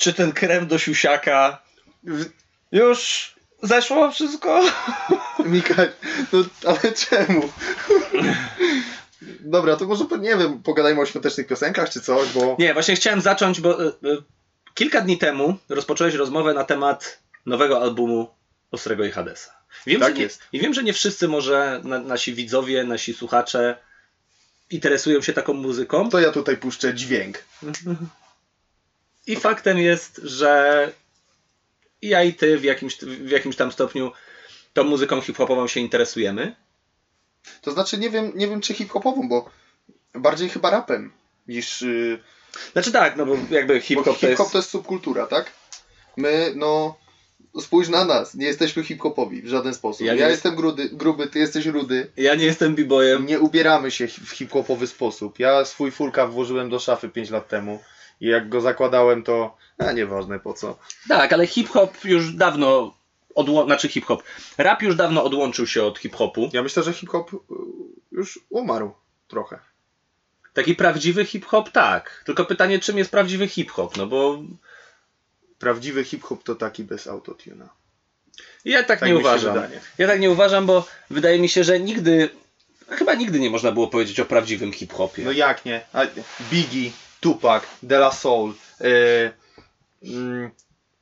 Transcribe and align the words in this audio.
czy 0.00 0.14
ten 0.14 0.32
krem 0.32 0.66
do 0.66 0.78
siusiaka 0.78 1.62
już 2.72 3.34
zeszło 3.62 4.10
wszystko? 4.12 4.62
Mika, 5.44 5.74
no 6.32 6.44
ale 6.66 6.92
czemu? 6.92 7.52
Dobra, 9.40 9.76
to 9.76 9.86
może, 9.86 10.04
nie 10.18 10.36
wiem, 10.36 10.62
pogadajmy 10.62 11.00
o 11.00 11.06
świątecznych 11.06 11.46
piosenkach 11.46 11.90
czy 11.90 12.00
coś, 12.00 12.32
bo... 12.32 12.56
Nie, 12.58 12.74
właśnie 12.74 12.96
chciałem 12.96 13.20
zacząć, 13.20 13.60
bo 13.60 13.84
y, 13.84 13.88
y, 13.88 14.22
kilka 14.74 15.00
dni 15.00 15.18
temu 15.18 15.56
rozpocząłeś 15.68 16.14
rozmowę 16.14 16.54
na 16.54 16.64
temat 16.64 17.22
nowego 17.46 17.82
albumu 17.82 18.30
Ostrego 18.70 19.04
i 19.04 19.10
Hadesa. 19.10 19.52
Wiem, 19.86 20.00
Tak 20.00 20.08
że 20.08 20.14
nie, 20.14 20.22
jest. 20.22 20.42
I 20.52 20.60
wiem, 20.60 20.74
że 20.74 20.82
nie 20.82 20.92
wszyscy 20.92 21.28
może 21.28 21.80
na, 21.84 21.98
nasi 21.98 22.34
widzowie, 22.34 22.84
nasi 22.84 23.14
słuchacze 23.14 23.76
interesują 24.70 25.22
się 25.22 25.32
taką 25.32 25.52
muzyką. 25.52 26.10
To 26.10 26.20
ja 26.20 26.32
tutaj 26.32 26.56
puszczę 26.56 26.94
dźwięk. 26.94 27.44
I 29.32 29.36
faktem 29.36 29.78
jest, 29.78 30.20
że 30.24 30.92
ja 32.02 32.22
i 32.22 32.34
ty 32.34 32.58
w 32.58 32.64
jakimś, 32.64 32.96
w 32.98 33.30
jakimś 33.30 33.56
tam 33.56 33.72
stopniu 33.72 34.12
tą 34.72 34.84
muzyką 34.84 35.20
hip-hopową 35.20 35.66
się 35.66 35.80
interesujemy. 35.80 36.56
To 37.62 37.70
znaczy, 37.72 37.98
nie 37.98 38.10
wiem, 38.10 38.32
nie 38.34 38.48
wiem 38.48 38.60
czy 38.60 38.74
hip-hopową, 38.74 39.28
bo 39.28 39.50
bardziej 40.14 40.48
chyba 40.48 40.70
rapem 40.70 41.12
niż... 41.48 41.82
Yy, 41.82 42.18
Znaczy 42.72 42.92
tak, 42.92 43.16
no 43.16 43.26
bo 43.26 43.36
jakby 43.50 43.74
bo 43.74 43.80
hip-hop 43.80 44.04
to 44.04 44.14
hip-hop 44.14 44.38
jest... 44.38 44.52
to 44.52 44.58
jest 44.58 44.70
subkultura, 44.70 45.26
tak? 45.26 45.52
My, 46.16 46.52
no... 46.56 46.96
Spójrz 47.60 47.88
na 47.88 48.04
nas, 48.04 48.34
nie 48.34 48.46
jesteśmy 48.46 48.84
hip-hopowi 48.84 49.42
w 49.42 49.48
żaden 49.48 49.74
sposób. 49.74 50.06
Ja 50.06 50.14
Ja, 50.14 50.28
jest- 50.28 50.30
jestem 50.30 50.54
grudy, 50.54 50.88
gruby, 50.92 51.26
ty 51.26 51.38
jesteś 51.38 51.66
rudy. 51.66 52.10
Ja 52.16 52.34
nie 52.34 52.44
jestem 52.44 52.74
b-boyem. 52.74 53.26
Nie 53.26 53.40
ubieramy 53.40 53.90
się 53.90 54.08
w 54.08 54.30
hip-hopowy 54.30 54.86
sposób. 54.86 55.38
Ja 55.38 55.64
swój 55.64 55.90
fulka 55.90 56.26
włożyłem 56.26 56.70
do 56.70 56.78
szafy 56.78 57.08
5 57.08 57.30
lat 57.30 57.48
temu 57.48 57.82
i 58.20 58.26
jak 58.26 58.48
go 58.48 58.60
zakładałem, 58.60 59.22
to... 59.22 59.56
A 59.78 59.92
nieważne 59.92 60.40
po 60.40 60.54
co. 60.54 60.78
Tak, 61.08 61.32
ale 61.32 61.46
hip-hop 61.46 62.04
już 62.04 62.32
dawno 62.34 62.94
odło... 63.34 63.64
znaczy 63.64 63.88
hip-hop. 63.88 64.22
Rap 64.58 64.82
już 64.82 64.96
dawno 64.96 65.24
odłączył 65.24 65.66
się 65.66 65.82
od 65.84 65.98
hip-hopu. 65.98 66.50
Ja 66.52 66.62
myślę, 66.62 66.82
że 66.82 66.92
hip-hop 66.92 67.34
y, 67.34 67.36
już 68.12 68.40
umarł 68.50 68.92
trochę. 69.28 69.58
Taki 70.52 70.74
prawdziwy 70.74 71.24
hip-hop 71.24 71.70
tak. 71.70 72.22
Tylko 72.26 72.44
pytanie, 72.44 72.78
czym 72.78 72.98
jest 72.98 73.10
prawdziwy 73.10 73.48
hip-hop? 73.48 73.96
No 73.96 74.06
bo 74.06 74.38
Prawdziwy 75.60 76.04
hip-hop 76.04 76.42
to 76.42 76.54
taki 76.54 76.84
bez 76.84 77.06
autotuna. 77.06 77.68
ja 78.64 78.78
tak, 78.82 79.00
Tak 79.00 79.08
nie 79.08 79.16
uważam. 79.16 79.56
Ja 79.98 80.06
tak 80.06 80.20
nie 80.20 80.30
uważam, 80.30 80.66
bo 80.66 80.86
wydaje 81.10 81.38
mi 81.38 81.48
się, 81.48 81.64
że 81.64 81.80
nigdy, 81.80 82.28
chyba 82.88 83.14
nigdy 83.14 83.40
nie 83.40 83.50
można 83.50 83.72
było 83.72 83.88
powiedzieć 83.88 84.20
o 84.20 84.24
prawdziwym 84.24 84.72
hip-hopie. 84.72 85.24
No 85.24 85.32
jak 85.32 85.64
nie? 85.64 85.80
A, 85.92 86.02
Biggie, 86.50 86.90
Tupac, 87.20 87.62
De 87.82 87.96
La 87.96 88.12
Soul, 88.12 88.54
y, 88.80 89.32
mm, 90.02 90.50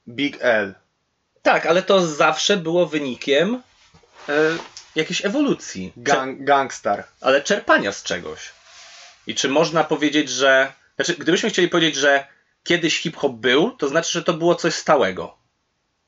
Big 0.09 0.37
L. 0.41 0.75
Tak, 1.43 1.67
ale 1.67 1.83
to 1.83 2.07
zawsze 2.07 2.57
było 2.57 2.87
wynikiem 2.87 3.63
e, 4.29 4.33
jakiejś 4.95 5.25
ewolucji. 5.25 5.93
Gang, 5.97 6.45
gangstar. 6.45 7.05
ale 7.21 7.43
czerpania 7.43 7.93
z 7.93 8.03
czegoś. 8.03 8.51
I 9.27 9.35
czy 9.35 9.49
można 9.49 9.85
powiedzieć, 9.85 10.31
że. 10.31 10.73
Znaczy, 10.97 11.15
gdybyśmy 11.15 11.51
chcieli 11.51 11.69
powiedzieć, 11.69 11.97
że 11.97 12.27
kiedyś 12.65 13.01
hip-hop 13.01 13.33
był, 13.33 13.71
to 13.71 13.89
znaczy, 13.89 14.13
że 14.13 14.23
to 14.23 14.35
było 14.35 14.55
coś 14.55 14.75
stałego. 14.75 15.39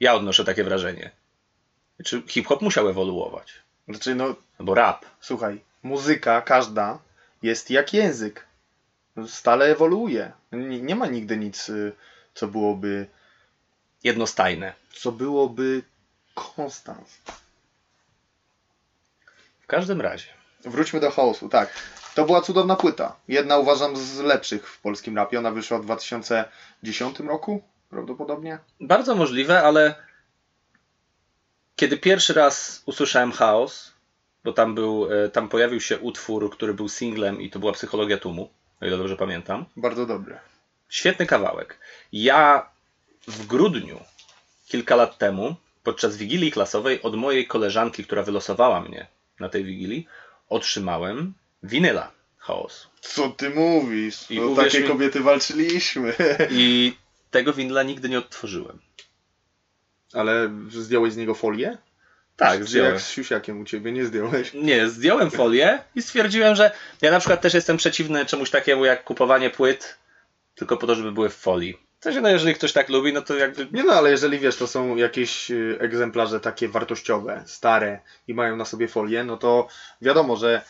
Ja 0.00 0.14
odnoszę 0.14 0.44
takie 0.44 0.64
wrażenie. 0.64 1.10
Czy 2.04 2.22
hip-hop 2.26 2.62
musiał 2.62 2.88
ewoluować? 2.88 3.52
Znaczy, 3.88 4.14
no, 4.14 4.34
Albo 4.58 4.74
rap. 4.74 5.06
słuchaj, 5.20 5.60
muzyka 5.82 6.40
każda 6.42 6.98
jest 7.42 7.70
jak 7.70 7.94
język. 7.94 8.46
Stale 9.26 9.64
ewoluuje. 9.64 10.32
Nie, 10.52 10.82
nie 10.82 10.94
ma 10.96 11.06
nigdy 11.06 11.36
nic, 11.36 11.68
y, 11.68 11.92
co 12.34 12.48
byłoby, 12.48 13.06
Jednostajne. 14.04 14.72
co 14.94 15.12
byłoby 15.12 15.82
konstans. 16.34 17.18
W 19.60 19.66
każdym 19.66 20.00
razie. 20.00 20.26
Wróćmy 20.64 21.00
do 21.00 21.10
chaosu, 21.10 21.48
tak. 21.48 21.74
To 22.14 22.24
była 22.24 22.40
cudowna 22.40 22.76
płyta. 22.76 23.16
Jedna 23.28 23.58
uważam 23.58 23.96
z 23.96 24.18
lepszych 24.18 24.68
w 24.68 24.80
polskim 24.80 25.16
rapie. 25.16 25.38
Ona 25.38 25.50
wyszła 25.50 25.78
w 25.78 25.84
2010 25.84 27.20
roku, 27.20 27.62
prawdopodobnie. 27.90 28.58
Bardzo 28.80 29.14
możliwe, 29.14 29.62
ale 29.62 29.94
kiedy 31.76 31.96
pierwszy 31.98 32.32
raz 32.34 32.82
usłyszałem 32.86 33.32
chaos, 33.32 33.92
bo 34.44 34.52
tam 34.52 34.74
był, 34.74 35.08
e, 35.12 35.28
tam 35.28 35.48
pojawił 35.48 35.80
się 35.80 35.98
utwór, 35.98 36.50
który 36.50 36.74
był 36.74 36.88
singlem 36.88 37.40
i 37.40 37.50
to 37.50 37.58
była 37.58 37.72
psychologia 37.72 38.18
tłumu, 38.18 38.50
o 38.80 38.86
ile 38.86 38.98
dobrze 38.98 39.16
pamiętam. 39.16 39.64
Bardzo 39.76 40.06
dobry. 40.06 40.38
Świetny 40.88 41.26
kawałek. 41.26 41.78
Ja 42.12 42.70
w 43.28 43.46
grudniu, 43.46 44.00
kilka 44.66 44.96
lat 44.96 45.18
temu, 45.18 45.54
podczas 45.82 46.16
wigilii 46.16 46.52
klasowej, 46.52 47.02
od 47.02 47.14
mojej 47.16 47.46
koleżanki, 47.46 48.04
która 48.04 48.22
wylosowała 48.22 48.80
mnie 48.80 49.06
na 49.40 49.48
tej 49.48 49.64
wigilii, 49.64 50.06
otrzymałem 50.48 51.34
winyla 51.62 52.10
chaosu. 52.38 52.88
Co 53.00 53.28
ty 53.30 53.50
mówisz? 53.50 54.30
I 54.30 54.40
o 54.40 54.46
uwierz 54.46 54.72
takie 54.72 54.80
mi- 54.80 54.88
kobiety 54.88 55.20
walczyliśmy. 55.20 56.14
I 56.50 56.94
tego 57.30 57.52
winyla 57.52 57.82
nigdy 57.82 58.08
nie 58.08 58.18
odtworzyłem. 58.18 58.78
Ale 60.12 60.50
zdjąłeś 60.68 61.12
z 61.12 61.16
niego 61.16 61.34
folię? 61.34 61.78
Tak, 62.40 62.64
zdjąłem. 62.64 62.92
jak 62.92 63.00
z 63.00 63.10
siusiakiem 63.10 63.60
u 63.60 63.64
ciebie 63.64 63.92
nie 63.92 64.06
zdjąłeś? 64.06 64.54
Nie, 64.54 64.88
zdjąłem 64.88 65.30
folię 65.30 65.78
i 65.94 66.02
stwierdziłem, 66.02 66.54
że 66.54 66.70
ja 67.02 67.10
na 67.10 67.18
przykład 67.18 67.40
też 67.40 67.54
jestem 67.54 67.76
przeciwny 67.76 68.26
czemuś 68.26 68.50
takiemu 68.50 68.84
jak 68.84 69.04
kupowanie 69.04 69.50
płyt 69.50 69.98
tylko 70.54 70.76
po 70.76 70.86
to, 70.86 70.94
żeby 70.94 71.12
były 71.12 71.30
w 71.30 71.36
folii. 71.36 71.78
W 72.00 72.04
sensie, 72.04 72.20
no 72.20 72.28
jeżeli 72.28 72.54
ktoś 72.54 72.72
tak 72.72 72.88
lubi, 72.88 73.12
no 73.12 73.22
to 73.22 73.34
jakby... 73.36 73.68
Nie 73.72 73.84
no, 73.84 73.92
ale 73.92 74.10
jeżeli 74.10 74.38
wiesz, 74.38 74.56
to 74.56 74.66
są 74.66 74.96
jakieś 74.96 75.50
y, 75.50 75.76
egzemplarze 75.80 76.40
takie 76.40 76.68
wartościowe, 76.68 77.42
stare 77.46 78.00
i 78.28 78.34
mają 78.34 78.56
na 78.56 78.64
sobie 78.64 78.88
folię, 78.88 79.24
no 79.24 79.36
to 79.36 79.68
wiadomo, 80.02 80.36
że 80.36 80.62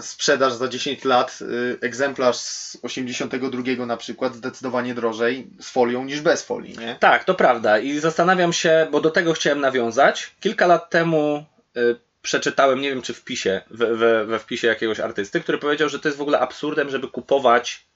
sprzedaż 0.00 0.52
za 0.52 0.68
10 0.68 1.04
lat 1.04 1.38
y, 1.40 1.78
egzemplarz 1.80 2.36
z 2.36 2.78
82 2.82 3.86
na 3.86 3.96
przykład 3.96 4.34
zdecydowanie 4.34 4.94
drożej 4.94 5.50
z 5.60 5.70
folią 5.70 6.04
niż 6.04 6.20
bez 6.20 6.42
folii, 6.42 6.78
nie? 6.78 6.96
Tak, 7.00 7.24
to 7.24 7.34
prawda 7.34 7.78
i 7.78 7.98
zastanawiam 7.98 8.52
się, 8.52 8.88
bo 8.90 9.00
do 9.00 9.10
tego 9.10 9.32
chciałem 9.32 9.60
nawiązać. 9.60 10.34
Kilka 10.40 10.66
lat 10.66 10.90
temu 10.90 11.44
y, 11.76 11.96
przeczytałem, 12.22 12.80
nie 12.80 12.90
wiem 12.90 13.02
czy 13.02 13.14
w 13.14 13.24
pisie, 13.24 13.60
we, 13.70 13.96
we, 13.96 14.24
we 14.24 14.38
wpisie 14.38 14.68
jakiegoś 14.68 15.00
artysty, 15.00 15.40
który 15.40 15.58
powiedział, 15.58 15.88
że 15.88 15.98
to 15.98 16.08
jest 16.08 16.18
w 16.18 16.22
ogóle 16.22 16.40
absurdem, 16.40 16.90
żeby 16.90 17.08
kupować 17.08 17.86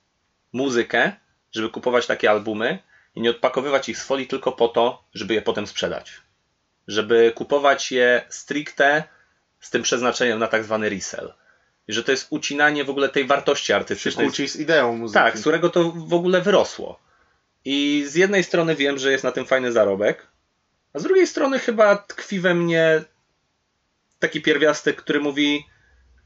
muzykę, 0.53 1.13
żeby 1.53 1.71
kupować 1.71 2.07
takie 2.07 2.31
albumy 2.31 2.79
i 3.15 3.21
nie 3.21 3.31
odpakowywać 3.31 3.89
ich 3.89 3.99
z 3.99 4.05
folii 4.05 4.27
tylko 4.27 4.53
po 4.53 4.69
to, 4.69 5.05
żeby 5.15 5.35
je 5.35 5.43
potem 5.43 5.67
sprzedać. 5.67 6.13
Żeby 6.89 7.33
kupować 7.35 7.93
je 7.93 8.25
stricte 8.29 9.05
z 9.61 9.71
tym 9.71 9.83
przeznaczeniem 9.83 10.39
na 10.39 10.47
tak 10.47 10.65
zwany 10.65 10.89
resell. 10.89 11.33
I 11.89 11.93
że 11.93 12.05
to 12.05 12.11
jest 12.11 12.27
ucinanie 12.31 12.85
w 12.85 12.91
ogóle 12.91 13.09
tej 13.09 13.25
wartości 13.25 13.73
artystycznej. 13.73 14.27
kłóci 14.27 14.49
z 14.49 14.57
ideą 14.57 14.97
muzyki. 14.97 15.15
Tak, 15.15 15.39
z 15.39 15.41
którego 15.41 15.71
to 15.71 15.93
w 15.93 16.15
ogóle 16.15 16.41
wyrosło. 16.41 16.99
I 17.65 18.05
z 18.07 18.15
jednej 18.15 18.45
strony 18.45 18.75
wiem, 18.75 18.99
że 18.99 19.13
jest 19.13 19.25
na 19.25 19.33
tym 19.33 19.47
fajny 19.47 19.73
zarobek, 19.73 20.27
a 20.93 20.99
z 20.99 21.03
drugiej 21.03 21.27
strony 21.27 21.59
chyba 21.59 21.97
tkwi 21.97 22.41
we 22.41 22.55
mnie 22.55 23.03
taki 24.19 24.43
pierwiastek, 24.43 24.97
który 24.97 25.21
mówi, 25.21 25.67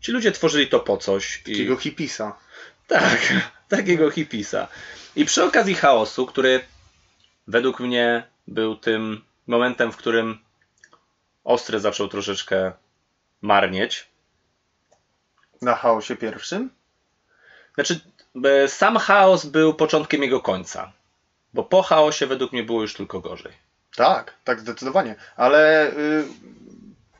ci 0.00 0.12
ludzie 0.12 0.32
tworzyli 0.32 0.66
to 0.66 0.80
po 0.80 0.96
coś. 0.96 1.42
I... 1.46 1.52
Takiego 1.52 1.76
hipisa. 1.76 2.38
Tak, 2.86 3.32
takiego 3.68 4.10
hipisa. 4.10 4.68
I 5.16 5.24
przy 5.24 5.44
okazji 5.44 5.74
chaosu, 5.74 6.26
który 6.26 6.60
według 7.46 7.80
mnie 7.80 8.22
był 8.48 8.76
tym 8.76 9.24
momentem, 9.46 9.92
w 9.92 9.96
którym 9.96 10.38
Ostry 11.44 11.80
zaczął 11.80 12.08
troszeczkę 12.08 12.72
marnieć. 13.42 14.09
Na 15.62 15.74
chaosie 15.74 16.16
pierwszym? 16.16 16.70
Znaczy, 17.74 18.00
e, 18.44 18.68
sam 18.68 18.96
chaos 18.96 19.46
był 19.46 19.74
początkiem 19.74 20.22
jego 20.22 20.40
końca. 20.40 20.92
Bo 21.54 21.64
po 21.64 21.82
chaosie 21.82 22.26
według 22.26 22.52
mnie 22.52 22.62
było 22.62 22.82
już 22.82 22.94
tylko 22.94 23.20
gorzej. 23.20 23.52
Tak, 23.96 24.34
tak 24.44 24.60
zdecydowanie. 24.60 25.14
Ale 25.36 25.90
y, 25.92 26.24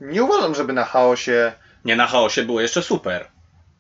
nie 0.01 0.23
uważam, 0.23 0.55
żeby 0.55 0.73
na 0.73 0.85
chaosie 0.85 1.53
Nie, 1.85 1.97
na 1.97 2.07
chaosie 2.07 2.43
było 2.43 2.61
jeszcze 2.61 2.83
super. 2.83 3.29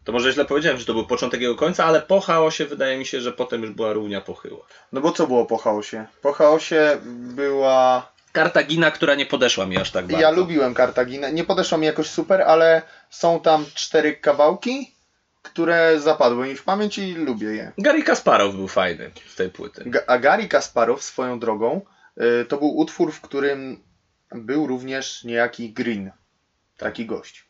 To 0.04 0.12
może 0.12 0.32
źle 0.32 0.44
powiedziałem, 0.44 0.78
że 0.78 0.84
to 0.84 0.94
był 0.94 1.06
początek 1.06 1.40
jego 1.40 1.54
końca, 1.54 1.84
ale 1.84 2.02
po 2.02 2.20
chaosie 2.20 2.66
wydaje 2.66 2.98
mi 2.98 3.06
się, 3.06 3.20
że 3.20 3.32
potem 3.32 3.62
już 3.62 3.70
była 3.70 3.92
równia 3.92 4.20
pochyła. 4.20 4.66
No 4.92 5.00
bo 5.00 5.12
co 5.12 5.26
było 5.26 5.46
po 5.46 5.58
chaosie? 5.58 6.06
Po 6.22 6.32
chaosie 6.32 6.98
była. 7.34 8.12
Kartagina, 8.32 8.90
która 8.90 9.14
nie 9.14 9.26
podeszła 9.26 9.66
mi 9.66 9.76
aż 9.76 9.90
tak 9.90 10.06
bardzo. 10.06 10.20
Ja 10.22 10.30
lubiłem 10.30 10.74
Kartaginę. 10.74 11.32
Nie 11.32 11.44
podeszła 11.44 11.78
mi 11.78 11.86
jakoś 11.86 12.06
super, 12.06 12.42
ale 12.42 12.82
są 13.10 13.40
tam 13.40 13.64
cztery 13.74 14.16
kawałki, 14.16 14.94
które 15.42 16.00
zapadły 16.00 16.46
mi 16.46 16.56
w 16.56 16.62
pamięć 16.64 16.98
i 16.98 17.14
lubię 17.14 17.46
je. 17.46 17.72
Gary 17.78 18.02
Kasparow 18.02 18.54
był 18.54 18.68
fajny 18.68 19.10
z 19.32 19.34
tej 19.36 19.50
płyty. 19.50 19.84
Ga- 19.84 20.02
A 20.06 20.18
Gary 20.18 20.48
Kasparow 20.48 21.02
swoją 21.02 21.38
drogą 21.38 21.80
y, 22.42 22.44
to 22.44 22.56
był 22.56 22.76
utwór, 22.78 23.12
w 23.12 23.20
którym 23.20 23.82
był 24.34 24.66
również 24.66 25.24
niejaki 25.24 25.72
Green. 25.72 26.10
Taki 26.76 27.06
gość. 27.06 27.44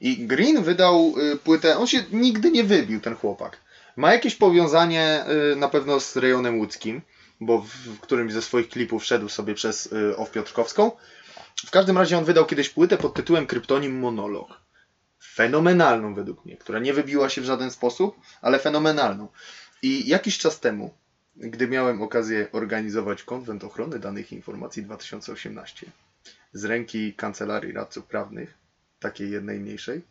I 0.00 0.26
Green 0.26 0.62
wydał 0.62 1.14
y, 1.32 1.36
płytę. 1.36 1.78
On 1.78 1.86
się 1.86 1.98
nigdy 2.12 2.50
nie 2.50 2.64
wybił, 2.64 3.00
ten 3.00 3.14
chłopak. 3.16 3.56
Ma 3.96 4.12
jakieś 4.12 4.34
powiązanie 4.34 5.24
y, 5.52 5.56
na 5.56 5.68
pewno 5.68 6.00
z 6.00 6.16
rejonem 6.16 6.58
łódzkim, 6.58 7.02
bo 7.46 7.58
w, 7.58 8.00
którymś 8.00 8.32
ze 8.32 8.42
swoich 8.42 8.68
klipów 8.68 9.04
szedł 9.04 9.28
sobie 9.28 9.54
przez 9.54 9.86
y, 9.86 10.16
Ow 10.16 10.30
Piotrkowską. 10.30 10.90
W 11.66 11.70
każdym 11.70 11.98
razie 11.98 12.18
on 12.18 12.24
wydał 12.24 12.46
kiedyś 12.46 12.68
płytę 12.68 12.96
pod 12.96 13.14
tytułem 13.14 13.46
Kryptonim 13.46 13.98
Monolog. 13.98 14.60
Fenomenalną 15.34 16.14
według 16.14 16.44
mnie, 16.44 16.56
która 16.56 16.78
nie 16.78 16.92
wybiła 16.94 17.28
się 17.28 17.40
w 17.40 17.44
żaden 17.44 17.70
sposób, 17.70 18.16
ale 18.42 18.58
fenomenalną. 18.58 19.28
I 19.82 20.08
jakiś 20.08 20.38
czas 20.38 20.60
temu, 20.60 20.94
gdy 21.36 21.68
miałem 21.68 22.02
okazję 22.02 22.48
organizować 22.52 23.22
konwent 23.22 23.64
ochrony 23.64 23.98
danych 23.98 24.32
informacji 24.32 24.82
2018 24.82 25.86
z 26.52 26.64
ręki 26.64 27.14
Kancelarii 27.14 27.72
Radców 27.72 28.04
Prawnych, 28.06 28.54
takiej 29.00 29.30
jednej 29.30 29.60
mniejszej, 29.60 30.02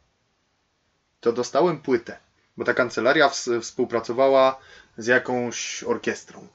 to 1.19 1.31
dostałem 1.33 1.79
płytę, 1.79 2.17
bo 2.57 2.65
ta 2.65 2.73
kancelaria 2.73 3.27
ws- 3.29 3.61
współpracowała 3.61 4.59
z 4.97 5.07
jakąś 5.07 5.83
orkiestrą. 5.83 6.47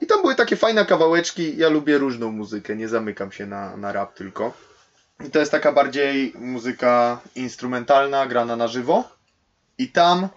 I 0.00 0.06
tam 0.06 0.20
były 0.22 0.34
takie 0.34 0.56
fajne 0.56 0.86
kawałeczki. 0.86 1.56
Ja 1.56 1.68
lubię 1.68 1.98
różną 1.98 2.32
muzykę, 2.32 2.76
nie 2.76 2.88
zamykam 2.88 3.32
się 3.32 3.46
na, 3.46 3.76
na 3.76 3.92
rap 3.92 4.14
tylko. 4.14 4.52
I 5.26 5.30
to 5.30 5.38
jest 5.38 5.52
taka 5.52 5.72
bardziej 5.72 6.32
muzyka 6.38 7.20
instrumentalna, 7.34 8.26
grana 8.26 8.56
na 8.56 8.68
żywo. 8.68 9.04
I 9.78 9.88
tam, 9.88 10.28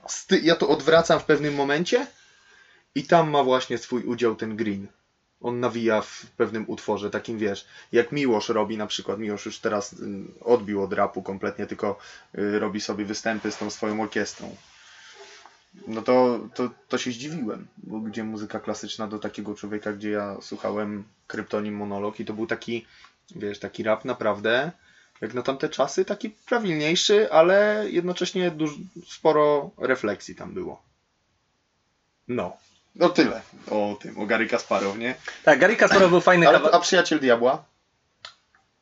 ja 0.42 0.56
to 0.56 0.70
odwracam 0.70 1.20
w 1.20 1.26
pewnym 1.26 1.56
momencie. 1.56 2.08
I 2.96 3.04
tam 3.04 3.30
ma 3.30 3.44
właśnie 3.44 3.78
swój 3.78 4.04
udział 4.04 4.36
ten 4.36 4.56
Green. 4.56 4.88
On 5.42 5.60
nawija 5.60 6.02
w 6.02 6.26
pewnym 6.38 6.66
utworze, 6.68 7.10
takim 7.10 7.38
wiesz, 7.38 7.68
jak 7.92 8.12
Miłosz 8.12 8.50
robi 8.50 8.78
na 8.78 8.88
przykład. 8.88 9.20
Miłosz 9.20 9.46
już 9.46 9.60
teraz 9.60 9.94
ym, 9.94 10.34
odbił 10.42 10.84
od 10.84 10.94
rapu 10.94 11.22
kompletnie, 11.22 11.68
tylko 11.68 11.98
y, 12.38 12.60
robi 12.60 12.82
sobie 12.82 13.06
występy 13.06 13.52
z 13.52 13.58
tą 13.58 13.70
swoją 13.70 14.02
orkiestrą. 14.02 14.56
No 15.88 16.02
to, 16.02 16.40
to, 16.56 16.70
to 16.88 16.98
się 16.98 17.12
zdziwiłem, 17.12 17.68
bo 17.78 18.00
gdzie 18.00 18.24
muzyka 18.24 18.60
klasyczna 18.60 19.08
do 19.08 19.20
takiego 19.20 19.56
człowieka, 19.56 19.94
gdzie 19.94 20.10
ja 20.10 20.38
słuchałem 20.42 21.04
kryptonim 21.28 21.76
monolog 21.76 22.20
i 22.20 22.26
to 22.26 22.34
był 22.34 22.48
taki, 22.48 22.86
wiesz, 23.36 23.60
taki 23.60 23.84
rap 23.84 24.06
naprawdę, 24.06 24.72
jak 25.22 25.34
na 25.34 25.42
tamte 25.42 25.70
czasy, 25.70 26.06
taki 26.06 26.30
prawilniejszy, 26.30 27.32
ale 27.32 27.86
jednocześnie 27.90 28.52
duż, 28.52 28.72
sporo 29.08 29.72
refleksji 29.78 30.36
tam 30.36 30.54
było. 30.54 30.82
No. 32.28 32.58
No 32.96 33.10
tyle 33.10 33.42
o 33.72 33.98
tym, 34.02 34.20
o 34.20 34.26
Gary 34.26 34.48
Kasparow, 34.48 34.98
nie? 34.98 35.16
Tak, 35.44 35.60
Gary 35.60 35.76
Kasparow 35.76 36.10
był 36.10 36.22
fajny 36.22 36.48
Ale, 36.48 36.58
kawał. 36.58 36.76
a 36.76 36.80
Przyjaciel 36.80 37.20
Diabła? 37.20 37.64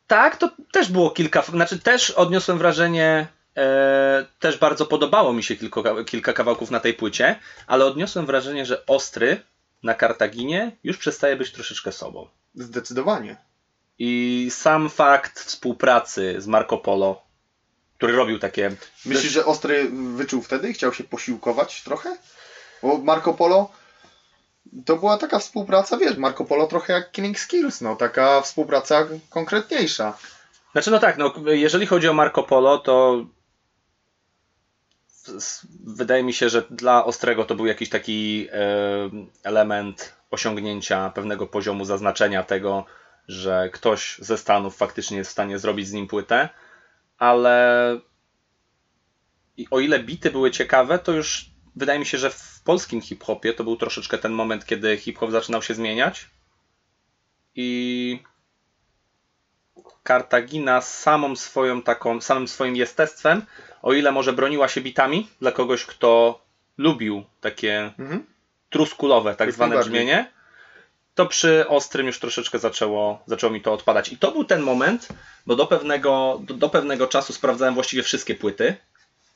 Tak, 0.07 0.37
to 0.37 0.51
też 0.71 0.91
było 0.91 1.11
kilka. 1.11 1.41
Znaczy, 1.41 1.79
też 1.79 2.11
odniosłem 2.11 2.57
wrażenie. 2.57 3.27
E, 3.57 4.25
też 4.39 4.57
bardzo 4.57 4.85
podobało 4.85 5.33
mi 5.33 5.43
się 5.43 5.55
kilku, 5.55 5.83
kilka 6.05 6.33
kawałków 6.33 6.71
na 6.71 6.79
tej 6.79 6.93
płycie, 6.93 7.39
ale 7.67 7.85
odniosłem 7.85 8.25
wrażenie, 8.25 8.65
że 8.65 8.85
Ostry 8.85 9.41
na 9.83 9.93
Kartaginie 9.93 10.77
już 10.83 10.97
przestaje 10.97 11.35
być 11.35 11.51
troszeczkę 11.51 11.91
sobą. 11.91 12.27
Zdecydowanie. 12.55 13.37
I 13.99 14.47
sam 14.51 14.89
fakt 14.89 15.39
współpracy 15.39 16.35
z 16.41 16.47
Marco 16.47 16.77
Polo, 16.77 17.21
który 17.97 18.13
robił 18.13 18.39
takie. 18.39 18.71
Myślisz, 19.05 19.33
że 19.33 19.45
Ostry 19.45 19.89
wyczuł 20.15 20.41
wtedy? 20.41 20.73
Chciał 20.73 20.93
się 20.93 21.03
posiłkować 21.03 21.83
trochę? 21.83 22.17
Bo 22.83 22.97
Marco 22.97 23.33
Polo 23.33 23.71
to 24.85 24.95
była 24.95 25.17
taka 25.17 25.39
współpraca, 25.39 25.97
wiesz, 25.97 26.17
Marco 26.17 26.45
Polo 26.45 26.67
trochę 26.67 26.93
jak 26.93 27.11
Killing 27.11 27.39
Skills, 27.39 27.81
no, 27.81 27.95
taka 27.95 28.41
współpraca 28.41 29.07
konkretniejsza. 29.29 30.17
Znaczy, 30.71 30.91
no 30.91 30.99
tak, 30.99 31.17
no, 31.17 31.33
jeżeli 31.45 31.85
chodzi 31.85 32.07
o 32.07 32.13
Marco 32.13 32.43
Polo, 32.43 32.77
to 32.77 33.25
wydaje 35.83 36.23
mi 36.23 36.33
się, 36.33 36.49
że 36.49 36.63
dla 36.69 37.05
Ostrego 37.05 37.45
to 37.45 37.55
był 37.55 37.65
jakiś 37.65 37.89
taki 37.89 38.47
e, 38.51 38.57
element 39.43 40.15
osiągnięcia 40.31 41.09
pewnego 41.09 41.47
poziomu 41.47 41.85
zaznaczenia 41.85 42.43
tego, 42.43 42.85
że 43.27 43.69
ktoś 43.73 44.17
ze 44.19 44.37
Stanów 44.37 44.77
faktycznie 44.77 45.17
jest 45.17 45.29
w 45.29 45.33
stanie 45.33 45.59
zrobić 45.59 45.87
z 45.87 45.93
nim 45.93 46.07
płytę, 46.07 46.49
ale 47.17 47.99
i 49.57 49.67
o 49.71 49.79
ile 49.79 49.99
bity 49.99 50.31
były 50.31 50.51
ciekawe, 50.51 50.99
to 50.99 51.11
już 51.11 51.51
wydaje 51.75 51.99
mi 51.99 52.05
się, 52.05 52.17
że 52.17 52.29
w 52.29 52.61
polskim 52.63 53.01
hip-hopie 53.01 53.53
to 53.53 53.63
był 53.63 53.77
troszeczkę 53.77 54.17
ten 54.17 54.31
moment, 54.31 54.65
kiedy 54.65 54.97
hip-hop 54.97 55.31
zaczynał 55.31 55.61
się 55.61 55.73
zmieniać. 55.73 56.29
I 57.55 58.23
Kartagina 60.03 60.81
samą 60.81 61.35
swoją 61.35 61.81
taką, 61.81 62.21
samym 62.21 62.47
swoim 62.47 62.75
jestestwem, 62.75 63.45
o 63.81 63.93
ile 63.93 64.11
może 64.11 64.33
broniła 64.33 64.67
się 64.67 64.81
bitami 64.81 65.27
dla 65.39 65.51
kogoś, 65.51 65.85
kto 65.85 66.41
lubił 66.77 67.23
takie 67.41 67.93
Mhm. 67.99 68.25
truskulowe, 68.69 69.35
tak 69.35 69.51
zwane 69.53 69.75
brzmienie, 69.79 70.31
to 71.15 71.25
przy 71.25 71.67
ostrym 71.67 72.07
już 72.07 72.19
troszeczkę 72.19 72.59
zaczęło, 72.59 73.23
zaczęło 73.27 73.53
mi 73.53 73.61
to 73.61 73.73
odpadać. 73.73 74.11
I 74.13 74.17
to 74.17 74.31
był 74.31 74.43
ten 74.43 74.61
moment, 74.61 75.07
bo 75.45 75.55
do 75.55 75.67
pewnego, 75.67 76.39
do, 76.43 76.53
do 76.53 76.69
pewnego 76.69 77.07
czasu 77.07 77.33
sprawdzałem 77.33 77.73
właściwie 77.73 78.03
wszystkie 78.03 78.35
płyty, 78.35 78.75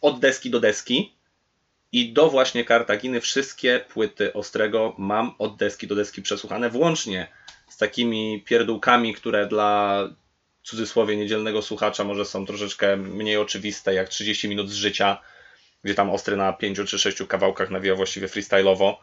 od 0.02 0.20
deski 0.20 0.50
do 0.50 0.60
deski. 0.60 1.16
I 1.92 2.14
do 2.14 2.30
właśnie 2.30 2.66
Kartaginy 2.66 3.22
wszystkie 3.22 3.86
płyty 3.90 4.34
Ostrego 4.34 4.96
mam 4.98 5.36
od 5.38 5.58
deski 5.58 5.88
do 5.88 5.96
deski 5.96 6.22
przesłuchane, 6.22 6.70
włącznie 6.70 7.28
z 7.70 7.78
takimi 7.78 8.44
pierdółkami, 8.46 9.14
które 9.14 9.48
dla 9.48 10.00
cudzysłowie 10.66 11.18
niedzielnego 11.18 11.62
słuchacza 11.62 12.04
może 12.04 12.26
są 12.26 12.46
troszeczkę 12.46 12.98
mniej 12.98 13.38
oczywiste, 13.38 13.94
jak 13.94 14.10
30 14.10 14.50
minut 14.50 14.70
z 14.70 14.74
życia, 14.74 15.22
gdzie 15.84 15.96
tam 15.96 16.10
Ostry 16.10 16.38
na 16.38 16.54
5 16.54 16.80
czy 16.88 17.00
6 17.00 17.18
kawałkach 17.28 17.70
nawija 17.70 17.96
właściwie 17.96 18.28
freestyle'owo. 18.28 18.96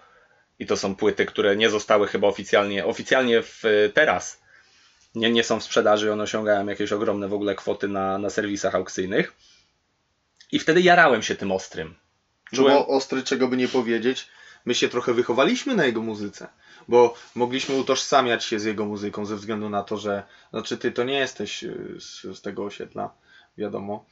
I 0.59 0.67
to 0.67 0.77
są 0.77 0.97
płyty, 0.97 1.27
które 1.27 1.57
nie 1.57 1.71
zostały 1.71 2.09
chyba 2.09 2.29
oficjalnie, 2.29 2.87
oficjalnie 2.87 3.43
w, 3.43 3.63
teraz 3.95 4.43
nie, 5.15 5.31
nie 5.31 5.45
są 5.45 5.61
w 5.61 5.65
sprzedaży 5.65 6.13
one 6.13 6.23
osiągają 6.23 6.67
jakieś 6.67 6.93
ogromne 6.93 7.29
w 7.29 7.35
ogóle 7.35 7.55
kwoty 7.55 7.89
na, 7.89 8.19
na 8.19 8.31
serwisach 8.31 8.75
aukcyjnych. 8.75 9.33
I 10.53 10.59
wtedy 10.59 10.81
jarałem 10.81 11.23
się 11.23 11.35
tym 11.35 11.53
Ostrym. 11.53 11.95
No 12.53 12.57
Czułem- 12.57 12.73
bo 12.75 12.87
Ostry, 12.87 13.23
czego 13.23 13.49
by 13.49 13.57
nie 13.57 13.69
powiedzieć, 13.69 14.29
my 14.65 14.75
się 14.75 14.89
trochę 14.89 15.15
wychowaliśmy 15.15 15.75
na 15.75 15.85
jego 15.85 16.03
muzyce. 16.03 16.49
Bo 16.89 17.15
mogliśmy 17.35 17.75
utożsamiać 17.75 18.45
się 18.45 18.61
z 18.61 18.65
jego 18.65 18.85
muzyką 18.85 19.27
ze 19.27 19.37
względu 19.37 19.71
na 19.71 19.83
to, 19.83 19.97
że 19.97 20.23
znaczy 20.51 20.79
ty 20.79 20.93
to 20.93 21.05
nie 21.05 21.19
jesteś 21.19 21.65
y, 21.65 21.97
z, 22.01 22.39
z 22.39 22.41
tego 22.43 22.65
osiedla, 22.65 23.11
wiadomo. 23.59 24.05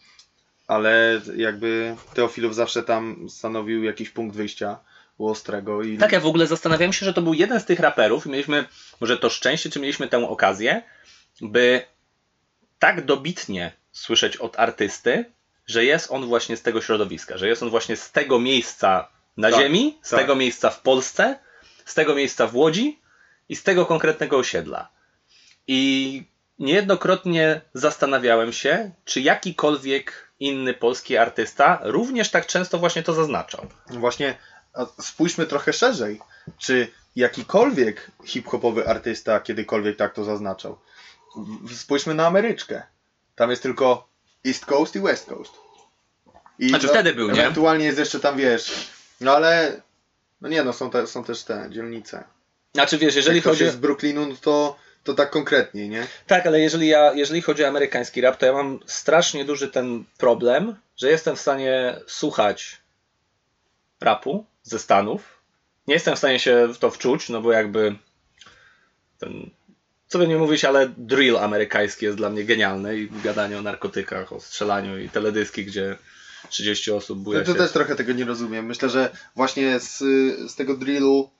Ale 0.66 1.20
jakby 1.36 1.96
Teofilów 2.14 2.54
zawsze 2.54 2.82
tam 2.82 3.26
stanowił 3.30 3.84
jakiś 3.84 4.10
punkt 4.10 4.36
wyjścia 4.36 4.78
u 5.18 5.28
Ostrego 5.28 5.82
i 5.82 5.98
Tak, 5.98 6.12
ja 6.12 6.20
w 6.20 6.26
ogóle 6.26 6.46
zastanawiałem 6.46 6.92
się, 6.92 7.06
że 7.06 7.14
to 7.14 7.22
był 7.22 7.34
jeden 7.34 7.60
z 7.60 7.64
tych 7.64 7.80
raperów 7.80 8.26
i 8.26 8.30
mieliśmy 8.30 8.64
może 9.00 9.18
to 9.18 9.30
szczęście, 9.30 9.70
czy 9.70 9.80
mieliśmy 9.80 10.08
tę 10.08 10.28
okazję, 10.28 10.82
by 11.40 11.82
tak 12.78 13.04
dobitnie 13.04 13.72
słyszeć 13.92 14.36
od 14.36 14.58
artysty, 14.58 15.24
że 15.66 15.84
jest 15.84 16.10
on 16.10 16.26
właśnie 16.26 16.56
z 16.56 16.62
tego 16.62 16.80
środowiska, 16.82 17.38
że 17.38 17.48
jest 17.48 17.62
on 17.62 17.70
właśnie 17.70 17.96
z 17.96 18.12
tego 18.12 18.38
miejsca 18.38 19.08
na 19.36 19.50
Tak, 19.50 19.60
ziemi, 19.60 19.98
z 20.02 20.10
tak. 20.10 20.20
tego 20.20 20.34
miejsca 20.34 20.70
w 20.70 20.80
Polsce, 20.80 21.38
z 21.84 21.94
tego 21.94 22.14
miejsca 22.14 22.46
w 22.46 22.56
Łodzi 22.56 23.00
i 23.48 23.56
z 23.56 23.62
tego 23.62 23.86
konkretnego 23.86 24.38
osiedla. 24.38 24.88
I 25.66 26.22
niejednokrotnie 26.58 27.60
zastanawiałem 27.74 28.52
się, 28.52 28.90
czy 29.04 29.20
jakikolwiek 29.20 30.30
inny 30.40 30.74
polski 30.74 31.16
artysta 31.16 31.80
również 31.82 32.30
tak 32.30 32.46
często 32.46 32.78
właśnie 32.78 33.02
to 33.02 33.14
zaznaczał. 33.14 33.66
Właśnie 33.86 34.38
spójrzmy 35.00 35.46
trochę 35.46 35.72
szerzej. 35.72 36.20
Czy 36.58 36.88
jakikolwiek 37.16 38.10
hip-hopowy 38.24 38.88
artysta 38.88 39.40
kiedykolwiek 39.40 39.96
tak 39.96 40.14
to 40.14 40.24
zaznaczał? 40.24 40.78
Spójrzmy 41.76 42.14
na 42.14 42.26
Ameryczkę. 42.26 42.82
Tam 43.34 43.50
jest 43.50 43.62
tylko 43.62 44.08
East 44.46 44.66
Coast 44.66 44.96
i 44.96 45.00
West 45.00 45.26
Coast. 45.26 45.52
I 46.58 46.68
Znaczy 46.68 46.88
wtedy 46.88 47.14
był, 47.14 47.30
nie? 47.30 47.40
Ewentualnie 47.40 47.84
jest 47.84 47.98
jeszcze 47.98 48.20
tam, 48.20 48.36
wiesz, 48.36 48.90
no 49.20 49.36
ale 49.36 49.82
no 50.40 50.48
nie 50.48 50.62
no, 50.64 50.72
są, 50.72 50.90
te, 50.90 51.06
są 51.06 51.24
też 51.24 51.42
te 51.42 51.68
dzielnice. 51.70 52.24
Znaczy 52.74 52.98
wiesz, 52.98 53.16
jeżeli 53.16 53.36
Jak 53.36 53.44
chodzi... 53.44 53.64
jest 53.64 53.76
z 53.76 53.80
Brooklynu, 53.80 54.26
no 54.26 54.34
to, 54.40 54.76
to 55.04 55.14
tak 55.14 55.30
konkretnie, 55.30 55.88
nie? 55.88 56.06
Tak, 56.26 56.46
ale 56.46 56.60
jeżeli, 56.60 56.88
ja, 56.88 57.12
jeżeli 57.12 57.42
chodzi 57.42 57.64
o 57.64 57.68
amerykański 57.68 58.20
rap, 58.20 58.36
to 58.36 58.46
ja 58.46 58.52
mam 58.52 58.80
strasznie 58.86 59.44
duży 59.44 59.68
ten 59.68 60.04
problem, 60.18 60.76
że 60.96 61.10
jestem 61.10 61.36
w 61.36 61.40
stanie 61.40 61.96
słuchać 62.06 62.80
rapu 64.00 64.44
ze 64.62 64.78
Stanów. 64.78 65.40
Nie 65.86 65.94
jestem 65.94 66.14
w 66.14 66.18
stanie 66.18 66.38
się 66.38 66.68
w 66.74 66.78
to 66.78 66.90
wczuć, 66.90 67.28
no 67.28 67.40
bo 67.40 67.52
jakby 67.52 67.94
ten, 69.18 69.50
co 70.08 70.18
by 70.18 70.28
nie 70.28 70.36
mówić, 70.36 70.64
ale 70.64 70.88
drill 70.96 71.38
amerykański 71.38 72.04
jest 72.04 72.16
dla 72.16 72.30
mnie 72.30 72.44
genialny 72.44 72.98
i 72.98 73.08
gadanie 73.24 73.58
o 73.58 73.62
narkotykach, 73.62 74.32
o 74.32 74.40
strzelaniu 74.40 74.98
i 74.98 75.08
teledyski, 75.08 75.64
gdzie 75.64 75.96
30 76.50 76.90
osób 76.92 77.18
buja 77.18 77.38
Ja 77.38 77.44
to 77.44 77.52
się. 77.52 77.58
też 77.58 77.72
trochę 77.72 77.96
tego 77.96 78.12
nie 78.12 78.24
rozumiem. 78.24 78.66
Myślę, 78.66 78.88
że 78.88 79.10
właśnie 79.36 79.80
z, 79.80 79.98
z 80.50 80.54
tego 80.54 80.76
drillu 80.76 81.30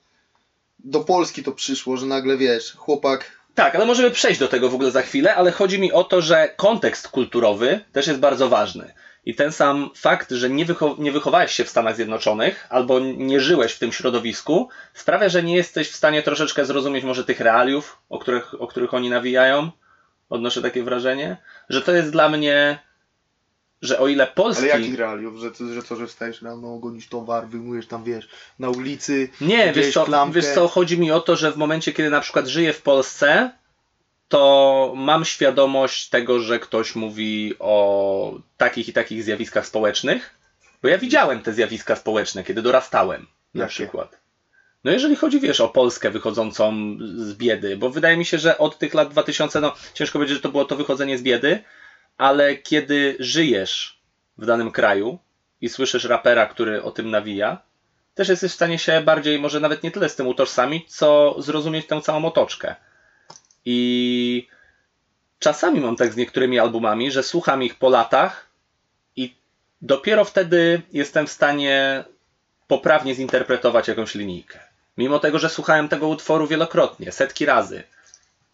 do 0.79 0.99
Polski 0.99 1.43
to 1.43 1.51
przyszło, 1.51 1.97
że 1.97 2.05
nagle 2.05 2.37
wiesz, 2.37 2.73
chłopak 2.73 3.31
Tak, 3.55 3.75
ale 3.75 3.85
możemy 3.85 4.11
przejść 4.11 4.39
do 4.39 4.47
tego 4.47 4.69
w 4.69 4.75
ogóle 4.75 4.91
za 4.91 5.01
chwilę, 5.01 5.35
ale 5.35 5.51
chodzi 5.51 5.79
mi 5.79 5.91
o 5.91 6.03
to, 6.03 6.21
że 6.21 6.53
kontekst 6.57 7.07
kulturowy 7.07 7.79
też 7.91 8.07
jest 8.07 8.19
bardzo 8.19 8.49
ważny. 8.49 8.93
I 9.25 9.35
ten 9.35 9.51
sam 9.51 9.89
fakt, 9.95 10.31
że 10.31 10.49
nie, 10.49 10.65
wycho 10.65 10.95
nie 10.99 11.11
wychowałeś 11.11 11.51
się 11.51 11.63
w 11.63 11.69
Stanach 11.69 11.95
Zjednoczonych 11.95 12.67
albo 12.69 12.99
nie 12.99 13.39
żyłeś 13.39 13.73
w 13.73 13.79
tym 13.79 13.91
środowisku, 13.91 14.69
sprawia, 14.93 15.29
że 15.29 15.43
nie 15.43 15.55
jesteś 15.55 15.89
w 15.89 15.95
stanie 15.95 16.23
troszeczkę 16.23 16.65
zrozumieć 16.65 17.03
może 17.03 17.25
tych 17.25 17.39
realiów, 17.39 17.97
o 18.09 18.19
których, 18.19 18.61
o 18.61 18.67
których 18.67 18.93
oni 18.93 19.09
nawijają. 19.09 19.71
Odnoszę 20.29 20.61
takie 20.61 20.83
wrażenie, 20.83 21.37
że 21.69 21.81
to 21.81 21.91
jest 21.91 22.11
dla 22.11 22.29
mnie, 22.29 22.79
że 23.81 23.99
o 23.99 24.07
ile 24.07 24.27
Polski... 24.27 24.71
Ale 24.71 24.81
jakich 24.81 24.99
realiów? 24.99 25.39
Że, 25.39 25.73
że 25.73 25.83
co, 25.83 25.95
że 25.95 26.07
wstajesz 26.07 26.41
rano, 26.41 26.77
gonisz 26.77 27.07
towar, 27.07 27.47
wyjmujesz 27.47 27.87
tam, 27.87 28.03
wiesz, 28.03 28.29
na 28.59 28.69
ulicy, 28.69 29.29
Nie, 29.41 29.73
wiesz 29.73 29.93
co, 29.93 30.05
klamkę. 30.05 30.35
wiesz 30.35 30.53
co, 30.53 30.67
chodzi 30.67 30.99
mi 30.99 31.11
o 31.11 31.19
to, 31.19 31.35
że 31.35 31.51
w 31.51 31.57
momencie, 31.57 31.93
kiedy 31.93 32.09
na 32.09 32.21
przykład 32.21 32.47
żyję 32.47 32.73
w 32.73 32.81
Polsce, 32.81 33.51
to 34.27 34.93
mam 34.95 35.25
świadomość 35.25 36.09
tego, 36.09 36.39
że 36.39 36.59
ktoś 36.59 36.95
mówi 36.95 37.55
o 37.59 38.33
takich 38.57 38.87
i 38.89 38.93
takich 38.93 39.23
zjawiskach 39.23 39.67
społecznych, 39.67 40.33
bo 40.83 40.87
ja 40.89 40.97
widziałem 40.97 41.41
te 41.41 41.53
zjawiska 41.53 41.95
społeczne, 41.95 42.43
kiedy 42.43 42.61
dorastałem, 42.61 43.27
na 43.53 43.61
Jakie? 43.63 43.73
przykład. 43.73 44.21
No 44.83 44.91
jeżeli 44.91 45.15
chodzi, 45.15 45.39
wiesz, 45.39 45.61
o 45.61 45.69
Polskę 45.69 46.11
wychodzącą 46.11 46.97
z 47.15 47.33
biedy, 47.33 47.77
bo 47.77 47.89
wydaje 47.89 48.17
mi 48.17 48.25
się, 48.25 48.37
że 48.37 48.57
od 48.57 48.77
tych 48.77 48.93
lat 48.93 49.09
2000, 49.09 49.61
no 49.61 49.75
ciężko 49.93 50.19
powiedzieć, 50.19 50.37
że 50.37 50.41
to 50.41 50.49
było 50.49 50.65
to 50.65 50.75
wychodzenie 50.75 51.17
z 51.17 51.21
biedy, 51.21 51.63
ale 52.21 52.55
kiedy 52.55 53.15
żyjesz 53.19 54.01
w 54.37 54.45
danym 54.45 54.71
kraju 54.71 55.19
i 55.61 55.69
słyszysz 55.69 56.03
rapera, 56.03 56.45
który 56.45 56.83
o 56.83 56.91
tym 56.91 57.09
nawija, 57.09 57.61
też 58.15 58.29
jesteś 58.29 58.51
w 58.51 58.55
stanie 58.55 58.79
się 58.79 59.01
bardziej, 59.01 59.39
może 59.39 59.59
nawet 59.59 59.83
nie 59.83 59.91
tyle 59.91 60.09
z 60.09 60.15
tym 60.15 60.27
utożsamić, 60.27 60.95
co 60.95 61.35
zrozumieć 61.41 61.87
tę 61.87 62.01
całą 62.01 62.25
otoczkę. 62.25 62.75
I 63.65 64.47
czasami 65.39 65.79
mam 65.79 65.95
tak 65.95 66.13
z 66.13 66.15
niektórymi 66.15 66.59
albumami, 66.59 67.11
że 67.11 67.23
słucham 67.23 67.63
ich 67.63 67.75
po 67.75 67.89
latach 67.89 68.49
i 69.15 69.35
dopiero 69.81 70.25
wtedy 70.25 70.81
jestem 70.93 71.27
w 71.27 71.31
stanie 71.31 72.03
poprawnie 72.67 73.15
zinterpretować 73.15 73.87
jakąś 73.87 74.15
linijkę. 74.15 74.59
Mimo 74.97 75.19
tego, 75.19 75.39
że 75.39 75.49
słuchałem 75.49 75.89
tego 75.89 76.07
utworu 76.07 76.47
wielokrotnie, 76.47 77.11
setki 77.11 77.45
razy, 77.45 77.83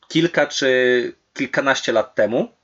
kilka 0.07 0.45
czy 0.45 1.13
kilkanaście 1.33 1.91
lat 1.91 2.15
temu, 2.15 2.56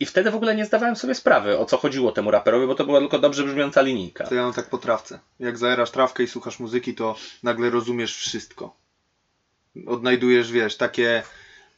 i 0.00 0.06
wtedy 0.06 0.30
w 0.30 0.34
ogóle 0.34 0.54
nie 0.54 0.64
zdawałem 0.64 0.96
sobie 0.96 1.14
sprawy, 1.14 1.58
o 1.58 1.64
co 1.64 1.76
chodziło 1.76 2.12
temu 2.12 2.30
raperowi, 2.30 2.66
bo 2.66 2.74
to 2.74 2.84
była 2.84 3.00
tylko 3.00 3.18
dobrze 3.18 3.44
brzmiąca 3.44 3.82
linijka. 3.82 4.26
To 4.26 4.34
ja 4.34 4.42
mam 4.42 4.52
tak 4.52 4.70
po 4.70 4.78
trawce. 4.78 5.18
Jak 5.40 5.58
zajerasz 5.58 5.90
trawkę 5.90 6.22
i 6.22 6.28
słuchasz 6.28 6.58
muzyki, 6.58 6.94
to 6.94 7.16
nagle 7.42 7.70
rozumiesz 7.70 8.16
wszystko. 8.16 8.76
Odnajdujesz, 9.86 10.52
wiesz, 10.52 10.76
takie, 10.76 11.22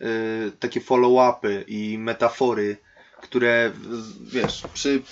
y, 0.00 0.52
takie 0.61 0.80
follow-upy 0.80 1.64
i 1.66 1.99
metafory, 1.99 2.76
które, 3.23 3.73
wiesz, 4.21 4.62
przy 4.75 5.02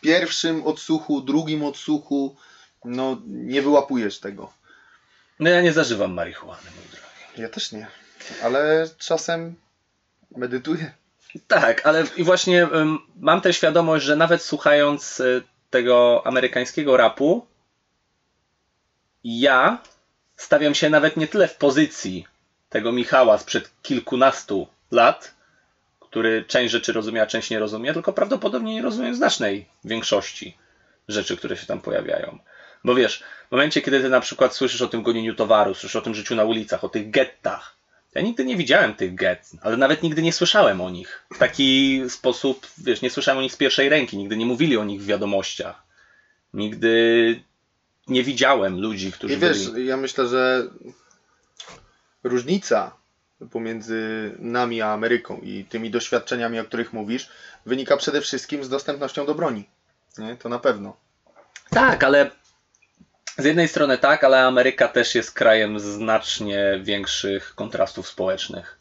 pierwszym 0.00 0.66
odsłuchu, 0.66 1.20
drugim 1.20 1.64
odsłuchu, 1.64 2.36
no 2.84 3.20
nie 3.26 3.62
wyłapujesz 3.62 4.20
tego. 4.20 4.52
No 5.40 5.50
ja 5.50 5.60
nie 5.60 5.72
zażywam 5.72 6.12
marihuany, 6.14 6.62
mój 6.76 6.88
drogi. 6.90 7.42
Ja 7.42 7.48
też 7.48 7.72
nie. 7.72 7.86
Ale 8.42 8.88
czasem 8.98 9.54
medytuję. 10.36 10.92
Tak, 11.48 11.86
ale 11.86 12.04
i 12.16 12.24
właśnie 12.24 12.68
mam 13.16 13.40
tę 13.40 13.52
świadomość, 13.52 14.04
że 14.04 14.16
nawet 14.16 14.42
słuchając 14.42 15.20
y, 15.20 15.42
tego 15.70 16.22
amerykańskiego 16.26 16.96
rapu, 16.96 17.46
ja 19.24 19.78
stawiam 20.36 20.74
się 20.74 20.90
nawet 20.90 21.16
nie 21.16 21.28
tyle 21.28 21.48
w 21.48 21.56
pozycji 21.56 22.26
tego 22.68 22.92
Michała 22.92 23.38
sprzed 23.38 23.70
kilkunastu 23.82 24.66
lat, 24.90 25.34
który 26.00 26.44
część 26.44 26.72
rzeczy 26.72 26.92
rozumie, 26.92 27.22
a 27.22 27.26
część 27.26 27.50
nie 27.50 27.58
rozumie, 27.58 27.92
tylko 27.92 28.12
prawdopodobnie 28.12 28.74
nie 28.74 28.82
rozumie 28.82 29.14
znacznej 29.14 29.66
większości 29.84 30.56
rzeczy, 31.08 31.36
które 31.36 31.56
się 31.56 31.66
tam 31.66 31.80
pojawiają. 31.80 32.38
Bo 32.84 32.94
wiesz, 32.94 33.22
w 33.48 33.52
momencie, 33.52 33.82
kiedy 33.82 34.00
ty 34.00 34.08
na 34.08 34.20
przykład 34.20 34.54
słyszysz 34.54 34.82
o 34.82 34.88
tym 34.88 35.02
gonieniu 35.02 35.34
towaru, 35.34 35.74
słyszysz 35.74 35.96
o 35.96 36.00
tym 36.00 36.14
życiu 36.14 36.34
na 36.34 36.44
ulicach, 36.44 36.84
o 36.84 36.88
tych 36.88 37.10
gettach, 37.10 37.76
ja 38.14 38.22
nigdy 38.22 38.44
nie 38.44 38.56
widziałem 38.56 38.94
tych 38.94 39.14
get, 39.14 39.50
ale 39.62 39.76
nawet 39.76 40.02
nigdy 40.02 40.22
nie 40.22 40.32
słyszałem 40.32 40.80
o 40.80 40.90
nich. 40.90 41.26
W 41.34 41.38
taki 41.38 42.02
sposób, 42.08 42.66
wiesz, 42.78 43.02
nie 43.02 43.10
słyszałem 43.10 43.38
o 43.38 43.42
nich 43.42 43.52
z 43.52 43.56
pierwszej 43.56 43.88
ręki, 43.88 44.16
nigdy 44.16 44.36
nie 44.36 44.46
mówili 44.46 44.76
o 44.76 44.84
nich 44.84 45.02
w 45.02 45.06
wiadomościach. 45.06 45.82
Nigdy 46.54 47.40
nie 48.08 48.22
widziałem 48.22 48.80
ludzi, 48.80 49.12
którzy 49.12 49.34
I 49.34 49.36
wiesz, 49.36 49.70
byli... 49.70 49.86
ja 49.86 49.96
myślę, 49.96 50.28
że 50.28 50.66
różnica 52.24 52.96
pomiędzy 53.50 54.32
nami 54.38 54.82
a 54.82 54.92
Ameryką 54.92 55.40
i 55.42 55.64
tymi 55.64 55.90
doświadczeniami, 55.90 56.60
o 56.60 56.64
których 56.64 56.92
mówisz, 56.92 57.28
wynika 57.66 57.96
przede 57.96 58.20
wszystkim 58.20 58.64
z 58.64 58.68
dostępnością 58.68 59.26
do 59.26 59.34
broni. 59.34 59.64
Nie? 60.18 60.36
To 60.36 60.48
na 60.48 60.58
pewno. 60.58 60.96
Tak, 61.70 62.04
ale 62.04 62.30
z 63.38 63.44
jednej 63.44 63.68
strony 63.68 63.98
tak, 63.98 64.24
ale 64.24 64.46
Ameryka 64.46 64.88
też 64.88 65.14
jest 65.14 65.32
krajem 65.32 65.80
znacznie 65.80 66.80
większych 66.82 67.54
kontrastów 67.54 68.08
społecznych. 68.08 68.78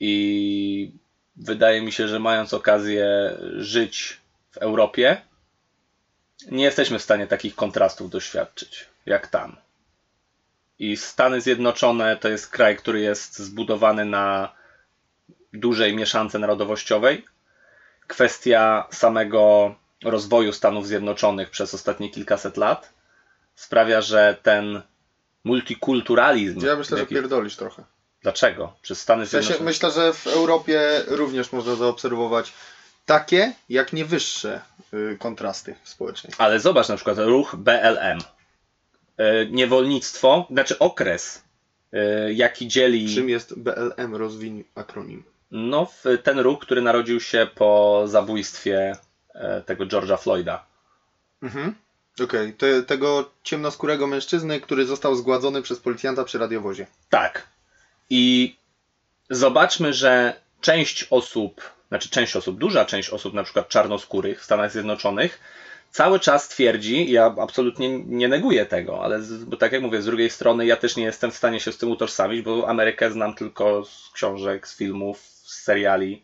I 0.00 0.92
wydaje 1.36 1.82
mi 1.82 1.92
się, 1.92 2.08
że 2.08 2.18
mając 2.18 2.54
okazję 2.54 3.06
żyć 3.56 4.20
w 4.50 4.56
Europie, 4.56 5.22
nie 6.50 6.64
jesteśmy 6.64 6.98
w 6.98 7.02
stanie 7.02 7.26
takich 7.26 7.54
kontrastów 7.54 8.10
doświadczyć 8.10 8.86
jak 9.06 9.26
tam. 9.26 9.56
I 10.78 10.96
Stany 10.96 11.40
Zjednoczone 11.40 12.16
to 12.16 12.28
jest 12.28 12.48
kraj, 12.48 12.76
który 12.76 13.00
jest 13.00 13.38
zbudowany 13.38 14.04
na 14.04 14.52
dużej 15.52 15.96
mieszance 15.96 16.38
narodowościowej. 16.38 17.24
Kwestia 18.06 18.88
samego 18.90 19.74
rozwoju 20.04 20.52
Stanów 20.52 20.86
Zjednoczonych 20.86 21.50
przez 21.50 21.74
ostatnie 21.74 22.10
kilkaset 22.10 22.56
lat 22.56 22.99
sprawia, 23.60 24.00
że 24.00 24.36
ten 24.42 24.82
multikulturalizm. 25.44 26.66
Ja 26.66 26.76
myślę, 26.76 26.96
że 26.96 27.02
jaki- 27.02 27.14
pierdolisz 27.14 27.56
trochę. 27.56 27.84
Dlaczego? 28.22 28.72
Przez 28.82 29.00
Stany 29.00 29.26
Zjednoczone. 29.26 29.64
myślę, 29.64 29.90
że 29.90 30.12
w 30.12 30.26
Europie 30.26 31.02
również 31.06 31.52
można 31.52 31.74
zaobserwować 31.74 32.52
takie, 33.06 33.52
jak 33.68 33.92
nie 33.92 34.04
wyższe 34.04 34.60
y, 34.94 35.16
kontrasty 35.20 35.74
społeczne. 35.84 36.30
Ale 36.38 36.60
zobacz 36.60 36.88
na 36.88 36.96
przykład 36.96 37.18
ruch 37.18 37.56
BLM. 37.56 38.18
E, 39.16 39.46
Niewolnictwo, 39.46 40.46
znaczy 40.50 40.78
okres, 40.78 41.42
e, 41.92 42.32
jaki 42.32 42.68
dzieli 42.68 43.14
Czym 43.14 43.28
jest 43.28 43.58
BLM? 43.58 44.14
Rozwiń 44.16 44.64
akronim. 44.74 45.22
no, 45.50 45.86
ten 46.22 46.38
ruch, 46.38 46.60
który 46.60 46.82
narodził 46.82 47.20
się 47.20 47.46
po 47.54 48.02
zabójstwie 48.06 48.96
tego 49.66 49.84
George'a 49.84 50.18
Floyda. 50.22 50.64
Mhm. 51.42 51.74
Okej, 52.20 52.52
Te- 52.52 52.82
tego 52.82 53.30
ciemnoskórego 53.42 54.06
mężczyzny, 54.06 54.60
który 54.60 54.86
został 54.86 55.14
zgładzony 55.14 55.62
przez 55.62 55.80
policjanta 55.80 56.24
przy 56.24 56.38
radiowozie. 56.38 56.86
Tak. 57.08 57.46
I 58.10 58.56
zobaczmy, 59.30 59.92
że 59.92 60.40
część 60.60 61.06
osób, 61.10 61.60
znaczy 61.88 62.10
część 62.10 62.36
osób, 62.36 62.58
duża 62.58 62.84
część 62.84 63.10
osób, 63.10 63.34
na 63.34 63.44
przykład 63.44 63.68
czarnoskórych 63.68 64.40
w 64.40 64.44
Stanach 64.44 64.72
Zjednoczonych, 64.72 65.40
cały 65.90 66.20
czas 66.20 66.48
twierdzi, 66.48 67.12
ja 67.12 67.34
absolutnie 67.40 67.98
nie 67.98 68.28
neguję 68.28 68.66
tego, 68.66 69.04
ale 69.04 69.22
z, 69.22 69.44
bo 69.44 69.56
tak 69.56 69.72
jak 69.72 69.82
mówię, 69.82 70.02
z 70.02 70.06
drugiej 70.06 70.30
strony 70.30 70.66
ja 70.66 70.76
też 70.76 70.96
nie 70.96 71.04
jestem 71.04 71.30
w 71.30 71.36
stanie 71.36 71.60
się 71.60 71.72
z 71.72 71.78
tym 71.78 71.90
utożsamić, 71.90 72.42
bo 72.42 72.68
Amerykę 72.68 73.10
znam 73.10 73.34
tylko 73.34 73.84
z 73.84 74.10
książek, 74.14 74.68
z 74.68 74.76
filmów, 74.76 75.18
z 75.22 75.62
seriali, 75.62 76.22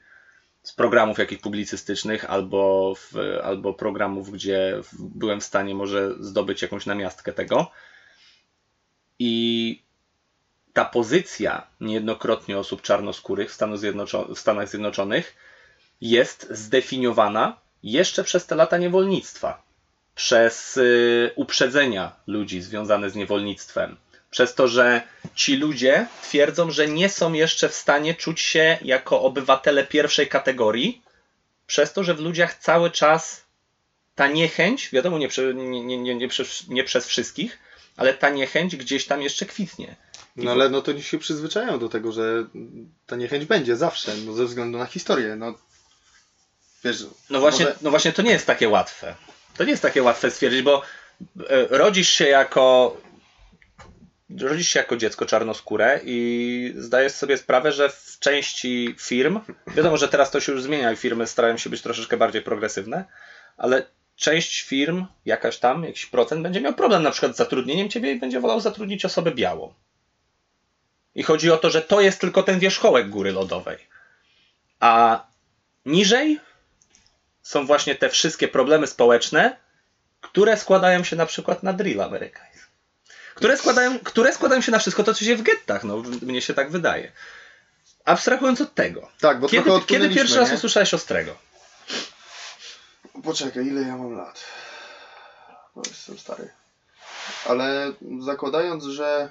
z 0.66 0.72
programów 0.72 1.18
jakichś 1.18 1.42
publicystycznych 1.42 2.30
albo, 2.30 2.94
w, 2.94 3.12
albo 3.42 3.74
programów, 3.74 4.30
gdzie 4.30 4.80
byłem 4.98 5.40
w 5.40 5.44
stanie 5.44 5.74
może 5.74 6.14
zdobyć 6.20 6.62
jakąś 6.62 6.86
namiastkę 6.86 7.32
tego. 7.32 7.70
I 9.18 9.82
ta 10.72 10.84
pozycja 10.84 11.66
niejednokrotnie 11.80 12.58
osób 12.58 12.82
czarnoskórych 12.82 13.50
w, 13.50 13.54
Stanach 13.54 13.78
Zjednoczo- 13.78 14.34
w 14.34 14.38
Stanach 14.38 14.68
Zjednoczonych 14.68 15.36
jest 16.00 16.48
zdefiniowana 16.50 17.56
jeszcze 17.82 18.24
przez 18.24 18.46
te 18.46 18.54
lata 18.54 18.78
niewolnictwa, 18.78 19.62
przez 20.14 20.76
y, 20.76 21.30
uprzedzenia 21.36 22.12
ludzi 22.26 22.62
związane 22.62 23.10
z 23.10 23.14
niewolnictwem, 23.14 23.96
przez 24.36 24.54
to, 24.54 24.68
że 24.68 25.02
ci 25.34 25.56
ludzie 25.56 26.06
twierdzą, 26.22 26.70
że 26.70 26.88
nie 26.88 27.08
są 27.08 27.32
jeszcze 27.32 27.68
w 27.68 27.74
stanie 27.74 28.14
czuć 28.14 28.40
się 28.40 28.78
jako 28.82 29.22
obywatele 29.22 29.84
pierwszej 29.84 30.28
kategorii, 30.28 31.02
przez 31.66 31.92
to, 31.92 32.04
że 32.04 32.14
w 32.14 32.20
ludziach 32.20 32.58
cały 32.58 32.90
czas 32.90 33.44
ta 34.14 34.26
niechęć, 34.28 34.90
wiadomo, 34.92 35.18
nie, 35.18 35.28
nie, 35.54 35.98
nie, 35.98 36.14
nie, 36.14 36.28
przez, 36.28 36.68
nie 36.68 36.84
przez 36.84 37.06
wszystkich, 37.06 37.58
ale 37.96 38.14
ta 38.14 38.30
niechęć 38.30 38.76
gdzieś 38.76 39.06
tam 39.06 39.22
jeszcze 39.22 39.46
kwitnie. 39.46 39.96
No 40.36 40.50
ale 40.52 40.68
no 40.68 40.82
to 40.82 40.92
niech 40.92 41.06
się 41.06 41.18
przyzwyczają 41.18 41.78
do 41.78 41.88
tego, 41.88 42.12
że 42.12 42.46
ta 43.06 43.16
niechęć 43.16 43.44
będzie 43.44 43.76
zawsze, 43.76 44.12
no 44.26 44.32
ze 44.32 44.44
względu 44.44 44.78
na 44.78 44.86
historię. 44.86 45.36
No 45.36 45.54
wiesz, 46.84 47.06
No 47.30 47.40
właśnie, 47.40 47.64
może- 47.64 47.78
no 47.82 47.90
właśnie 47.90 48.12
to 48.12 48.22
nie 48.22 48.30
jest 48.30 48.46
takie 48.46 48.68
łatwe. 48.68 49.14
To 49.56 49.64
nie 49.64 49.70
jest 49.70 49.82
takie 49.82 50.02
łatwe 50.02 50.30
stwierdzić, 50.30 50.62
bo 50.62 50.82
e, 51.48 51.66
rodzisz 51.70 52.10
się 52.10 52.24
jako 52.26 52.96
rodzisz 54.30 54.68
się 54.68 54.78
jako 54.78 54.96
dziecko 54.96 55.26
czarnoskóre 55.26 56.00
i 56.04 56.74
zdajesz 56.76 57.12
sobie 57.12 57.38
sprawę, 57.38 57.72
że 57.72 57.88
w 57.88 58.16
części 58.20 58.94
firm, 58.98 59.40
wiadomo, 59.76 59.96
że 59.96 60.08
teraz 60.08 60.30
to 60.30 60.40
się 60.40 60.52
już 60.52 60.62
zmienia 60.62 60.92
i 60.92 60.96
firmy 60.96 61.26
starają 61.26 61.56
się 61.56 61.70
być 61.70 61.82
troszeczkę 61.82 62.16
bardziej 62.16 62.42
progresywne, 62.42 63.04
ale 63.56 63.86
część 64.16 64.62
firm, 64.62 65.06
jakaś 65.24 65.58
tam, 65.58 65.84
jakiś 65.84 66.06
procent, 66.06 66.42
będzie 66.42 66.60
miał 66.60 66.74
problem 66.74 67.02
na 67.02 67.10
przykład 67.10 67.34
z 67.34 67.36
zatrudnieniem 67.36 67.88
ciebie 67.88 68.12
i 68.12 68.20
będzie 68.20 68.40
wolał 68.40 68.60
zatrudnić 68.60 69.04
osobę 69.04 69.30
białą. 69.30 69.74
I 71.14 71.22
chodzi 71.22 71.50
o 71.50 71.56
to, 71.56 71.70
że 71.70 71.82
to 71.82 72.00
jest 72.00 72.20
tylko 72.20 72.42
ten 72.42 72.58
wierzchołek 72.58 73.10
góry 73.10 73.32
lodowej. 73.32 73.78
A 74.80 75.24
niżej 75.86 76.40
są 77.42 77.66
właśnie 77.66 77.94
te 77.94 78.08
wszystkie 78.08 78.48
problemy 78.48 78.86
społeczne, 78.86 79.56
które 80.20 80.56
składają 80.56 81.04
się 81.04 81.16
na 81.16 81.26
przykład 81.26 81.62
na 81.62 81.72
drill 81.72 82.00
amerykański. 82.00 82.65
Które 83.36 83.56
składają, 83.56 83.98
które 83.98 84.32
składają 84.32 84.60
się 84.62 84.72
na 84.72 84.78
wszystko 84.78 85.04
to, 85.04 85.14
co 85.14 85.24
się 85.24 85.36
w 85.36 85.42
gettach, 85.42 85.84
no 85.84 85.96
mnie 86.22 86.42
się 86.42 86.54
tak 86.54 86.70
wydaje. 86.70 87.12
Abstrahując 88.04 88.60
od 88.60 88.74
tego. 88.74 89.08
Tak, 89.20 89.40
bo 89.40 89.48
Kiedy, 89.48 89.70
kiedy 89.86 90.10
pierwszy 90.10 90.36
raz 90.38 90.48
nie? 90.48 90.54
usłyszałeś 90.54 90.94
Ostrego? 90.94 91.36
Poczekaj, 93.24 93.66
ile 93.66 93.82
ja 93.82 93.96
mam 93.96 94.12
lat? 94.12 94.44
No, 95.76 95.82
jestem 95.88 96.18
stary. 96.18 96.50
Ale 97.48 97.92
zakładając, 98.20 98.84
że 98.84 99.30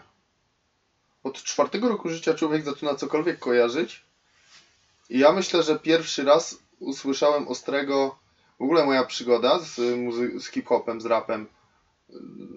od 1.24 1.43
czwartego 1.43 1.89
roku 1.89 2.09
życia 2.09 2.33
człowiek 2.33 2.65
zaczyna 2.65 2.95
cokolwiek 2.95 3.39
kojarzyć, 3.39 4.03
i 5.09 5.19
ja 5.19 5.31
myślę, 5.31 5.63
że 5.63 5.79
pierwszy 5.79 6.24
raz 6.24 6.55
usłyszałem 6.79 7.47
Ostrego, 7.47 8.17
w 8.59 8.63
ogóle 8.63 8.85
moja 8.85 9.03
przygoda 9.03 9.59
z, 9.59 9.75
muzy- 9.77 10.39
z 10.39 10.47
hip-hopem, 10.47 11.01
z 11.01 11.05
rapem 11.05 11.47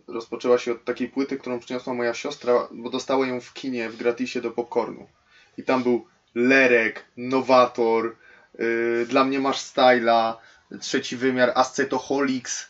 rozpoczęła 0.09 0.59
się 0.59 0.73
od 0.73 0.85
takiej 0.85 1.09
płyty, 1.09 1.38
którą 1.38 1.61
przyniosła 1.61 1.95
moja 1.95 2.14
siostra, 2.14 2.69
bo 2.71 2.90
dostała 2.90 3.26
ją 3.26 3.40
w 3.40 3.52
kinie 3.52 3.90
w 3.90 3.97
gratisie 3.97 4.40
do 4.40 4.50
popcornu. 4.50 5.07
I 5.59 5.62
tam 5.62 5.83
był 5.83 6.07
Lerek, 6.35 7.05
Nowator, 7.17 8.17
yy, 8.59 9.07
Dla 9.09 9.25
mnie 9.25 9.40
masz 9.40 9.59
styla, 9.59 10.38
trzeci 10.81 11.17
wymiar, 11.17 11.52
Ascetoholics. 11.55 12.69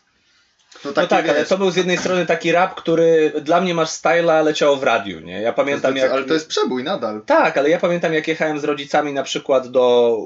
To 0.83 0.89
No 0.89 0.93
takie, 0.93 1.09
tak, 1.09 1.29
ale 1.29 1.45
to 1.45 1.59
był 1.59 1.71
z 1.71 1.77
jednej 1.77 1.99
strony 1.99 2.27
taki 2.27 2.53
rap, 2.53 2.75
który 2.75 3.33
dla 3.43 3.61
mnie 3.61 3.75
masz 3.75 3.91
styla, 3.91 4.43
leciał 4.43 4.77
w 4.77 4.83
radiu, 4.83 5.21
nie? 5.21 5.43
Ja 5.43 5.53
pamiętam 5.53 5.97
jak... 5.97 6.13
Ale 6.13 6.25
to 6.25 6.35
jest 6.35 6.49
przebój 6.49 6.85
nadal. 6.85 7.23
Tak, 7.27 7.59
ale 7.59 7.71
ja 7.71 7.79
pamiętam 7.79 8.15
jak 8.15 8.29
jechałem 8.29 8.61
z 8.61 8.65
rodzicami 8.65 9.13
na 9.13 9.23
przykład 9.23 9.69
do, 9.69 10.17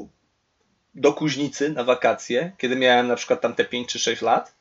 do 0.94 1.12
Kuźnicy 1.12 1.70
na 1.70 1.84
wakacje, 1.84 2.52
kiedy 2.58 2.76
miałem 2.76 3.08
na 3.08 3.16
przykład 3.16 3.40
tam 3.40 3.54
te 3.54 3.64
5 3.64 3.88
czy 3.88 3.98
6 3.98 4.22
lat, 4.22 4.54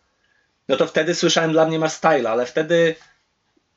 no 0.68 0.77
to 0.77 0.88
wtedy 0.88 1.15
słyszałem 1.15 1.51
dla 1.51 1.65
mnie 1.65 1.80
masz 1.80 1.91
style, 1.91 2.30
ale 2.30 2.46
wtedy 2.46 2.96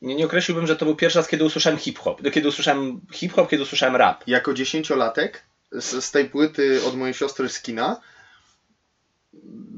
nie, 0.02 0.14
nie 0.14 0.26
określiłbym, 0.26 0.66
że 0.66 0.76
to 0.76 0.84
był 0.84 0.96
pierwszy 0.96 1.18
raz, 1.18 1.28
kiedy 1.28 1.44
usłyszałem 1.44 1.78
hip-hop. 1.78 2.22
Kiedy 2.32 2.48
usłyszałem 2.48 3.00
hip-hop, 3.12 3.50
kiedy 3.50 3.62
usłyszałem 3.62 3.96
rap. 3.96 4.24
Jako 4.26 4.54
dziesięciolatek 4.54 5.44
z, 5.72 6.04
z 6.04 6.10
tej 6.10 6.24
płyty 6.24 6.80
od 6.86 6.96
mojej 6.96 7.14
siostry 7.14 7.48
z 7.48 7.62
kina 7.62 8.00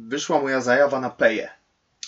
wyszła 0.09 0.41
moja 0.41 0.61
zajawa 0.61 1.01
na 1.01 1.11
peję. 1.11 1.51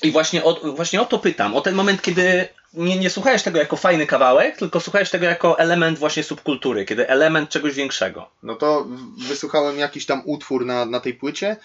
I 0.02 0.10
właśnie 0.10 0.44
o, 0.44 0.72
właśnie 0.72 1.00
o 1.00 1.06
to 1.06 1.18
pytam, 1.18 1.56
o 1.56 1.60
ten 1.60 1.74
moment, 1.74 2.02
kiedy 2.02 2.48
nie, 2.74 2.98
nie 2.98 3.10
słuchałeś 3.10 3.42
tego 3.42 3.58
jako 3.58 3.76
fajny 3.76 4.06
kawałek, 4.06 4.56
tylko 4.56 4.80
słuchałeś 4.80 5.10
tego 5.10 5.26
jako 5.26 5.58
element 5.58 5.98
właśnie 5.98 6.22
subkultury, 6.22 6.84
kiedy 6.84 7.08
element 7.08 7.50
czegoś 7.50 7.74
większego. 7.74 8.30
No 8.42 8.54
to 8.54 8.86
wysłuchałem 9.28 9.78
jakiś 9.78 10.06
tam 10.06 10.22
utwór 10.24 10.66
na, 10.66 10.84
na 10.84 11.00
tej 11.00 11.14
płycie 11.14 11.56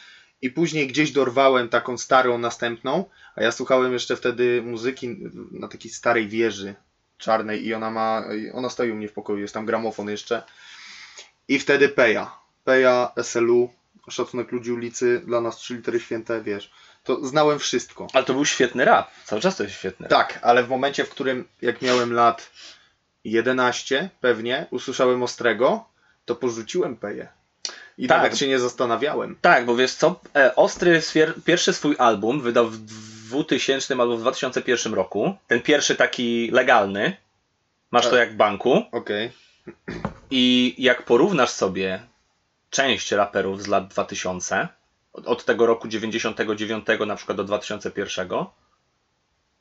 i 0.43 0.49
później 0.49 0.87
gdzieś 0.87 1.11
dorwałem 1.11 1.69
taką 1.69 1.97
starą 1.97 2.37
następną, 2.37 3.05
a 3.35 3.43
ja 3.43 3.51
słuchałem 3.51 3.93
jeszcze 3.93 4.15
wtedy 4.15 4.61
muzyki 4.61 5.17
na 5.51 5.67
takiej 5.67 5.91
starej 5.91 6.27
wieży 6.27 6.75
czarnej 7.17 7.65
i 7.65 7.73
ona 7.73 7.91
ma, 7.91 8.23
ona 8.53 8.69
stoi 8.69 8.91
u 8.91 8.95
mnie 8.95 9.07
w 9.07 9.13
pokoju, 9.13 9.39
jest 9.39 9.53
tam 9.53 9.65
gramofon 9.65 10.09
jeszcze 10.09 10.43
i 11.47 11.59
wtedy 11.59 11.89
Peja, 11.89 12.31
Peja, 12.63 13.11
SLU, 13.23 13.73
szacunek 14.09 14.51
ludzi 14.51 14.71
ulicy, 14.71 15.21
dla 15.25 15.41
nas 15.41 15.57
trzy 15.57 15.75
litery 15.75 15.99
święte, 15.99 16.41
wiesz, 16.41 16.71
to 17.03 17.25
znałem 17.25 17.59
wszystko. 17.59 18.07
Ale 18.13 18.23
to 18.25 18.33
był 18.33 18.45
świetny 18.45 18.85
rap, 18.85 19.11
cały 19.25 19.41
czas 19.41 19.57
to 19.57 19.63
jest 19.63 19.75
świetny. 19.75 20.07
Tak, 20.07 20.39
ale 20.41 20.63
w 20.63 20.69
momencie, 20.69 21.05
w 21.05 21.09
którym 21.09 21.47
jak 21.61 21.81
miałem 21.81 22.13
lat 22.13 22.51
11 23.23 24.09
pewnie, 24.21 24.65
usłyszałem 24.71 25.23
Ostrego, 25.23 25.85
to 26.25 26.35
porzuciłem 26.35 26.97
Peję. 26.97 27.27
I 27.97 28.07
Tak. 28.07 28.17
nawet 28.17 28.37
się 28.37 28.47
nie 28.47 28.59
zastanawiałem. 28.59 29.35
Tak, 29.41 29.65
bo 29.65 29.75
wiesz 29.75 29.93
co, 29.93 30.19
e, 30.35 30.55
Ostry 30.55 31.01
pierwszy 31.45 31.73
swój 31.73 31.95
album 31.99 32.41
wydał 32.41 32.67
w 32.67 32.77
2000 32.77 33.93
albo 33.93 34.17
w 34.17 34.21
2001 34.21 34.93
roku. 34.93 35.35
Ten 35.47 35.61
pierwszy 35.61 35.95
taki 35.95 36.51
legalny. 36.51 37.17
Masz 37.91 38.03
to 38.05 38.09
Tak. 38.11 38.19
jak 38.19 38.33
w 38.33 38.35
banku. 38.35 38.83
Okej. 38.91 39.31
I 40.31 40.75
jak 40.77 41.05
porównasz 41.05 41.49
sobie 41.49 42.03
część 42.69 43.11
raperów 43.11 43.63
z 43.63 43.67
lat 43.67 43.87
2000, 43.87 44.67
od, 45.13 45.27
od 45.27 45.45
tego 45.45 45.65
roku 45.65 45.87
99 45.87 46.85
na 47.07 47.15
przykład 47.15 47.37
do 47.37 47.43
2001, 47.43 48.27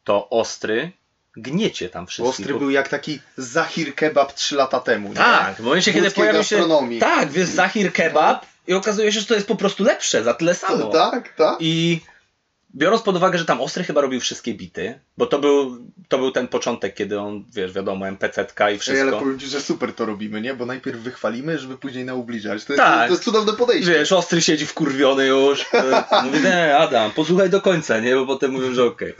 to 0.05 0.31
Ostry 0.31 0.93
gniecie 1.37 1.89
tam 1.89 2.07
wszystkich. 2.07 2.47
Ostry 2.47 2.59
był 2.59 2.71
jak 2.71 2.89
taki 2.89 3.21
Zahir 3.37 3.95
Kebab 3.95 4.33
3 4.33 4.57
lata 4.57 4.81
temu. 4.81 5.09
nie? 5.09 5.15
Tak, 5.15 5.57
w 5.57 5.61
momencie 5.61 5.93
kiedy 5.93 6.11
pojawił 6.11 6.45
się... 6.45 6.65
Tak, 7.01 7.31
wiesz, 7.31 7.49
Zahir 7.49 7.93
Kebab 7.93 8.47
i 8.67 8.75
okazuje 8.75 9.13
się, 9.13 9.21
że 9.21 9.27
to 9.27 9.35
jest 9.35 9.47
po 9.47 9.57
prostu 9.57 9.85
lepsze, 9.85 10.25
za 10.25 10.35
tyle 10.35 10.55
samo. 10.55 10.87
Tak, 10.87 11.35
tak. 11.37 11.57
I 11.61 12.01
biorąc 12.75 13.03
pod 13.03 13.17
uwagę, 13.17 13.39
że 13.39 13.45
tam 13.45 13.61
Ostry 13.61 13.85
chyba 13.85 14.01
robił 14.01 14.21
wszystkie 14.21 14.55
bity, 14.55 15.01
bo 15.19 15.27
to 15.27 15.39
był, 15.39 15.79
to 16.09 16.19
był 16.19 16.31
ten 16.31 16.49
początek, 16.49 16.95
kiedy 16.95 17.21
on, 17.21 17.45
wiesz, 17.55 17.73
wiadomo, 17.73 18.09
MPC-tka 18.09 18.71
i 18.71 18.73
Ej, 18.73 18.79
wszystko. 18.79 19.03
ale 19.09 19.13
powiem 19.21 19.39
Ci, 19.39 19.47
że 19.47 19.61
super 19.61 19.95
to 19.95 20.07
robimy, 20.07 20.41
nie? 20.41 20.55
Bo 20.55 20.67
najpierw 20.67 20.99
wychwalimy, 21.01 21.59
żeby 21.59 21.79
później 21.79 22.05
naubliżać. 22.05 22.65
To 22.65 22.73
jest, 22.73 22.83
Tak. 22.85 23.07
to 23.09 23.13
jest 23.13 23.25
cudowne 23.25 23.53
podejście. 23.53 23.91
Wiesz, 23.93 24.13
Ostry 24.13 24.43
siedzi 24.43 24.67
wkurwiony 24.67 25.27
już. 25.27 25.67
e, 25.75 26.05
Mówi, 26.25 26.41
nie, 26.41 26.77
Adam, 26.79 27.11
posłuchaj 27.11 27.51
do 27.51 27.61
końca, 27.61 28.01
nie? 28.01 28.15
Bo 28.15 28.27
potem 28.27 28.51
mówią, 28.51 28.75
że 28.75 28.85
okej. 28.85 29.15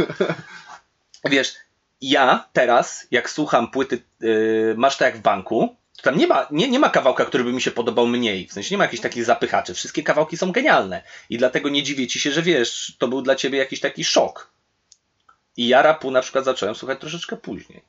Wiesz, 1.31 1.55
ja 2.03 2.49
teraz, 2.53 3.07
jak 3.11 3.31
słucham 3.31 3.71
płyty 3.71 4.03
yy, 4.21 4.75
Masz 4.79 4.97
to 4.97 5.05
jak 5.05 5.17
w 5.17 5.21
banku, 5.21 5.77
to 5.97 6.03
tam 6.03 6.19
nie 6.19 6.27
ma, 6.27 6.47
nie, 6.51 6.71
nie 6.71 6.79
ma 6.79 6.91
kawałka, 6.91 7.25
który 7.25 7.45
by 7.45 7.53
mi 7.53 7.63
się 7.63 7.71
podobał 7.71 8.07
mniej. 8.07 8.49
W 8.49 8.53
sensie 8.53 8.75
nie 8.75 8.79
ma 8.79 8.85
jakichś 8.85 9.03
takich 9.03 9.25
zapychaczy. 9.25 9.75
Wszystkie 9.75 10.03
kawałki 10.03 10.37
są 10.37 10.53
genialne. 10.53 11.03
I 11.31 11.39
dlatego 11.39 11.69
nie 11.69 11.83
dziwię 11.83 12.07
ci 12.07 12.21
się, 12.21 12.31
że 12.31 12.43
wiesz, 12.43 12.97
to 12.99 13.09
był 13.09 13.23
dla 13.23 13.35
ciebie 13.35 13.59
jakiś 13.59 13.81
taki 13.81 14.05
szok. 14.05 14.51
I 15.57 15.69
ja 15.69 15.83
rapu 15.83 16.11
na 16.11 16.21
przykład 16.21 16.45
zacząłem 16.45 16.75
słuchać 16.75 17.01
troszeczkę 17.01 17.37
później. 17.37 17.83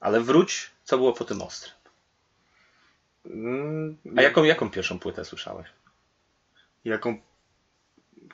Ale 0.00 0.20
wróć, 0.20 0.70
co 0.84 0.98
było 0.98 1.12
po 1.12 1.24
tym 1.24 1.42
ostrym. 1.42 1.74
Mm, 3.26 3.98
A 4.16 4.22
jaką, 4.22 4.44
jaką 4.44 4.70
pierwszą 4.70 4.98
płytę 4.98 5.24
słyszałeś? 5.24 5.66
Jaką... 6.84 7.20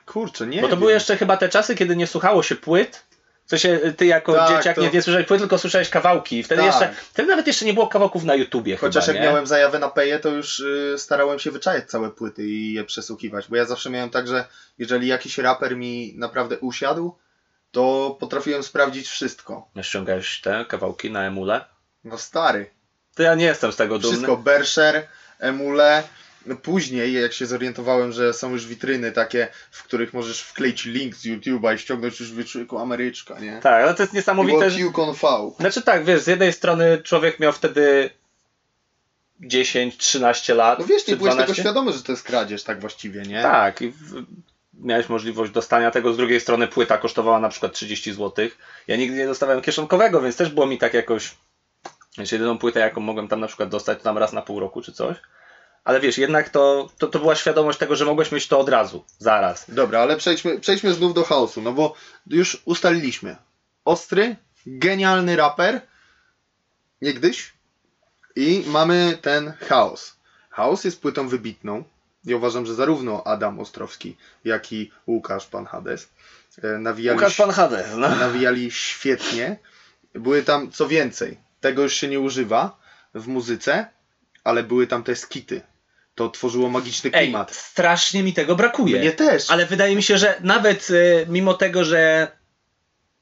Kurczę, 0.05 0.47
nie 0.47 0.61
Bo 0.61 0.67
to 0.67 0.71
wiem. 0.71 0.79
były 0.79 0.91
jeszcze 0.91 1.17
chyba 1.17 1.37
te 1.37 1.49
czasy, 1.49 1.75
kiedy 1.75 1.95
nie 1.95 2.07
słuchało 2.07 2.43
się 2.43 2.55
płyt. 2.55 3.06
W 3.47 3.49
sensie 3.49 3.79
ty 3.97 4.05
jako 4.05 4.33
Tak, 4.33 4.57
dzieciak 4.57 4.75
to- 4.75 4.81
nie, 4.81 4.89
nie 4.89 5.01
słyszałeś 5.01 5.27
płyt, 5.27 5.39
tylko 5.39 5.57
słyszałeś 5.57 5.89
kawałki. 5.89 6.43
Wtedy, 6.43 6.61
Tak. 6.61 6.71
jeszcze, 6.71 6.95
wtedy 7.11 7.29
nawet 7.29 7.47
jeszcze 7.47 7.65
nie 7.65 7.73
było 7.73 7.87
kawałków 7.87 8.23
na 8.23 8.35
YouTubie 8.35 8.77
Chociaż 8.77 9.05
chyba, 9.05 9.13
jak 9.17 9.23
nie? 9.23 9.29
miałem 9.29 9.47
zajawę 9.47 9.79
na 9.79 9.89
peję, 9.89 10.19
to 10.19 10.29
już 10.29 10.59
y, 10.59 10.95
starałem 10.97 11.39
się 11.39 11.51
wyczajać 11.51 11.89
całe 11.89 12.09
płyty 12.09 12.43
i 12.47 12.73
je 12.73 12.83
przesłuchiwać, 12.83 13.47
bo 13.47 13.55
ja 13.55 13.65
zawsze 13.65 13.89
miałem 13.89 14.09
tak, 14.09 14.27
że 14.27 14.45
jeżeli 14.77 15.07
jakiś 15.07 15.37
raper 15.37 15.77
mi 15.77 16.13
naprawdę 16.17 16.57
usiadł, 16.59 17.15
to 17.71 18.17
potrafiłem 18.19 18.63
sprawdzić 18.63 19.07
wszystko. 19.07 19.69
Ściągałeś 19.81 20.41
te 20.41 20.65
kawałki 20.65 21.11
na 21.11 21.23
emule? 21.27 21.65
No 22.03 22.17
stary, 22.17 22.69
To 23.15 23.23
ja 23.23 23.35
nie 23.35 23.45
jestem 23.45 23.71
z 23.71 23.75
tego 23.75 23.99
dumny. 23.99 24.11
wszystko, 24.17 24.37
Bersher, 24.37 25.07
Emule. 25.39 26.03
No 26.47 26.55
Później, 26.55 27.13
jak 27.13 27.33
się 27.33 27.45
zorientowałem, 27.45 28.11
że 28.11 28.33
są 28.33 28.51
już 28.51 28.67
witryny 28.67 29.11
takie, 29.11 29.47
w 29.71 29.83
których 29.83 30.13
możesz 30.13 30.41
wkleić 30.41 30.85
link 30.85 31.15
z 31.15 31.25
YouTube'a 31.25 31.75
i 31.75 31.79
ściągnąć 31.79 32.19
już 32.19 32.33
wieczórku 32.33 32.77
Ameryczka, 32.77 33.39
nie? 33.39 33.59
Tak, 33.63 33.83
ale 33.83 33.93
to 33.93 34.03
jest 34.03 34.13
I 34.13 34.15
niesamowite, 34.15 34.57
było 34.57 34.69
że... 34.69 34.79
Qcon 34.79 35.13
V. 35.13 35.51
Znaczy 35.59 35.81
tak, 35.81 36.05
wiesz, 36.05 36.21
z 36.21 36.27
jednej 36.27 36.53
strony 36.53 37.01
człowiek 37.03 37.39
miał 37.39 37.51
wtedy 37.51 38.09
10, 39.39 39.97
13 39.97 40.53
lat, 40.53 40.79
No 40.79 40.85
wiesz, 40.85 41.07
nie 41.07 41.15
byłeś 41.15 41.31
tego 41.31 41.43
12. 41.43 41.61
świadomy, 41.61 41.93
że 41.93 42.03
to 42.03 42.11
jest 42.11 42.23
kradzież 42.23 42.63
tak 42.63 42.79
właściwie, 42.79 43.21
nie? 43.21 43.41
Tak, 43.41 43.81
i 43.81 43.89
w... 43.89 44.25
miałeś 44.73 45.09
możliwość 45.09 45.51
dostania 45.51 45.91
tego. 45.91 46.13
Z 46.13 46.17
drugiej 46.17 46.39
strony 46.39 46.67
płyta 46.67 46.97
kosztowała 46.97 47.39
na 47.39 47.49
przykład 47.49 47.73
30 47.73 48.13
zł. 48.13 48.47
Ja 48.87 48.95
nigdy 48.95 49.17
nie 49.17 49.25
dostawałem 49.25 49.61
kieszonkowego, 49.61 50.21
więc 50.21 50.35
też 50.35 50.49
było 50.49 50.65
mi 50.65 50.77
tak 50.77 50.93
jakoś. 50.93 51.35
Wiesz, 52.17 52.31
jedyną 52.31 52.57
płytę, 52.57 52.79
jaką 52.79 53.01
mogłem 53.01 53.27
tam 53.27 53.39
na 53.39 53.47
przykład 53.47 53.69
dostać, 53.69 53.97
to 53.97 54.03
tam 54.03 54.17
raz 54.17 54.33
na 54.33 54.41
pół 54.41 54.59
roku 54.59 54.81
czy 54.81 54.91
coś. 54.91 55.17
Ale 55.87 55.99
wiesz, 55.99 56.17
jednak 56.17 56.49
to, 56.49 56.89
to, 56.97 57.07
to 57.07 57.19
była 57.19 57.35
świadomość 57.35 57.79
tego, 57.79 57.95
że 57.95 58.05
mogłeś 58.05 58.31
mieć 58.31 58.47
to 58.47 58.59
od 58.59 58.69
razu, 58.69 59.05
zaraz. 59.19 59.65
Dobra, 59.67 59.99
ale 59.99 60.17
przejdźmy, 60.17 60.59
przejdźmy 60.59 60.93
znów 60.93 61.13
do 61.13 61.23
chaosu, 61.23 61.61
no 61.61 61.73
bo 61.73 61.95
już 62.27 62.61
ustaliliśmy. 62.65 63.35
Ostry, 63.85 64.35
genialny 64.65 65.35
raper, 65.35 65.81
niegdyś, 67.01 67.53
i 68.35 68.63
mamy 68.67 69.17
ten 69.21 69.53
chaos. 69.67 70.17
Chaos 70.49 70.83
jest 70.83 71.01
płytą 71.01 71.27
wybitną. 71.27 71.83
Ja 72.25 72.37
uważam, 72.37 72.65
że 72.65 72.75
zarówno 72.75 73.23
Adam 73.27 73.59
Ostrowski, 73.59 74.17
jak 74.45 74.71
i 74.71 74.91
Łukasz 75.07 75.45
Pan 75.45 75.65
Hades 75.65 76.09
e, 76.63 76.67
nawijali, 76.67 77.17
Łukasz 77.17 77.35
Pan 77.35 77.51
Hades, 77.51 77.87
no. 77.95 78.15
nawijali 78.15 78.71
świetnie. 78.71 79.57
Były 80.13 80.43
tam, 80.43 80.71
co 80.71 80.87
więcej, 80.87 81.37
tego 81.61 81.83
już 81.83 81.93
się 81.93 82.07
nie 82.07 82.19
używa 82.19 82.79
w 83.13 83.27
muzyce, 83.27 83.87
ale 84.43 84.63
były 84.63 84.87
tam 84.87 85.03
te 85.03 85.15
skity. 85.15 85.61
To 86.17 86.29
tworzyło 86.29 86.69
magiczny 86.69 87.09
Ej, 87.13 87.23
klimat. 87.25 87.55
strasznie 87.55 88.23
mi 88.23 88.33
tego 88.33 88.55
brakuje. 88.55 88.99
Mnie 88.99 89.11
też. 89.11 89.51
Ale 89.51 89.65
wydaje 89.65 89.95
mi 89.95 90.03
się, 90.03 90.17
że 90.17 90.35
nawet 90.43 90.89
y, 90.89 91.25
mimo 91.29 91.53
tego, 91.53 91.83
że 91.83 92.31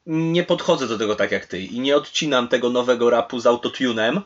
nie 0.06 0.44
podchodzę 0.44 0.88
do 0.88 0.98
tego 0.98 1.16
tak 1.16 1.32
jak 1.32 1.46
ty 1.46 1.62
i 1.62 1.80
nie 1.80 1.96
odcinam 1.96 2.48
tego 2.48 2.70
nowego 2.70 3.10
rapu 3.10 3.40
z 3.40 3.46
autotunem 3.46 4.22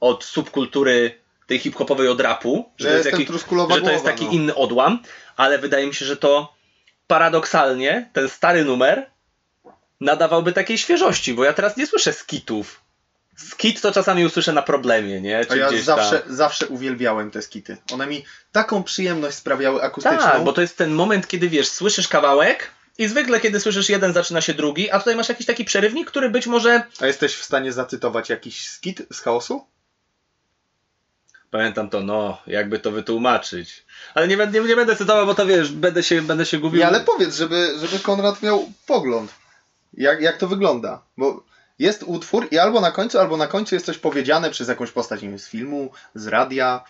od 0.00 0.24
subkultury 0.24 1.18
tej 1.46 1.58
hip-hopowej 1.58 2.08
od 2.08 2.20
rapu, 2.20 2.70
że, 2.78 2.88
Ja 2.88 3.10
to 3.10 3.16
jest, 3.16 3.26
truskulawa 3.26 3.74
że 3.74 3.80
to 3.80 3.90
jest 3.90 4.04
głowa, 4.04 4.16
taki 4.16 4.26
no. 4.26 4.32
inny 4.32 4.54
odłam, 4.54 5.02
ale 5.36 5.58
wydaje 5.58 5.86
mi 5.86 5.94
się, 5.94 6.04
że 6.04 6.16
to 6.16 6.54
paradoksalnie 7.06 8.10
ten 8.12 8.28
stary 8.28 8.64
numer 8.64 9.10
nadawałby 10.00 10.52
takiej 10.52 10.78
świeżości, 10.78 11.34
bo 11.34 11.44
ja 11.44 11.52
teraz 11.52 11.76
nie 11.76 11.86
słyszę 11.86 12.12
skitów. 12.12 12.81
Skit 13.36 13.80
to 13.80 13.92
czasami 13.92 14.24
usłyszę 14.26 14.52
na 14.52 14.62
problemie, 14.62 15.20
nie? 15.20 15.38
A 15.38 15.44
Czy 15.44 15.58
ja 15.58 15.68
gdzieś 15.68 15.82
zawsze, 15.82 16.18
tam. 16.20 16.34
zawsze 16.36 16.66
uwielbiałem 16.66 17.30
te 17.30 17.42
skity. 17.42 17.76
One 17.92 18.06
mi 18.06 18.24
taką 18.52 18.82
przyjemność 18.82 19.36
sprawiały 19.36 19.82
akustyczną. 19.82 20.18
Tak, 20.18 20.44
bo 20.44 20.52
to 20.52 20.60
jest 20.60 20.76
ten 20.76 20.90
moment, 20.90 21.28
kiedy 21.28 21.48
wiesz, 21.48 21.68
słyszysz 21.68 22.08
kawałek 22.08 22.70
i 22.98 23.08
zwykle 23.08 23.40
kiedy 23.40 23.60
słyszysz 23.60 23.88
jeden, 23.88 24.12
zaczyna 24.12 24.40
się 24.40 24.54
drugi, 24.54 24.90
a 24.90 24.98
tutaj 24.98 25.16
masz 25.16 25.28
jakiś 25.28 25.46
taki 25.46 25.64
przerywnik, 25.64 26.10
który 26.10 26.30
być 26.30 26.46
może... 26.46 26.82
A 27.00 27.06
jesteś 27.06 27.34
w 27.34 27.44
stanie 27.44 27.72
zacytować 27.72 28.28
jakiś 28.30 28.68
skit 28.68 29.02
z 29.12 29.20
chaosu? 29.20 29.66
Pamiętam 31.50 31.90
to, 31.90 32.00
no, 32.00 32.38
jakby 32.46 32.78
to 32.78 32.90
wytłumaczyć. 32.90 33.84
Ale 34.14 34.28
nie, 34.28 34.36
będę- 34.36 34.60
nie, 34.60 34.68
nie 34.68 34.76
będę 34.76 34.96
cytował, 34.96 35.26
bo 35.26 35.34
to 35.34 35.46
wiesz, 35.46 35.72
będę 35.72 36.02
się, 36.02 36.22
będę 36.22 36.46
się 36.46 36.58
gubił. 36.58 36.80
Nie, 36.80 36.86
ale 36.86 37.00
powiedz, 37.00 37.36
żeby, 37.36 37.74
żeby 37.80 37.98
Konrad 37.98 38.42
miał 38.42 38.72
pogląd. 38.86 39.32
Jak, 39.94 40.20
jak 40.20 40.36
to 40.38 40.48
wygląda? 40.48 41.02
Bo 41.16 41.44
jest 41.82 42.02
utwór 42.06 42.48
i 42.50 42.58
albo 42.58 42.80
na 42.80 42.90
końcu, 42.90 43.18
albo 43.18 43.36
na 43.36 43.46
końcu 43.46 43.74
jest 43.74 43.86
coś 43.86 43.98
powiedziane 43.98 44.50
przez 44.50 44.68
jakąś 44.68 44.90
postać, 44.90 45.22
nie 45.22 45.28
wiem, 45.28 45.38
z 45.38 45.48
filmu, 45.48 45.90
z 46.14 46.26
radia. 46.26 46.84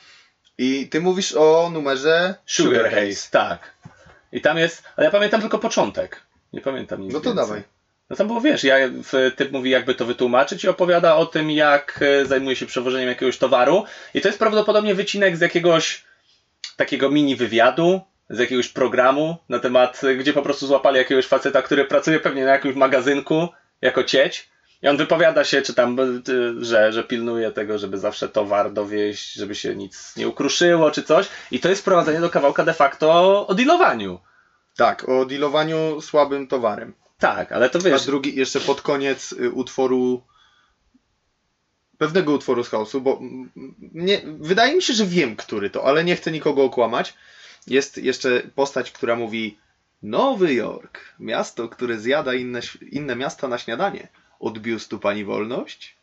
I 0.58 0.88
ty 0.88 1.00
mówisz 1.00 1.32
o 1.32 1.70
numerze 1.72 2.34
Sugar 2.46 2.90
Haze, 2.90 3.28
tak. 3.30 3.72
I 4.32 4.40
tam 4.40 4.58
jest, 4.58 4.82
ale 4.96 5.04
ja 5.04 5.10
pamiętam 5.10 5.40
tylko 5.40 5.58
początek. 5.58 6.20
Nie 6.52 6.60
pamiętam 6.60 7.00
nic 7.02 7.12
No 7.14 7.20
to 7.20 7.24
więcej. 7.30 7.44
dawaj. 7.46 7.62
No 8.10 8.16
tam 8.16 8.26
było, 8.26 8.40
wiesz, 8.40 8.64
ja, 8.64 8.76
w- 8.88 9.32
typ 9.36 9.52
mówi 9.52 9.70
jakby 9.70 9.94
to 9.94 10.04
wytłumaczyć 10.06 10.64
i 10.64 10.68
opowiada 10.68 11.16
o 11.16 11.26
tym, 11.26 11.50
jak 11.50 12.00
e, 12.02 12.26
zajmuje 12.26 12.56
się 12.56 12.66
przewożeniem 12.66 13.08
jakiegoś 13.08 13.38
towaru. 13.38 13.84
I 14.14 14.20
to 14.20 14.28
jest 14.28 14.38
prawdopodobnie 14.38 14.94
wycinek 14.94 15.36
z 15.36 15.40
jakiegoś 15.40 16.04
takiego 16.76 17.10
mini 17.10 17.36
wywiadu, 17.36 18.00
z 18.30 18.38
jakiegoś 18.38 18.68
programu 18.68 19.36
na 19.48 19.58
temat, 19.58 20.04
e, 20.04 20.14
gdzie 20.14 20.32
po 20.32 20.42
prostu 20.42 20.66
złapali 20.66 20.96
jakiegoś 20.98 21.26
faceta, 21.26 21.62
który 21.62 21.84
pracuje 21.84 22.20
pewnie 22.20 22.44
na 22.44 22.50
jakimś 22.50 22.74
magazynku 22.76 23.48
jako 23.80 24.04
cieć. 24.04 24.51
I 24.82 24.88
on 24.88 24.96
wypowiada 24.96 25.44
się, 25.44 25.62
czy 25.62 25.74
tam, 25.74 25.96
ty- 26.24 26.64
że, 26.64 26.92
że 26.92 27.04
pilnuje 27.04 27.50
tego, 27.52 27.78
żeby 27.78 27.98
zawsze 27.98 28.28
towar 28.28 28.72
dowieść, 28.72 29.32
żeby 29.32 29.54
się 29.54 29.76
nic 29.76 30.16
nie 30.16 30.28
ukruszyło, 30.28 30.90
czy 30.90 31.02
coś. 31.02 31.28
I 31.50 31.60
to 31.60 31.68
jest 31.68 31.84
prowadzenie 31.84 32.20
do 32.20 32.30
kawałka 32.30 32.64
de 32.64 32.74
facto 32.74 33.46
o 33.46 33.54
dealowaniu. 33.54 34.20
Tak, 34.76 35.08
o 35.08 35.24
dealowaniu 35.26 36.00
słabym 36.00 36.46
towarem. 36.46 36.94
Tak, 37.18 37.52
ale 37.52 37.70
to 37.70 37.78
A 37.78 37.82
wiesz, 37.82 38.06
drugi 38.06 38.36
jeszcze 38.36 38.60
pod 38.60 38.80
koniec 38.80 39.32
y, 39.32 39.50
utworu 39.50 40.22
pewnego 41.98 42.32
utworu 42.32 42.64
z 42.64 42.68
chaosu, 42.68 43.00
bo 43.00 43.20
nie, 43.92 44.20
wydaje 44.38 44.74
mi 44.76 44.82
się, 44.82 44.92
że 44.94 45.06
wiem, 45.06 45.36
który 45.36 45.70
to, 45.70 45.84
ale 45.84 46.04
nie 46.04 46.16
chcę 46.16 46.30
nikogo 46.32 46.64
okłamać. 46.64 47.14
Jest 47.66 47.98
jeszcze 47.98 48.42
postać, 48.54 48.90
która 48.90 49.16
mówi 49.16 49.58
Nowy 50.02 50.54
Jork, 50.54 51.00
miasto, 51.18 51.68
które 51.68 51.98
zjada 51.98 52.34
inne, 52.34 52.60
inne 52.90 53.16
miasta 53.16 53.48
na 53.48 53.58
śniadanie. 53.58 54.08
Od 54.42 54.58
biustu 54.58 54.98
pani 54.98 55.24
wolność? 55.24 55.96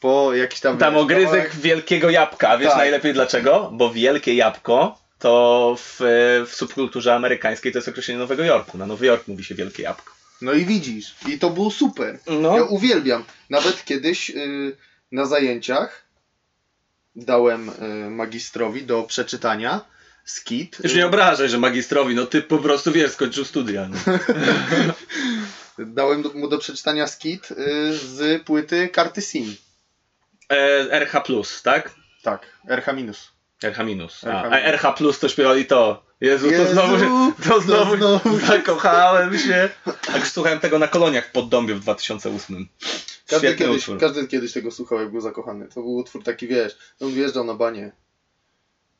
Po 0.00 0.34
jakiś 0.34 0.60
tam... 0.60 0.78
Tam 0.78 0.94
wiesz, 0.94 1.02
ogryzek 1.02 1.50
kawałek- 1.50 1.60
wielkiego 1.60 2.10
jabłka. 2.10 2.58
Wiesz 2.58 2.68
Tak. 2.68 2.78
najlepiej 2.78 3.12
dlaczego? 3.14 3.70
Bo 3.74 3.90
wielkie 3.92 4.34
jabłko 4.34 4.98
to 5.18 5.76
w, 5.78 5.96
w 6.46 6.54
subkulturze 6.54 7.14
amerykańskiej 7.14 7.72
to 7.72 7.78
jest 7.78 7.88
określenie 7.88 8.18
Nowego 8.20 8.44
Jorku. 8.44 8.78
Na 8.78 8.86
Nowy 8.86 9.06
Jork 9.06 9.28
mówi 9.28 9.44
się 9.44 9.54
wielkie 9.54 9.82
jabłko. 9.82 10.12
No 10.42 10.52
i 10.52 10.64
widzisz, 10.64 11.14
i 11.28 11.38
to 11.38 11.50
było 11.50 11.70
super. 11.70 12.18
Ja 12.26 12.32
No. 12.34 12.54
uwielbiam. 12.64 13.24
Nawet 13.50 13.84
kiedyś 13.84 14.30
y, 14.30 14.76
na 15.12 15.26
zajęciach 15.26 16.02
dałem 17.16 17.68
y, 17.68 18.10
magistrowi 18.10 18.82
do 18.82 19.02
przeczytania 19.02 19.80
skit. 20.24 20.78
Już 20.84 20.94
nie 20.94 21.06
obrażaj, 21.06 21.48
że 21.48 21.58
magistrowi, 21.58 22.14
no 22.14 22.26
ty 22.26 22.42
po 22.42 22.58
prostu 22.58 22.92
wiesz, 22.92 23.12
skończył 23.12 23.44
studia. 23.44 23.88
No. 23.88 23.96
Dałem 25.78 26.24
mu 26.34 26.48
do 26.48 26.58
przeczytania 26.58 27.06
skit 27.06 27.50
y, 27.50 27.54
z 27.98 28.42
płyty 28.42 28.88
karty 28.88 29.22
SIM. 29.22 29.56
E, 30.50 30.56
RH, 30.92 31.22
tak? 31.62 31.94
Tak, 32.22 32.46
RH 32.68 32.92
minus. 32.92 33.32
RH 33.62 33.84
minus. 33.84 34.24
A, 34.24 34.28
RH 34.28 34.52
a 34.52 34.58
RH 34.58 34.92
plus 34.92 35.18
to 35.18 35.28
śpiewali 35.28 35.64
to. 35.64 36.06
Jezu, 36.20 36.46
to 36.46 36.52
Jezu, 36.52 36.72
znowu, 36.72 37.32
to 37.48 37.60
znowu, 37.60 37.96
znowu. 37.96 38.38
zakochałem 38.38 39.38
się. 39.38 39.68
Tak 40.06 40.26
słuchałem 40.26 40.60
tego 40.60 40.78
na 40.78 40.88
koloniach 40.88 41.26
w 41.26 41.32
Poddąbie 41.32 41.74
w 41.74 41.80
2008. 41.80 42.68
Każdy 43.26 43.48
Świetny 43.48 43.66
kiedyś, 43.66 43.82
utwór. 43.82 44.00
każdy 44.00 44.26
kiedyś 44.26 44.52
tego 44.52 44.70
słuchał, 44.70 45.00
jak 45.00 45.10
był 45.10 45.20
zakochany. 45.20 45.68
To 45.68 45.80
był 45.80 45.96
utwór 45.96 46.24
taki, 46.24 46.46
wiesz, 46.46 46.78
on 47.00 47.12
wjeżdżał 47.12 47.44
na 47.44 47.54
banie. 47.54 47.92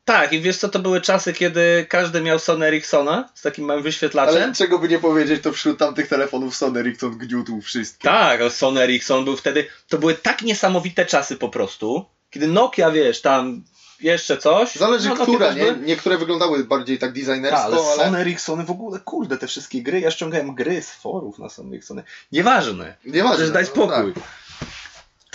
Tak, 0.07 0.33
i 0.33 0.41
wiesz 0.41 0.59
co, 0.59 0.69
to 0.69 0.79
były 0.79 1.01
czasy, 1.01 1.33
kiedy 1.33 1.87
każdy 1.89 2.21
miał 2.21 2.39
Sony 2.39 2.67
Ericssona 2.67 3.29
z 3.35 3.43
takim 3.43 3.65
małym 3.65 3.83
wyświetlaczem. 3.83 4.43
Ale 4.43 4.55
czego 4.55 4.79
by 4.79 4.89
nie 4.89 4.99
powiedzieć, 4.99 5.43
to 5.43 5.53
wśród 5.53 5.79
tamtych 5.79 6.09
telefonów 6.09 6.57
Sony 6.57 6.81
Ericsson 6.81 7.19
gniótł 7.19 7.61
wszystkie. 7.61 8.09
Tak, 8.09 8.41
ale 8.41 8.51
Sony 8.51 8.81
Ericsson 8.81 9.25
był 9.25 9.37
wtedy. 9.37 9.67
To 9.89 9.99
były 9.99 10.15
tak 10.15 10.43
niesamowite 10.43 11.07
czasy 11.07 11.37
po 11.37 11.49
prostu. 11.49 12.05
Kiedy 12.31 12.49
Nokia, 12.49 12.91
wiesz, 12.91 13.21
tam 13.21 13.63
jeszcze 14.01 14.37
coś. 14.37 14.75
Zależy 14.75 15.09
no, 15.09 15.17
która, 15.17 15.53
nie? 15.53 15.65
były- 15.65 15.77
Niektóre 15.87 16.19
wyglądały 16.19 16.65
bardziej 16.65 16.99
tak 16.99 17.11
Tak, 17.11 17.19
designersko, 17.19 17.59
ale 17.65 17.77
ale... 17.77 18.05
Sony 18.05 18.19
Ericssony 18.19 18.65
w 18.65 18.71
ogóle, 18.71 19.01
kurde, 19.05 19.39
te 19.39 19.47
wszystkie 19.47 19.83
gry, 19.83 20.01
ja 20.01 20.11
ściągałem 20.11 20.55
gry 20.55 20.83
z 20.83 20.91
forów 20.91 21.39
na 21.39 21.49
Sony 21.49 21.71
Ericssony. 21.71 22.03
Nieważne. 22.33 22.95
Nieważne. 23.05 23.37
Przecież 23.37 23.53
daj 23.53 23.65
no 23.65 23.71
spokój. 23.71 24.13
tak. 24.15 24.23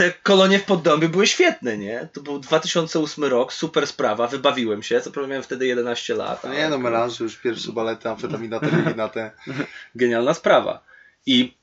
Te 0.01 0.11
kolonie 0.11 0.59
w 0.59 0.63
Poddąbie 0.63 1.09
były 1.09 1.27
świetne, 1.27 1.77
nie? 1.77 2.07
To 2.13 2.21
był 2.21 2.39
2008 2.39 3.23
rok, 3.23 3.53
super 3.53 3.87
sprawa, 3.87 4.27
wybawiłem 4.27 4.83
się. 4.83 5.01
Co 5.01 5.11
prawda 5.11 5.29
miałem 5.29 5.43
wtedy 5.43 5.67
11 5.67 6.15
lat. 6.15 6.43
No 6.43 6.53
nie 6.53 6.69
no, 6.69 6.77
melanże 6.77 7.23
już 7.23 7.37
pierwsze 7.37 7.71
balety, 7.71 8.09
amfetamina, 8.09 8.59
te... 9.09 9.31
genialna 9.95 10.33
sprawa. 10.33 10.83
I 11.25 11.53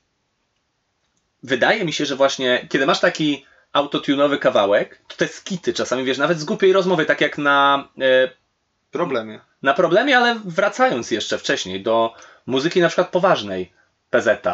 wydaje 1.43 1.85
mi 1.85 1.93
się, 1.93 2.05
że 2.05 2.15
właśnie 2.15 2.67
kiedy 2.69 2.85
masz 2.85 2.99
taki 2.99 3.45
autotunowy 3.73 4.37
kawałek, 4.37 5.01
to 5.07 5.15
te 5.15 5.27
skity 5.27 5.73
czasami, 5.73 6.03
wiesz, 6.03 6.17
nawet 6.17 6.39
z 6.39 6.43
głupiej 6.43 6.73
rozmowy, 6.73 7.05
tak 7.05 7.21
jak 7.21 7.37
na, 7.37 7.87
e, 8.01 8.31
Problemie. 8.91 9.39
na 9.61 9.73
problemie, 9.73 10.17
ale 10.17 10.39
wracając 10.45 11.11
jeszcze 11.11 11.37
wcześniej 11.37 11.83
do 11.83 12.13
muzyki 12.45 12.81
na 12.81 12.87
przykład 12.87 13.09
poważnej 13.09 13.71
PZ, 14.09 14.47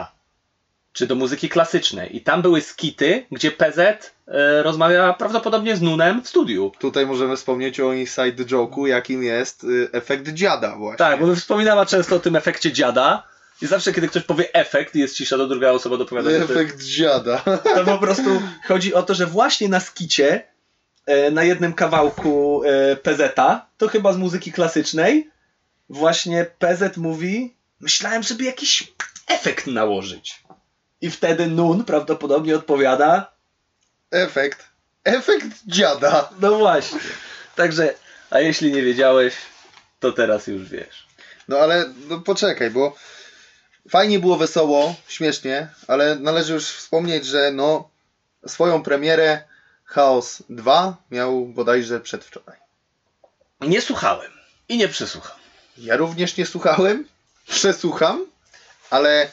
czy 0.96 1.08
do 1.08 1.16
muzyki 1.16 1.50
klasycznej. 1.50 2.18
I 2.18 2.22
tam 2.22 2.42
były 2.42 2.62
skity, 2.62 3.26
gdzie 3.32 3.52
PZ 3.52 3.80
e, 3.80 4.64
rozmawia 4.64 5.14
prawdopodobnie 5.14 5.76
z 5.76 5.82
Nunem 5.82 6.22
w 6.22 6.30
studiu. 6.30 6.72
Tutaj 6.80 7.06
możemy 7.06 7.38
wspomnieć 7.38 7.80
o 7.80 7.94
inside 7.94 8.44
joke'u, 8.44 8.86
jakim 8.86 9.24
jest 9.24 9.64
y, 9.64 9.90
efekt 9.92 10.28
dziada 10.30 10.76
właśnie. 10.76 10.98
Tak, 10.98 11.20
bo 11.20 11.36
wspominała 11.36 11.86
często 11.86 12.16
o 12.16 12.20
tym 12.20 12.36
efekcie 12.36 12.72
dziada. 12.72 13.24
I 13.62 13.68
zawsze, 13.68 13.94
kiedy 13.94 14.08
ktoś 14.08 14.24
powie 14.24 14.54
efekt 14.54 14.96
jest 14.96 15.16
cisza, 15.16 15.38
to 15.38 15.48
druga 15.48 15.72
osoba 15.72 15.98
dopowiada, 15.98 16.30
Efekt 16.30 16.82
dziada. 16.82 17.38
To 17.76 17.86
po 17.86 17.98
prostu 17.98 18.42
chodzi 18.68 18.94
o 18.94 19.04
to, 19.04 19.14
że 19.14 19.26
właśnie 19.26 19.70
na 19.70 19.80
skicie, 19.80 20.48
e, 21.06 21.32
na 21.32 21.44
jednym 21.44 21.74
kawałku 21.74 22.64
e, 22.64 22.96
PZ, 22.96 23.36
to 23.78 23.88
chyba 23.88 24.14
z 24.14 24.18
muzyki 24.18 24.52
klasycznej, 24.52 25.30
właśnie 25.90 26.46
PZ 26.60 26.98
mówi, 26.98 27.56
myślałem, 27.80 28.24
żeby 28.24 28.44
jakiś 28.44 28.94
efekt 29.28 29.68
nałożyć. 29.68 30.46
I 31.02 31.12
wtedy 31.12 31.48
Nun 31.48 31.84
prawdopodobnie 31.84 32.56
odpowiada, 32.56 33.36
Efekt. 34.12 34.66
Efekt 35.04 35.48
dziada. 35.68 36.30
no 36.40 36.58
właśnie. 36.58 37.00
Także, 37.56 37.94
a 38.30 38.40
jeśli 38.40 38.72
nie 38.72 38.82
wiedziałeś, 38.82 39.34
to 40.00 40.12
teraz 40.12 40.48
już 40.48 40.70
wiesz. 40.70 41.08
No 41.48 41.58
ale 41.58 41.86
no 42.10 42.20
poczekaj, 42.20 42.72
bo 42.72 42.96
fajnie 43.90 44.20
było 44.20 44.38
wesoło, 44.38 44.96
śmiesznie, 45.08 45.68
ale 45.88 46.16
należy 46.16 46.54
już 46.54 46.68
wspomnieć, 46.68 47.26
że 47.26 47.52
no 47.52 47.90
swoją 48.48 48.84
premierę 48.84 49.44
Chaos 49.86 50.44
2 50.50 50.98
miał 51.12 51.46
bodajże 51.46 52.00
przedwczoraj. 52.00 52.58
Nie 53.62 53.82
słuchałem 53.82 54.32
i 54.70 54.78
nie 54.78 54.88
przesłucham. 54.88 55.38
Ja 55.78 55.98
również 55.98 56.38
nie 56.38 56.46
słuchałem, 56.46 57.08
przesłucham, 57.48 58.26
ale 58.90 59.28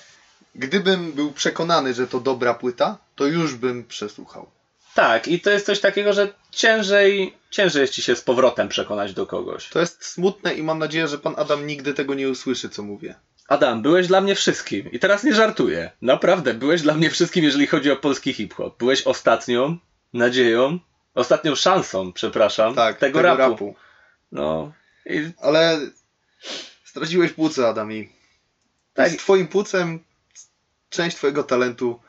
gdybym 0.55 1.13
był 1.13 1.33
przekonany, 1.33 1.95
że 1.95 2.07
to 2.07 2.21
dobra 2.21 2.55
płyta, 2.55 2.99
to 3.17 3.27
już 3.27 3.55
bym 3.55 3.85
przesłuchał. 3.85 4.51
Tak, 4.95 5.29
i 5.29 5.41
to 5.41 5.51
jest 5.51 5.67
coś 5.67 5.81
takiego, 5.81 6.13
że 6.13 6.29
ciężej, 6.51 7.35
ciężej 7.51 7.81
jest 7.81 7.93
ci 7.93 8.03
się 8.03 8.17
z 8.17 8.21
powrotem 8.21 8.69
przekonać 8.69 9.15
do 9.15 9.27
kogoś. 9.27 9.69
To 9.69 9.81
jest 9.81 10.05
smutne 10.05 10.55
i 10.55 10.63
mam 10.63 10.79
nadzieję, 10.79 11.09
że 11.09 11.19
pan 11.19 11.35
Adam 11.37 11.67
nigdy 11.67 11.95
tego 11.95 12.15
nie 12.15 12.29
usłyszy, 12.29 12.69
co 12.69 12.83
mówię. 12.83 13.15
Adam, 13.49 13.83
byłeś 13.83 14.07
dla 14.07 14.21
mnie 14.21 14.35
wszystkim. 14.35 14.91
I 14.93 14.99
teraz 14.99 15.25
nie 15.25 15.35
żartuję. 15.35 15.91
Naprawdę, 16.03 16.55
byłeś 16.55 16.83
dla 16.83 16.95
mnie 16.95 17.11
wszystkim, 17.11 17.45
jeżeli 17.45 17.67
chodzi 17.67 17.91
o 17.91 17.97
polski 17.97 18.33
hip-hop. 18.33 18.79
Byłeś 18.79 19.03
ostatnią 19.03 19.79
nadzieją, 20.13 20.79
ostatnią 21.15 21.55
szansą, 21.55 22.13
przepraszam, 22.13 22.75
Tak, 22.75 22.99
tego, 22.99 23.23
rapu. 23.23 23.75
No, 24.33 24.73
I, 25.07 25.31
Ale 25.43 25.81
straciłeś 26.85 27.33
płuce, 27.33 27.69
Adam, 27.69 27.93
i 27.93 28.09
Tak. 28.95 29.11
z 29.11 29.17
twoim 29.17 29.49
płucem 29.49 30.05
część 30.93 31.17
twojego 31.17 31.43
talentu 31.43 32.01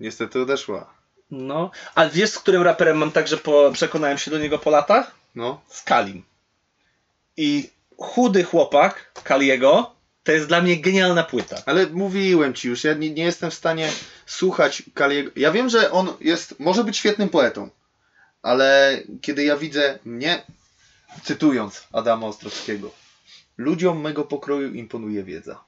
niestety 0.00 0.42
odeszła. 0.42 0.94
no, 1.30 1.70
a 1.94 2.08
wiesz, 2.08 2.30
z 2.30 2.38
którym 2.38 2.62
raperem 2.62 2.96
mam 2.96 3.12
tak, 3.12 3.28
że 3.28 3.36
po, 3.36 3.70
przekonałem 3.72 4.18
się 4.18 4.30
do 4.30 4.38
niego 4.38 4.58
po 4.58 4.70
latach? 4.70 5.14
No. 5.34 5.60
Z 5.68 5.82
Kalim. 5.82 6.22
I 7.36 7.70
chudy 7.96 8.44
chłopak 8.44 9.20
Kaliego 9.24 9.94
to 10.24 10.32
jest 10.32 10.48
dla 10.48 10.60
mnie 10.60 10.80
genialna 10.80 11.22
płyta. 11.22 11.56
Ale 11.66 11.86
mówiłem 11.86 12.54
ci 12.54 12.68
już, 12.68 12.84
ja 12.84 12.94
nie, 12.94 13.10
nie 13.10 13.24
jestem 13.24 13.50
w 13.50 13.54
stanie 13.54 13.88
słuchać 14.26 14.82
Kaliego. 14.94 15.30
Ja 15.36 15.52
wiem, 15.52 15.68
że 15.68 15.90
on 15.90 16.12
jest, 16.20 16.60
może 16.60 16.84
być 16.84 16.96
świetnym 16.96 17.28
poetą, 17.28 17.70
ale 18.42 18.98
kiedy 19.20 19.44
ja 19.44 19.56
widzę 19.56 19.98
mnie, 20.04 20.42
cytując 21.22 21.88
Adama 21.92 22.26
Ostrowskiego, 22.26 22.90
ludziom 23.58 24.00
mego 24.00 24.24
pokroju 24.24 24.74
imponuje 24.74 25.24
wiedza. 25.24 25.64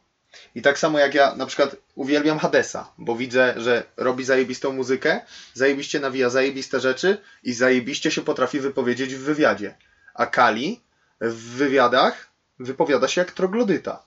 I 0.55 0.63
tak 0.63 0.79
samo 0.79 0.99
jak 0.99 1.15
ja 1.15 1.35
na 1.35 1.47
przykład 1.47 1.77
uwielbiam 1.95 2.39
Hadesa, 2.39 2.93
bo 2.99 3.17
widzę, 3.17 3.55
że 3.57 3.83
robi 3.97 4.25
zajebistą 4.25 4.73
muzykę, 4.73 5.21
zajebiście 5.55 6.01
nawija 6.01 6.31
zajebiste 6.31 6.81
rzeczy 6.81 7.19
i 7.43 7.53
zajebiście 7.53 8.11
się 8.11 8.23
potrafi 8.23 8.61
wypowiedzieć 8.61 9.15
w 9.15 9.21
wywiadzie. 9.21 9.75
A 10.15 10.27
Kali 10.27 10.81
w 11.21 11.57
wywiadach 11.57 12.31
wypowiada 12.59 13.09
się 13.09 13.21
jak 13.21 13.33
troglodyta. 13.33 14.03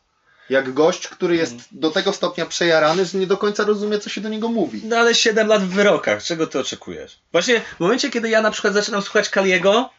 Jak 0.49 0.73
gość, 0.73 1.07
który 1.07 1.35
jest 1.35 1.55
do 1.71 1.91
tego 1.91 2.13
stopnia 2.13 2.45
przejarany, 2.45 3.05
że 3.05 3.17
nie 3.17 3.27
do 3.27 3.37
końca 3.37 3.63
rozumie, 3.63 3.99
co 3.99 4.09
się 4.09 4.21
do 4.21 4.29
niego 4.29 4.47
mówi. 4.47 4.81
No 4.85 4.97
ale 4.97 5.15
7 5.15 5.47
lat 5.47 5.63
w 5.63 5.69
wyrokach, 5.69 6.23
czego 6.23 6.47
ty 6.47 6.59
oczekujesz? 6.59 7.19
Właśnie 7.31 7.61
w 7.61 7.79
momencie, 7.79 8.09
kiedy 8.09 8.29
ja 8.29 8.41
na 8.41 8.51
przykład 8.51 8.73
zaczynam 8.73 9.01
słuchać 9.01 9.29
Kaliego, 9.29 9.89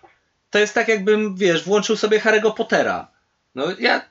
to 0.51 0.59
jest 0.59 0.75
tak 0.75 0.89
jakbym, 0.89 1.37
wiesz, 1.37 1.65
włączył 1.65 1.97
sobie 1.97 2.21
Harry'ego 2.21 2.55
Pottera. 2.55 3.11
No 3.55 3.67
ja 3.79 4.05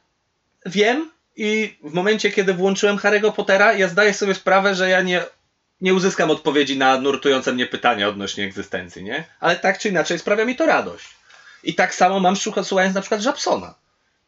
wiem 0.66 1.12
i 1.38 1.78
w 1.84 1.94
momencie, 1.94 2.32
kiedy 2.32 2.54
włączyłem 2.54 2.98
Harry'ego 2.98 3.34
Pottera, 3.34 3.74
ja 3.74 3.88
zdaję 3.88 4.14
sobie 4.14 4.36
sprawę, 4.36 4.76
że 4.76 4.90
ja 4.90 5.02
nie, 5.02 5.24
nie 5.82 5.94
uzyskam 5.94 6.32
odpowiedzi 6.32 6.78
na 6.78 7.02
nurtujące 7.02 7.54
mnie 7.54 7.66
pytania 7.66 8.08
odnośnie 8.08 8.44
egzystencji, 8.46 9.04
nie? 9.04 9.24
Ale 9.40 9.56
tak 9.56 9.80
czy 9.80 9.90
inaczej 9.90 10.20
sprawia 10.20 10.46
mi 10.46 10.56
to 10.56 10.66
radość. 10.66 11.08
I 11.64 11.76
tak 11.76 11.96
samo 11.96 12.20
mam 12.20 12.36
słucha- 12.36 12.64
słuchając 12.64 12.96
na 12.96 13.02
przykład 13.02 13.24
Japsona. 13.24 13.76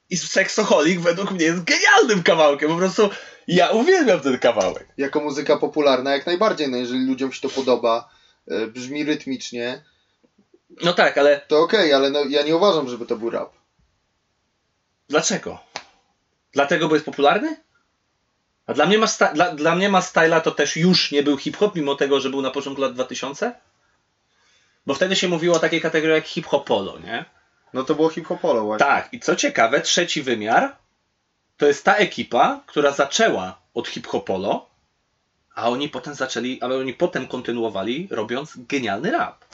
I 0.09 0.17
Sexoholik 0.17 0.99
według 0.99 1.31
mnie 1.31 1.45
jest 1.45 1.63
genialnym 1.63 2.23
kawałkiem, 2.23 2.69
po 2.69 2.77
prostu 2.77 3.09
ja 3.47 3.69
uwielbiam 3.69 4.19
ten 4.19 4.39
kawałek. 4.39 4.87
Jako 4.97 5.19
muzyka 5.19 5.57
popularna, 5.57 6.13
jak 6.13 6.25
najbardziej, 6.25 6.69
no 6.69 6.77
jeżeli 6.77 7.05
ludziom 7.05 7.31
się 7.31 7.41
to 7.41 7.49
podoba, 7.49 8.09
e, 8.47 8.67
brzmi 8.67 9.03
rytmicznie, 9.03 9.83
No 10.83 10.93
tak, 10.93 11.17
ale 11.17 11.41
to 11.47 11.59
okej, 11.59 11.93
ale 11.93 12.09
no, 12.09 12.23
ja 12.29 12.43
nie 12.43 12.55
uważam, 12.55 12.89
żeby 12.89 13.05
to 13.05 13.15
był 13.17 13.29
rap. 13.29 13.53
Dlaczego? 15.09 15.59
Dlatego, 16.51 16.87
bo 16.87 16.95
jest 16.95 17.05
popularny? 17.05 17.57
A 18.67 18.73
dla 18.73 18.85
mnie, 18.85 18.97
ma 18.97 19.07
dla, 19.33 19.55
dla 19.55 19.75
mnie 19.75 19.89
ma 19.89 20.01
Styla 20.01 20.41
to 20.41 20.51
też 20.51 20.75
już 20.75 21.11
nie 21.11 21.23
był 21.23 21.37
hip-hop, 21.37 21.75
mimo 21.75 21.95
tego, 21.95 22.19
że 22.19 22.29
był 22.29 22.41
na 22.41 22.51
początku 22.51 22.81
lat 22.81 22.93
2000? 22.93 23.51
Bo 24.85 24.93
wtedy 24.93 25.15
się 25.15 25.27
mówiło 25.27 25.55
o 25.55 25.59
takiej 25.59 25.81
kategorii 25.81 26.15
jak 26.15 26.25
hip-hopolo, 26.25 26.99
nie? 26.99 27.25
No 27.73 27.83
to 27.83 27.95
było 27.95 28.09
hip-hopolo 28.09 28.63
właśnie. 28.63 28.87
Tak, 28.87 29.13
i 29.13 29.19
co 29.19 29.35
ciekawe, 29.35 29.81
trzeci 29.81 30.21
wymiar 30.21 30.75
to 31.57 31.67
jest 31.67 31.85
ta 31.85 31.95
ekipa, 31.95 32.63
która 32.65 32.91
zaczęła 32.91 33.61
od 33.73 33.87
hip-hopolo, 33.87 34.69
a 35.55 35.69
oni 35.69 35.89
potem 35.89 36.15
zaczęli, 36.15 36.61
ale 36.61 36.77
oni 36.77 36.93
potem 36.93 37.27
kontynuowali, 37.27 38.07
robiąc 38.11 38.53
genialny 38.57 39.11
rap. 39.11 39.45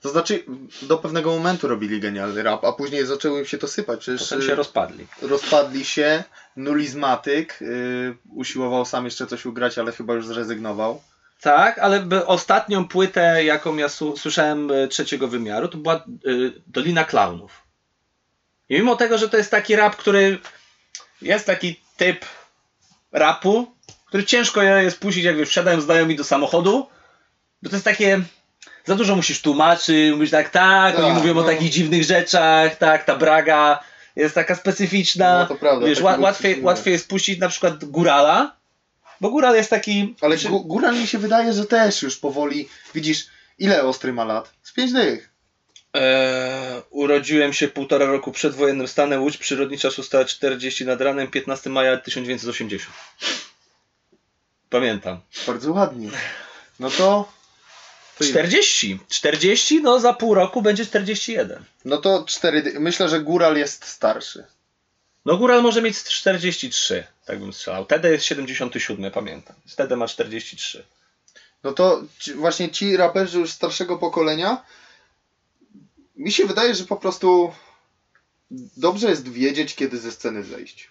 To 0.00 0.08
znaczy, 0.08 0.44
do 0.82 0.98
pewnego 0.98 1.30
momentu 1.30 1.68
robili 1.68 2.00
genialny 2.00 2.42
rap, 2.42 2.64
a 2.64 2.72
później 2.72 3.06
zaczęło 3.06 3.38
im 3.38 3.44
się 3.46 3.58
to 3.58 3.68
sypać. 3.68 4.00
Przecież 4.00 4.28
Potem 4.28 4.42
się 4.42 4.52
y, 4.52 4.54
rozpadli. 4.56 5.06
rozpadli 5.22 5.84
się, 5.84 6.24
nulizmatyk 6.56 7.62
y, 7.62 8.16
usiłował 8.34 8.84
sam 8.84 9.04
jeszcze 9.04 9.26
coś 9.26 9.46
ugrać, 9.46 9.78
ale 9.78 9.92
chyba 9.92 10.14
już 10.14 10.26
zrezygnował. 10.26 11.02
Tak, 11.40 11.78
ale 11.78 12.06
ostatnią 12.26 12.88
płytę, 12.88 13.44
jaką 13.44 13.76
ja 13.76 13.88
słyszałem 14.16 14.70
e, 14.70 14.88
trzeciego 14.88 15.28
wymiaru, 15.28 15.68
to 15.68 15.78
była 15.78 16.04
y, 16.26 16.52
Dolina 16.66 17.04
Klaunów. 17.04 17.62
I 18.68 18.74
mimo 18.74 18.96
tego, 18.96 19.18
że 19.18 19.28
to 19.28 19.36
jest 19.36 19.50
taki 19.50 19.76
rap, 19.76 19.96
który 19.96 20.38
jest 21.22 21.46
taki 21.46 21.80
typ 21.96 22.24
rapu, 23.12 23.74
który 24.06 24.24
ciężko 24.24 24.62
jest 24.62 24.98
puścić, 25.00 25.24
jak 25.24 25.36
wiesz, 25.36 25.48
wsiadają 25.48 25.80
znajomi 25.80 26.16
do 26.16 26.24
samochodu, 26.24 26.86
bo 27.62 27.70
to 27.70 27.76
jest 27.76 27.84
takie, 27.84 28.20
za 28.90 28.96
dużo 28.96 29.16
musisz 29.16 29.40
tłumaczyć, 29.42 30.12
mówisz 30.14 30.30
tak, 30.30 30.48
tak, 30.50 30.98
oni 30.98 31.06
Tak, 31.06 31.16
mówią 31.16 31.32
o 31.32 31.34
no. 31.34 31.42
takich 31.42 31.70
dziwnych 31.70 32.04
rzeczach, 32.04 32.76
tak, 32.76 33.04
ta 33.04 33.16
braga 33.16 33.78
jest 34.16 34.34
taka 34.34 34.54
specyficzna, 34.54 35.38
No 35.38 35.46
to 35.46 35.54
prawda. 35.54 35.86
wiesz, 35.86 35.98
tak 36.02 36.20
łatwiej, 36.20 36.62
łatwiej 36.62 36.92
jest 36.92 37.08
puścić 37.08 37.38
na 37.38 37.48
przykład 37.48 37.84
Górala, 37.84 38.56
bo 39.20 39.30
Góral 39.30 39.54
jest 39.54 39.70
taki... 39.70 40.14
Ale 40.20 40.36
przy- 40.36 40.48
Gó- 40.48 40.66
Góral 40.66 40.94
mi 41.00 41.06
się 41.06 41.18
wydaje, 41.18 41.52
że 41.52 41.64
też 41.64 42.02
już 42.02 42.16
powoli, 42.16 42.68
widzisz, 42.94 43.26
ile 43.58 43.82
Ostry 43.82 44.12
ma 44.12 44.24
lat? 44.24 44.52
Z 44.62 44.72
pięć 44.72 44.92
dych. 44.92 45.30
Eee, 45.94 46.82
urodziłem 46.90 47.52
się 47.52 47.68
półtora 47.68 48.06
roku 48.06 48.32
przed 48.32 48.54
wojennym 48.54 48.88
stanem 48.88 49.22
Łódź 49.22 49.36
Przyrodnicza 49.36 49.90
640 49.90 50.86
nad 50.86 51.00
ranem 51.00 51.28
15 51.28 51.70
maja 51.70 51.96
1980. 51.96 52.96
Pamiętam. 54.70 55.20
Bardzo 55.46 55.72
ładnie. 55.72 56.08
No 56.80 56.90
to... 56.90 57.39
to 58.20 58.24
ile? 58.24 58.32
40. 58.32 58.98
40, 59.08 59.82
no 59.82 60.00
za 60.00 60.12
pół 60.12 60.34
roku 60.34 60.62
będzie 60.62 60.86
41. 60.86 61.64
No 61.84 61.96
to 61.98 62.24
cztery 62.28 62.62
dy- 62.62 62.80
Myślę, 62.80 63.08
że 63.08 63.20
Góral 63.20 63.56
jest 63.56 63.84
starszy. 63.84 64.44
No 65.24 65.36
Góral 65.36 65.62
może 65.62 65.82
mieć 65.82 66.02
43, 66.04 67.04
tak 67.24 67.38
bym 67.40 67.52
strzelał. 67.52 67.84
Tede 67.86 68.10
jest 68.10 68.24
77, 68.24 69.10
pamiętam. 69.10 69.56
Tede 69.76 69.96
ma 69.96 70.08
43. 70.08 70.84
No 71.64 71.72
to 71.72 72.02
ci, 72.18 72.34
właśnie 72.34 72.70
ci 72.70 72.96
raperzy 72.96 73.38
już 73.38 73.50
starszego 73.52 73.98
pokolenia, 73.98 74.62
mi 76.16 76.32
się 76.32 76.46
wydaje, 76.46 76.74
że 76.74 76.84
po 76.84 76.96
prostu 76.96 77.52
dobrze 78.76 79.10
jest 79.10 79.28
wiedzieć, 79.28 79.74
kiedy 79.74 79.98
ze 79.98 80.12
sceny 80.12 80.44
zejść. 80.44 80.88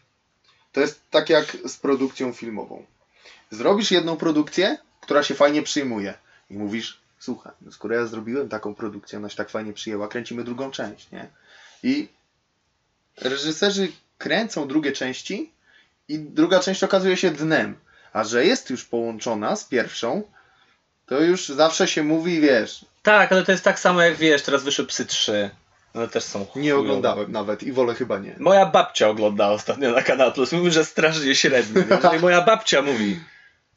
To 0.72 0.82
jest 0.82 1.02
tak 1.10 1.30
jak 1.30 1.58
z 1.66 1.78
produkcją 1.78 2.34
filmową. 2.34 2.86
Zrobisz 3.52 3.92
jedną 3.92 4.18
produkcję, 4.18 4.78
która 5.02 5.24
się 5.24 5.36
fajnie 5.36 5.62
przyjmuje 5.64 6.14
i 6.50 6.54
mówisz, 6.54 6.99
słuchaj, 7.20 7.54
no 7.62 7.72
skoro 7.72 7.96
ja 7.96 8.06
zrobiłem 8.06 8.50
taką 8.50 8.76
produkcję, 8.76 9.20
ona 9.20 9.30
się 9.30 9.36
tak 9.36 9.50
fajnie 9.50 9.74
przyjęła, 9.74 10.08
kręcimy 10.08 10.44
drugą 10.44 10.72
część, 10.72 11.12
nie? 11.12 11.28
I 11.84 12.08
reżyserzy 13.22 13.88
kręcą 14.18 14.68
drugie 14.68 14.92
części 14.92 15.52
i 16.08 16.20
druga 16.20 16.60
część 16.60 16.84
okazuje 16.84 17.18
się 17.18 17.32
dnem. 17.32 17.76
A 18.14 18.24
że 18.24 18.46
jest 18.46 18.70
już 18.70 18.86
połączona 18.86 19.56
z 19.56 19.64
pierwszą, 19.66 20.24
to 21.06 21.20
już 21.22 21.48
zawsze 21.50 21.88
się 21.88 22.04
mówi, 22.04 22.42
wiesz, 22.42 22.86
Tak, 23.04 23.32
ale 23.32 23.44
to 23.44 23.52
jest 23.52 23.64
tak 23.64 23.80
samo 23.80 24.02
jak 24.02 24.16
wiesz, 24.16 24.42
teraz 24.42 24.64
wyszły 24.64 24.86
Psy 24.86 25.06
3. 25.06 25.50
One 25.94 26.08
też 26.08 26.24
są 26.24 26.40
nie 26.40 26.46
chujowe. 26.46 26.80
oglądałem 26.82 27.32
nawet 27.32 27.64
i 27.64 27.72
wolę 27.72 27.96
chyba 27.96 28.20
nie. 28.20 28.36
Moja 28.40 28.66
babcia 28.66 29.10
ogląda 29.10 29.50
ostatnio 29.50 29.92
na 29.92 30.02
Kanal 30.02 30.34
Plus. 30.34 30.52
Mówi, 30.52 30.72
że 30.72 30.86
strasznie 30.86 31.36
średni. 31.36 31.84
Jeżeli 31.90 32.20
moja 32.28 32.42
babcia 32.42 32.82
mówi, 32.82 33.20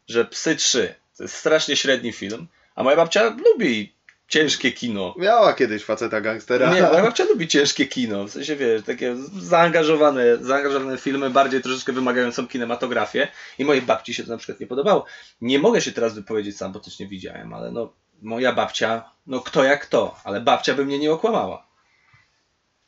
że 0.09 0.25
Psy 0.25 0.57
3 0.57 0.95
to 1.17 1.23
jest 1.23 1.35
strasznie 1.35 1.77
średni 1.77 2.13
film, 2.13 2.47
a 2.75 2.83
moja 2.83 2.97
babcia 2.97 3.37
lubi 3.47 3.93
ciężkie 4.29 4.73
kino. 4.73 5.15
Miała 5.19 5.53
kiedyś 5.53 5.85
faceta 5.85 6.21
gangstera. 6.21 6.75
Nie, 6.75 6.83
moja 6.83 7.03
babcia 7.03 7.25
lubi 7.25 7.49
ciężkie 7.49 7.87
kino. 7.87 8.25
W 8.25 8.31
sensie, 8.31 8.57
wiesz, 8.57 8.83
takie 8.83 9.17
zaangażowane, 9.39 10.37
zaangażowane 10.41 10.99
filmy, 10.99 11.31
bardziej 11.31 11.63
troszeczkę 11.63 11.93
wymagającą 11.93 12.49
kinematografię. 12.49 13.29
I 13.59 13.65
mojej 13.65 13.83
babci 13.83 14.15
się 14.15 14.25
to 14.25 14.31
na 14.31 14.37
przykład 14.37 14.61
nie 14.61 14.67
podobało. 14.67 15.05
Nie 15.41 15.59
mogę 15.59 15.81
się 15.81 15.93
teraz 15.93 16.15
wypowiedzieć 16.15 16.57
sam, 16.57 16.73
bo 16.73 16.81
też 16.81 16.99
nie 16.99 17.09
widziałem, 17.09 17.55
ale 17.55 17.73
no, 17.73 17.93
moja 18.23 18.53
babcia, 18.53 19.11
no 19.27 19.41
kto 19.41 19.65
jak 19.65 19.83
kto, 19.83 20.17
ale 20.25 20.41
babcia 20.41 20.75
by 20.75 20.85
mnie 20.85 20.99
nie 20.99 21.13
okłamała. 21.13 21.72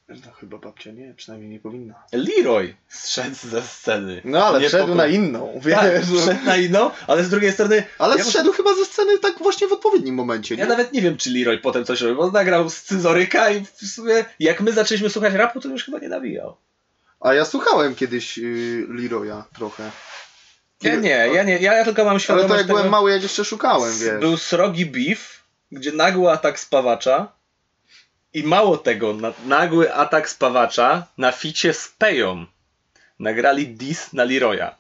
No 0.09 0.33
chyba 0.41 0.59
babcia 0.59 0.91
nie, 0.91 1.15
przynajmniej 1.15 1.51
nie 1.51 1.61
powinna. 1.61 1.95
Leroy 2.13 2.75
zszedł 2.89 3.37
ze 3.37 3.63
sceny. 3.63 4.23
No 4.25 4.47
ale 4.47 4.61
Nie 4.61 4.69
wszedł 4.69 4.93
poko- 4.93 4.95
na 4.97 5.07
inną, 5.07 5.61
wiesz. 5.63 5.79
Tak, 5.79 6.05
wszedł 6.23 6.45
na 6.45 6.57
inną, 6.57 6.91
ale 7.07 7.25
z 7.25 7.31
drugiej 7.31 7.53
strony. 7.53 7.83
Ale 7.99 8.17
ja, 8.19 8.25
zszedł 8.25 8.53
chyba 8.53 8.75
ze 8.75 8.85
sceny 8.85 9.19
tak 9.19 9.39
właśnie 9.39 9.69
w 9.69 9.73
odpowiednim 9.73 10.15
momencie, 10.15 10.57
nie? 10.57 10.63
ja 10.63 10.69
nawet 10.69 10.93
nie 10.93 11.03
wiem, 11.03 11.17
czy 11.17 11.31
Leroy 11.31 11.59
potem 11.59 11.85
coś 11.85 12.01
robił, 12.01 12.17
bo 12.17 12.31
nagrał 12.31 12.71
scyzoryka 12.71 13.51
i 13.51 13.65
w 13.65 13.87
sumie 13.87 14.25
jak 14.39 14.61
my 14.61 14.73
zaczęliśmy 14.73 15.11
słuchać 15.11 15.35
rapu, 15.35 15.61
to 15.61 15.69
już 15.69 15.85
chyba 15.85 15.99
nie 15.99 16.09
nawijał. 16.09 16.57
A 17.21 17.35
ja 17.35 17.45
słuchałem 17.45 17.95
kiedyś 17.95 18.39
yy, 18.39 18.87
Leroya 18.89 19.45
trochę. 19.55 19.91
Ja 20.83 20.95
nie, 20.97 21.29
ja 21.35 21.43
nie, 21.43 21.59
ja 21.59 21.85
tylko 21.85 22.05
mam 22.05 22.11
Ale 22.11 22.21
świadomość 22.21 22.49
to 22.49 22.57
jak 22.57 22.67
tego, 22.67 22.77
byłem 22.79 22.91
mały, 22.91 23.11
jak 23.11 23.23
jeszcze 23.23 23.45
szukałem, 23.45 23.99
wiesz. 23.99 24.21
Był 24.21 24.37
srogi 24.37 24.87
beef, 24.87 25.43
gdzie 25.73 25.93
nagły 25.93 26.31
atak 26.31 26.61
spawacza 26.61 27.33
i 28.35 28.43
mało 28.43 28.79
tego, 28.79 29.15
na, 29.15 29.33
nagły 29.47 29.95
atak 29.95 30.31
spawacza 30.31 31.07
na 31.19 31.33
ficie 31.33 31.75
z 31.75 31.89
Peją. 31.89 32.47
Nagrali 33.19 33.69
diss 33.69 34.13
na 34.13 34.25
Leroya. 34.25 34.75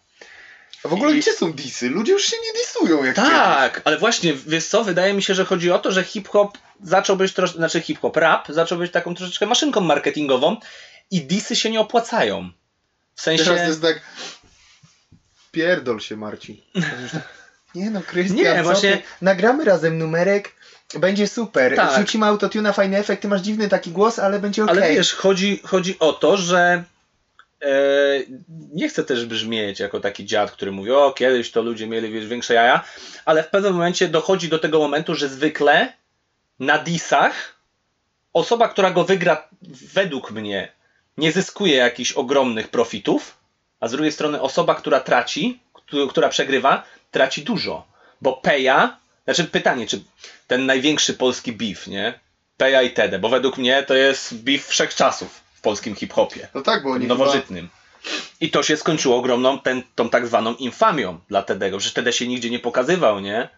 A 0.84 0.88
w 0.88 0.92
ogóle 0.92 1.12
I- 1.12 1.20
gdzie 1.20 1.32
są 1.32 1.52
disy? 1.52 1.90
Ludzie 1.90 2.12
już 2.12 2.24
się 2.24 2.36
nie 2.46 2.60
disują 2.60 3.04
jak 3.04 3.16
kiedyś. 3.16 3.30
Tak, 3.30 3.82
ale 3.84 3.98
właśnie, 3.98 4.34
wiesz 4.34 4.66
co, 4.66 4.84
wydaje 4.84 5.14
mi 5.14 5.22
się, 5.22 5.34
że 5.34 5.44
chodzi 5.44 5.70
o 5.70 5.78
to, 5.78 5.92
że 5.92 6.04
hip-hop 6.04 6.58
zaczął 6.82 7.16
być 7.16 7.32
troszkę, 7.32 7.58
znaczy 7.58 7.80
hip-hop, 7.80 8.16
rap 8.16 8.48
zaczął 8.48 8.78
być 8.78 8.92
taką 8.92 9.14
troszeczkę 9.14 9.46
maszynką 9.46 9.80
marketingową 9.80 10.56
i 11.10 11.20
disy 11.22 11.56
się 11.56 11.70
nie 11.70 11.80
opłacają. 11.80 12.50
W 13.14 13.20
sensie... 13.20 13.44
Teraz 13.44 13.68
jest 13.68 13.82
tak... 13.82 14.00
Pierdol 15.52 16.00
się, 16.00 16.16
Marcin. 16.16 16.56
Nie 17.74 17.90
no, 17.90 18.00
Krystian, 18.02 18.56
Nie, 18.56 18.62
właśnie- 18.62 18.96
ty? 18.96 19.02
Nagramy 19.20 19.64
razem 19.64 19.98
numerek, 19.98 20.52
będzie 20.98 21.28
super. 21.28 21.76
Tak. 21.76 21.98
Rzucimy 22.00 22.26
autotuna, 22.26 22.72
fajny 22.72 22.96
efekt, 22.98 23.22
ty 23.22 23.28
masz 23.28 23.40
dziwny 23.40 23.68
taki 23.68 23.90
głos, 23.90 24.18
ale 24.18 24.38
będzie 24.38 24.64
okej. 24.64 24.76
Ale 24.76 24.92
wiesz, 24.94 25.14
chodzi, 25.14 25.60
chodzi 25.64 25.98
o 25.98 26.12
to, 26.12 26.36
że 26.36 26.84
e, 27.62 27.66
nie 28.72 28.88
chcę 28.88 29.04
też 29.04 29.26
brzmieć 29.26 29.80
jako 29.80 30.00
taki 30.00 30.24
dziad, 30.26 30.50
który 30.50 30.72
mówi, 30.72 30.90
o 30.90 31.12
kiedyś 31.12 31.50
to 31.50 31.62
ludzie 31.62 31.86
mieli 31.86 32.12
wiesz, 32.12 32.26
większe 32.26 32.54
jaja, 32.54 32.84
ale 33.24 33.42
w 33.42 33.48
pewnym 33.48 33.72
momencie 33.72 34.08
dochodzi 34.08 34.48
do 34.48 34.58
tego 34.58 34.78
momentu, 34.78 35.14
że 35.14 35.28
zwykle 35.28 35.92
na 36.60 36.78
disach 36.78 37.34
osoba, 38.32 38.68
która 38.68 38.90
go 38.90 39.04
wygra 39.04 39.48
według 39.92 40.30
mnie 40.30 40.72
nie 41.18 41.32
zyskuje 41.32 41.76
jakichś 41.76 42.12
ogromnych 42.12 42.68
profitów, 42.68 43.36
a 43.80 43.88
z 43.88 43.92
drugiej 43.92 44.12
strony 44.12 44.40
osoba, 44.40 44.74
która 44.74 45.00
traci, 45.00 45.60
któ- 45.72 46.08
która 46.08 46.28
przegrywa, 46.28 46.84
traci 47.14 47.42
dużo. 47.42 47.86
Bo 48.20 48.32
Peja, 48.32 48.96
znaczy 49.24 49.44
pytanie, 49.44 49.86
czy 49.86 50.02
ten 50.46 50.66
największy 50.66 51.14
polski 51.14 51.52
beef, 51.52 51.86
nie? 51.86 52.18
Peja 52.56 52.82
i 52.82 52.90
Tede, 52.90 53.18
bo 53.18 53.28
według 53.28 53.58
mnie 53.58 53.82
to 53.82 53.94
jest 53.94 54.34
beef 54.34 54.66
wszechczasów 54.66 55.40
w 55.54 55.60
polskim 55.60 55.94
hip-hopie, 55.94 56.48
No 56.54 56.60
tak, 56.62 56.82
bo 56.82 56.90
oni 56.90 57.04
chyba... 57.04 57.14
nowożytnym. 57.14 57.68
I 58.40 58.50
to 58.50 58.62
się 58.62 58.76
skończyło 58.76 59.16
ogromną, 59.16 59.58
ten, 59.58 59.82
tą 59.94 60.08
tak 60.08 60.26
zwaną 60.26 60.54
infamią 60.54 61.18
dla 61.28 61.42
Tedego. 61.42 61.78
Przecież 61.78 61.94
Tede 61.94 62.12
się 62.12 62.28
nigdzie 62.28 62.50
nie 62.50 62.58
pokazywał, 62.58 63.20
nie? 63.20 63.48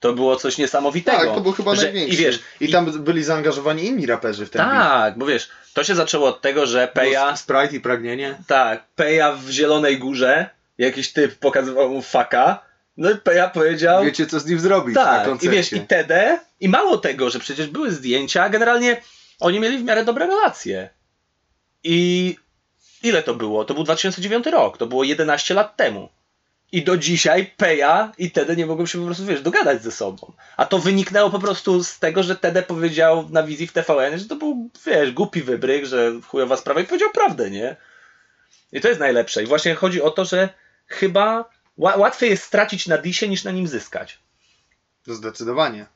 To 0.00 0.12
było 0.12 0.36
coś 0.36 0.58
niesamowitego. 0.58 1.18
Tak, 1.18 1.34
to 1.34 1.40
był 1.40 1.52
chyba 1.52 1.74
że, 1.74 1.82
największy. 1.82 2.14
I 2.14 2.16
wiesz, 2.16 2.40
I 2.60 2.72
tam 2.72 2.92
byli 3.04 3.24
zaangażowani 3.24 3.84
inni 3.86 4.06
raperzy 4.06 4.46
w 4.46 4.50
ten 4.50 4.62
beat. 4.62 4.72
tak, 4.82 5.18
bo 5.18 5.26
wiesz, 5.26 5.48
to 5.74 5.84
się 5.84 5.94
zaczęło 5.94 6.28
od 6.28 6.40
tego, 6.40 6.66
że 6.66 6.88
Peja, 6.88 7.24
Było 7.24 7.36
Sprite 7.36 7.76
i 7.76 7.80
pragnienie. 7.80 8.38
tak, 8.46 8.84
Peja 8.96 9.32
w 9.32 9.50
Zielonej 9.50 9.98
Górze, 9.98 10.50
jakiś 10.78 11.12
typ 11.12 11.38
pokazywał 11.38 11.90
mu 11.90 12.02
faka, 12.02 12.67
no 12.98 13.10
i 13.10 13.16
Peja 13.16 13.48
powiedział, 13.48 14.04
Wiecie 14.04 14.26
co 14.26 14.40
z 14.40 14.46
nim 14.46 14.60
zrobić 14.60 14.94
na 14.94 15.04
tak, 15.04 15.22
i 15.22 15.28
koncercie. 15.28 15.56
wiesz, 15.56 15.72
i 15.72 15.80
TD, 15.80 16.40
i 16.60 16.68
mało 16.68 16.98
tego, 16.98 17.30
że 17.30 17.38
przecież 17.38 17.66
były 17.66 17.90
zdjęcia, 17.90 18.44
a 18.44 18.48
generalnie 18.48 19.02
oni 19.40 19.60
mieli 19.60 19.78
w 19.78 19.84
miarę 19.84 20.04
dobre 20.04 20.26
relacje. 20.26 20.88
I 21.84 22.36
ile 23.02 23.22
to 23.22 23.34
było? 23.34 23.64
To 23.64 23.74
był 23.74 23.84
2009 23.84 24.46
rok, 24.46 24.78
to 24.78 24.86
było 24.86 25.04
11 25.04 25.54
lat 25.54 25.76
temu. 25.76 26.08
I 26.72 26.82
do 26.82 26.96
dzisiaj 26.96 27.46
Peja 27.56 28.12
i 28.18 28.30
Tede 28.30 28.56
nie 28.56 28.66
mogą 28.66 28.86
się 28.86 28.98
po 28.98 29.06
prostu, 29.06 29.24
wiesz, 29.24 29.42
dogadać 29.42 29.82
ze 29.82 29.90
sobą. 29.90 30.32
A 30.56 30.66
to 30.66 30.78
wyniknęło 30.78 31.30
po 31.30 31.38
prostu 31.38 31.84
z 31.84 31.98
tego, 31.98 32.22
że 32.22 32.36
Tede 32.36 32.62
powiedział 32.62 33.28
na 33.30 33.42
wizji 33.42 33.66
w 33.66 33.72
TVN, 33.72 34.18
że 34.18 34.24
to 34.24 34.36
był, 34.36 34.70
wiesz, 34.86 35.12
głupi 35.12 35.42
wybryk, 35.42 35.84
że 35.84 36.12
chujowa 36.26 36.56
sprawa 36.56 36.80
i 36.80 36.84
powiedział 36.84 37.10
prawdę, 37.10 37.50
nie? 37.50 37.76
I 38.72 38.80
to 38.80 38.88
jest 38.88 39.00
najlepsze. 39.00 39.42
I 39.42 39.46
właśnie 39.46 39.74
chodzi 39.74 40.02
o 40.02 40.10
to, 40.10 40.24
że 40.24 40.48
chyba 40.86 41.50
łatwiej 41.78 42.30
jest 42.30 42.42
stracić 42.42 42.86
na 42.86 42.98
disie 42.98 43.28
niż 43.28 43.44
na 43.44 43.50
nim 43.50 43.68
zyskać. 43.68 44.18
To 45.04 45.14
zdecydowanie. 45.14 45.86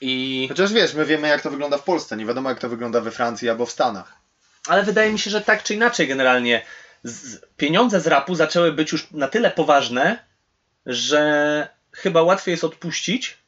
I... 0.00 0.46
Chociaż 0.48 0.72
wiesz, 0.72 0.94
my 0.94 1.04
wiemy 1.04 1.28
jak 1.28 1.42
to 1.42 1.50
wygląda 1.50 1.78
w 1.78 1.84
Polsce, 1.84 2.16
nie 2.16 2.26
wiadomo 2.26 2.48
jak 2.48 2.58
to 2.58 2.68
wygląda 2.68 3.00
we 3.00 3.10
Francji 3.10 3.50
albo 3.50 3.66
w 3.66 3.70
Stanach. 3.70 4.12
Ale 4.68 4.82
wydaje 4.82 5.12
mi 5.12 5.18
się, 5.18 5.30
że 5.30 5.40
tak 5.40 5.62
czy 5.62 5.74
inaczej 5.74 6.08
generalnie 6.08 6.62
z, 7.02 7.40
pieniądze 7.56 8.00
z 8.00 8.06
rapu 8.06 8.34
zaczęły 8.34 8.72
być 8.72 8.92
już 8.92 9.10
na 9.10 9.28
tyle 9.28 9.50
poważne, 9.50 10.24
że 10.86 11.68
chyba 11.92 12.22
łatwiej 12.22 12.52
jest 12.52 12.64
odpuścić. 12.64 13.38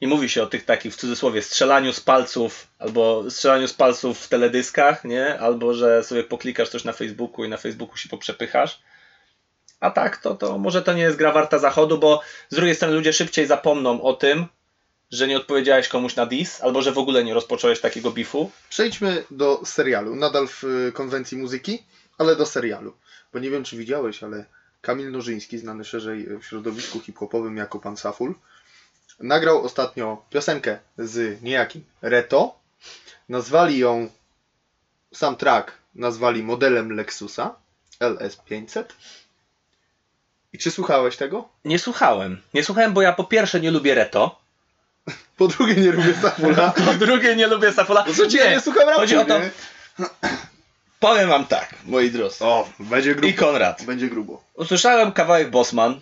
I 0.00 0.06
mówi 0.06 0.28
się 0.28 0.42
o 0.42 0.46
tych 0.46 0.64
takich 0.64 0.94
w 0.94 0.96
cudzysłowie 0.96 1.42
strzelaniu 1.42 1.92
z 1.92 2.00
palców, 2.00 2.66
albo 2.78 3.30
strzelaniu 3.30 3.68
z 3.68 3.72
palców 3.72 4.20
w 4.20 4.28
teledyskach, 4.28 5.04
nie? 5.04 5.38
Albo 5.40 5.74
że 5.74 6.04
sobie 6.04 6.24
poklikasz 6.24 6.68
coś 6.68 6.84
na 6.84 6.92
Facebooku 6.92 7.44
i 7.44 7.48
na 7.48 7.56
Facebooku 7.56 7.96
się 7.96 8.08
poprzepychasz. 8.08 8.80
A 9.80 9.90
tak, 9.90 10.16
to, 10.16 10.34
to 10.34 10.58
może 10.58 10.82
to 10.82 10.92
nie 10.92 11.02
jest 11.02 11.16
gra 11.16 11.32
warta 11.32 11.58
zachodu, 11.58 11.98
bo 11.98 12.22
z 12.48 12.54
drugiej 12.54 12.74
strony 12.74 12.94
ludzie 12.94 13.12
szybciej 13.12 13.46
zapomną 13.46 14.02
o 14.02 14.12
tym, 14.12 14.46
że 15.10 15.28
nie 15.28 15.36
odpowiedziałeś 15.36 15.88
komuś 15.88 16.16
na 16.16 16.26
dis, 16.26 16.60
albo 16.60 16.82
że 16.82 16.92
w 16.92 16.98
ogóle 16.98 17.24
nie 17.24 17.34
rozpocząłeś 17.34 17.80
takiego 17.80 18.10
bifu. 18.10 18.50
Przejdźmy 18.70 19.24
do 19.30 19.60
serialu. 19.64 20.16
Nadal 20.16 20.48
w 20.48 20.64
y, 20.64 20.92
konwencji 20.92 21.38
muzyki, 21.38 21.82
ale 22.18 22.36
do 22.36 22.46
serialu. 22.46 22.94
Bo 23.32 23.38
nie 23.38 23.50
wiem, 23.50 23.64
czy 23.64 23.76
widziałeś, 23.76 24.22
ale 24.22 24.44
Kamil 24.80 25.10
Nożyński, 25.10 25.58
znany 25.58 25.84
szerzej 25.84 26.26
w 26.26 26.44
środowisku 26.44 27.00
hip-hopowym 27.00 27.56
jako 27.56 27.80
Pan 27.80 27.96
Saful, 27.96 28.34
nagrał 29.20 29.64
ostatnio 29.64 30.24
piosenkę 30.30 30.78
z 30.98 31.42
niejakim 31.42 31.84
Reto. 32.02 32.58
Nazwali 33.28 33.78
ją, 33.78 34.10
sam 35.12 35.36
track 35.36 35.72
nazwali 35.94 36.42
modelem 36.42 36.92
Lexusa 36.92 37.54
LS500. 38.00 38.84
I 40.52 40.58
czy 40.58 40.70
słuchałeś 40.70 41.16
tego? 41.16 41.48
Nie 41.64 41.78
słuchałem. 41.78 42.42
Nie 42.54 42.64
słuchałem, 42.64 42.92
bo 42.92 43.02
ja 43.02 43.12
po 43.12 43.24
pierwsze 43.24 43.60
nie 43.60 43.70
lubię 43.70 43.94
Reto, 43.94 44.38
Po 45.36 45.48
drugie 45.48 45.74
nie 45.74 45.92
lubię 45.92 46.14
Safula. 46.22 46.72
po 46.86 46.94
drugie 46.94 47.36
nie 47.36 47.46
lubię 47.46 47.72
Safula. 47.72 48.02
Po 48.04 48.12
trzecie 48.12 48.38
ja 48.38 48.50
nie 48.50 48.60
słucham 48.60 48.88
rapu, 48.88 49.00
chodzi 49.00 49.16
o 49.16 49.24
to, 49.24 49.38
nie? 49.38 49.50
powiem 51.00 51.28
wam 51.28 51.46
tak, 51.46 51.74
moi 51.84 52.10
drodzy. 52.10 52.44
O, 52.44 52.68
będzie 52.78 53.10
I 53.10 53.14
grubo. 53.14 53.38
Konrad. 53.38 53.82
Będzie 53.84 54.08
grubo. 54.08 54.42
Usłyszałem 54.54 55.12
kawałek 55.12 55.50
Bossman 55.50 56.00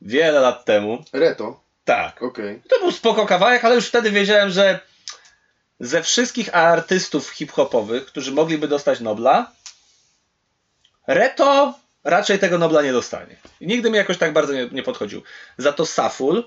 wiele 0.00 0.40
lat 0.40 0.64
temu. 0.64 1.04
Reto, 1.12 1.60
Tak. 1.84 2.22
okej. 2.22 2.62
To 2.68 2.78
był 2.78 2.92
spoko 2.92 3.26
kawałek, 3.26 3.64
ale 3.64 3.74
już 3.74 3.86
wtedy 3.86 4.10
wiedziałem, 4.10 4.50
że 4.50 4.80
ze 5.80 6.02
wszystkich 6.02 6.56
artystów 6.56 7.30
hip-hopowych, 7.30 8.06
którzy 8.06 8.32
mogliby 8.32 8.68
dostać 8.68 9.00
Nobla, 9.00 9.52
Reto 11.06 11.74
raczej 12.04 12.38
tego 12.38 12.58
Nobla 12.58 12.82
nie 12.82 12.92
dostanie. 12.92 13.36
I 13.60 13.66
nigdy 13.66 13.90
mi 13.90 13.96
jakoś 13.96 14.18
tak 14.18 14.32
bardzo 14.32 14.52
nie, 14.52 14.68
nie 14.72 14.82
podchodził. 14.82 15.22
Za 15.58 15.72
to 15.72 15.86
Saful, 15.86 16.44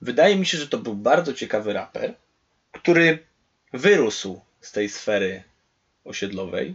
wydaje 0.00 0.36
mi 0.36 0.46
się, 0.46 0.58
że 0.58 0.68
to 0.68 0.78
był 0.78 0.94
bardzo 0.94 1.32
ciekawy 1.32 1.72
raper, 1.72 2.14
który 2.72 3.18
wyrósł 3.72 4.40
z 4.60 4.72
tej 4.72 4.88
sfery 4.88 5.42
osiedlowej. 6.04 6.74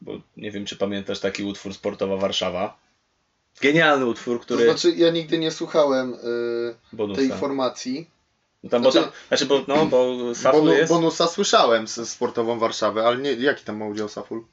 Bo 0.00 0.20
nie 0.36 0.50
wiem, 0.50 0.64
czy 0.64 0.76
pamiętasz 0.76 1.20
taki 1.20 1.44
utwór 1.44 1.74
Sportowa 1.74 2.16
Warszawa. 2.16 2.78
Genialny 3.60 4.06
utwór, 4.06 4.40
który. 4.40 4.66
To 4.66 4.70
znaczy, 4.72 4.96
ja 4.96 5.10
nigdy 5.10 5.38
nie 5.38 5.50
słuchałem 5.50 6.14
y, 6.14 6.16
bonusa. 6.92 7.20
tej 7.20 7.30
formacji. 7.30 8.10
No 8.62 8.70
tam, 8.70 8.82
bo 8.82 8.90
Znaczy- 8.90 9.06
tam, 9.06 9.16
znaczy, 9.28 9.46
bo, 9.46 9.64
no, 9.68 9.86
bo 9.86 10.34
Saful 10.34 10.60
Bonu, 10.60 10.72
jest. 10.72 10.92
Bonusa 10.92 11.26
słyszałem 11.26 11.88
z 11.88 12.08
sportową 12.08 12.58
Warszawę, 12.58 13.06
ale 13.06 13.16
nie, 13.18 13.32
jaki 13.32 13.64
tam 13.64 13.76
ma 13.76 13.86
udział 13.86 14.08
Saful? 14.08 14.44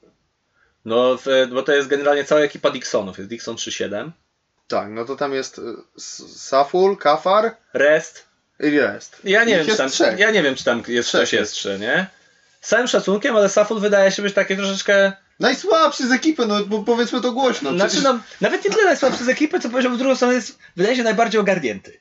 No, 0.84 1.16
w, 1.16 1.26
bo 1.52 1.62
to 1.62 1.72
jest 1.72 1.88
generalnie 1.88 2.24
cała 2.24 2.40
ekipa 2.40 2.70
Dixonów. 2.70 3.18
Jest 3.18 3.30
Dixon 3.30 3.56
3.7, 3.56 4.10
Tak, 4.68 4.88
no 4.90 5.04
to 5.04 5.16
tam 5.16 5.34
jest 5.34 5.60
S- 5.96 6.42
Saful, 6.48 6.96
Kafar 6.96 7.56
Rest. 7.72 8.26
i 8.60 8.72
jest. 8.72 9.20
Ja 9.24 9.44
nie, 9.44 9.56
wiem, 9.56 9.66
czy 9.66 9.76
tam, 9.76 9.90
trzech. 9.90 10.18
ja 10.18 10.30
nie 10.30 10.42
wiem, 10.42 10.54
czy 10.54 10.64
tam 10.64 10.82
jest 10.88 11.08
Trzech 11.08 11.20
coś 11.20 11.32
jest. 11.32 11.54
jeszcze, 11.54 11.78
nie? 11.78 12.06
Z 12.60 12.68
całym 12.68 12.86
szacunkiem, 12.86 13.36
ale 13.36 13.48
Saful 13.48 13.80
wydaje 13.80 14.10
się 14.12 14.22
być 14.22 14.34
taki 14.34 14.56
troszeczkę. 14.56 15.12
Najsłabszy 15.40 16.08
z 16.08 16.12
ekipy, 16.12 16.46
no 16.46 16.64
bo 16.64 16.82
powiedzmy 16.82 17.20
to 17.20 17.32
głośno. 17.32 17.70
znaczy, 17.72 17.88
przecież- 17.88 18.04
no, 18.04 18.18
nawet 18.40 18.64
nie 18.64 18.70
tyle 18.70 18.84
najsłabszy 18.84 19.24
z 19.24 19.28
ekipy, 19.28 19.60
co 19.60 19.70
powiedział 19.70 19.92
w 19.92 19.98
drugą 19.98 20.16
stronę, 20.16 20.34
jest, 20.34 20.58
wydaje 20.76 20.96
się 20.96 21.02
najbardziej 21.02 21.40
ogarnięty. 21.40 22.00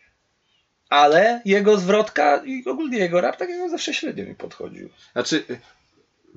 Ale 0.89 1.41
jego 1.45 1.77
zwrotka 1.77 2.41
i 2.45 2.63
ogólnie 2.65 2.97
jego 2.97 3.21
rap 3.21 3.37
takiego 3.37 3.69
zawsze 3.69 3.93
średnio 3.93 4.25
mi 4.25 4.35
podchodził. 4.35 4.89
Znaczy, 5.13 5.43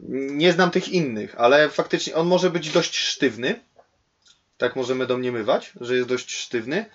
nie 0.09 0.53
znam 0.53 0.71
tych 0.71 0.89
innych, 0.89 1.35
ale 1.39 1.69
faktycznie 1.69 2.15
on 2.15 2.27
może 2.27 2.51
być 2.51 2.71
dość 2.71 2.97
sztywny. 2.97 3.61
Tak 4.59 4.77
możemy 4.77 5.07
domniemywać, 5.07 5.73
że 5.81 5.97
jest 5.97 6.09
dość 6.09 6.35
sztywny. 6.35 6.87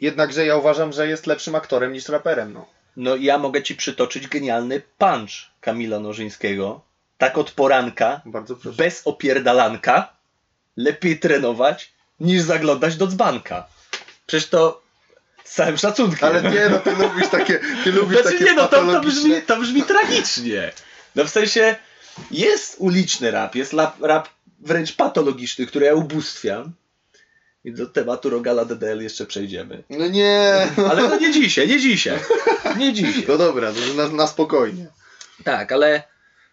Jednakże 0.00 0.46
ja 0.46 0.56
uważam, 0.56 0.92
że 0.92 1.08
jest 1.08 1.26
lepszym 1.26 1.54
aktorem 1.54 1.92
niż 1.92 2.08
raperem. 2.08 2.52
No. 2.52 2.66
No 2.96 3.16
ja 3.16 3.38
mogę 3.38 3.62
ci 3.62 3.74
przytoczyć 3.74 4.28
genialny 4.28 4.82
punch 4.98 5.30
Kamila 5.60 6.00
Nożyńskiego. 6.00 6.80
Tak 7.18 7.38
od 7.38 7.50
poranka, 7.50 8.20
bez 8.76 9.02
opierdalanka 9.04 10.12
lepiej 10.76 11.18
trenować 11.18 11.92
niż 12.20 12.42
zaglądać 12.42 12.96
do 12.96 13.06
dzbanka. 13.06 13.66
Przecież 14.26 14.48
to 14.48 14.82
z 15.44 15.54
całym 15.54 15.76
szacunkiem. 15.76 16.28
Ale 16.28 16.42
nie, 16.42 16.68
no 16.68 16.78
ty 16.78 16.90
lubisz 16.90 17.28
takie, 17.28 17.60
ty 17.84 17.92
lubisz 17.92 18.20
znaczy, 18.20 18.38
takie 18.38 18.50
nie, 18.50 18.54
no 18.56 18.68
to, 18.68 18.92
to, 18.92 19.00
brzmi, 19.00 19.42
to 19.42 19.56
brzmi 19.56 19.82
tragicznie. 19.82 20.72
No 21.14 21.24
w 21.24 21.30
sensie 21.30 21.76
jest 22.30 22.76
uliczny 22.78 23.30
rap, 23.30 23.54
jest 23.54 23.72
rap, 23.72 24.02
rap 24.02 24.28
wręcz 24.60 24.92
patologiczny, 24.92 25.66
który 25.66 25.86
ja 25.86 25.94
ubóstwiam. 25.94 26.72
I 27.64 27.72
do 27.72 27.86
tematu 27.86 28.30
Rogala 28.30 28.64
DDL 28.64 29.02
jeszcze 29.02 29.26
przejdziemy. 29.26 29.82
No 29.90 30.08
nie. 30.08 30.66
Ale 30.90 31.08
to 31.08 31.18
nie 31.18 31.32
dzisiaj, 31.32 31.68
nie 31.68 31.80
dzisiaj. 31.80 32.18
Nie 32.78 32.92
dzisiaj. 32.92 33.24
No 33.28 33.38
dobra, 33.38 33.72
to 33.72 33.94
na, 33.94 34.08
na 34.08 34.26
spokojnie. 34.26 34.86
Tak, 35.44 35.72
ale 35.72 36.02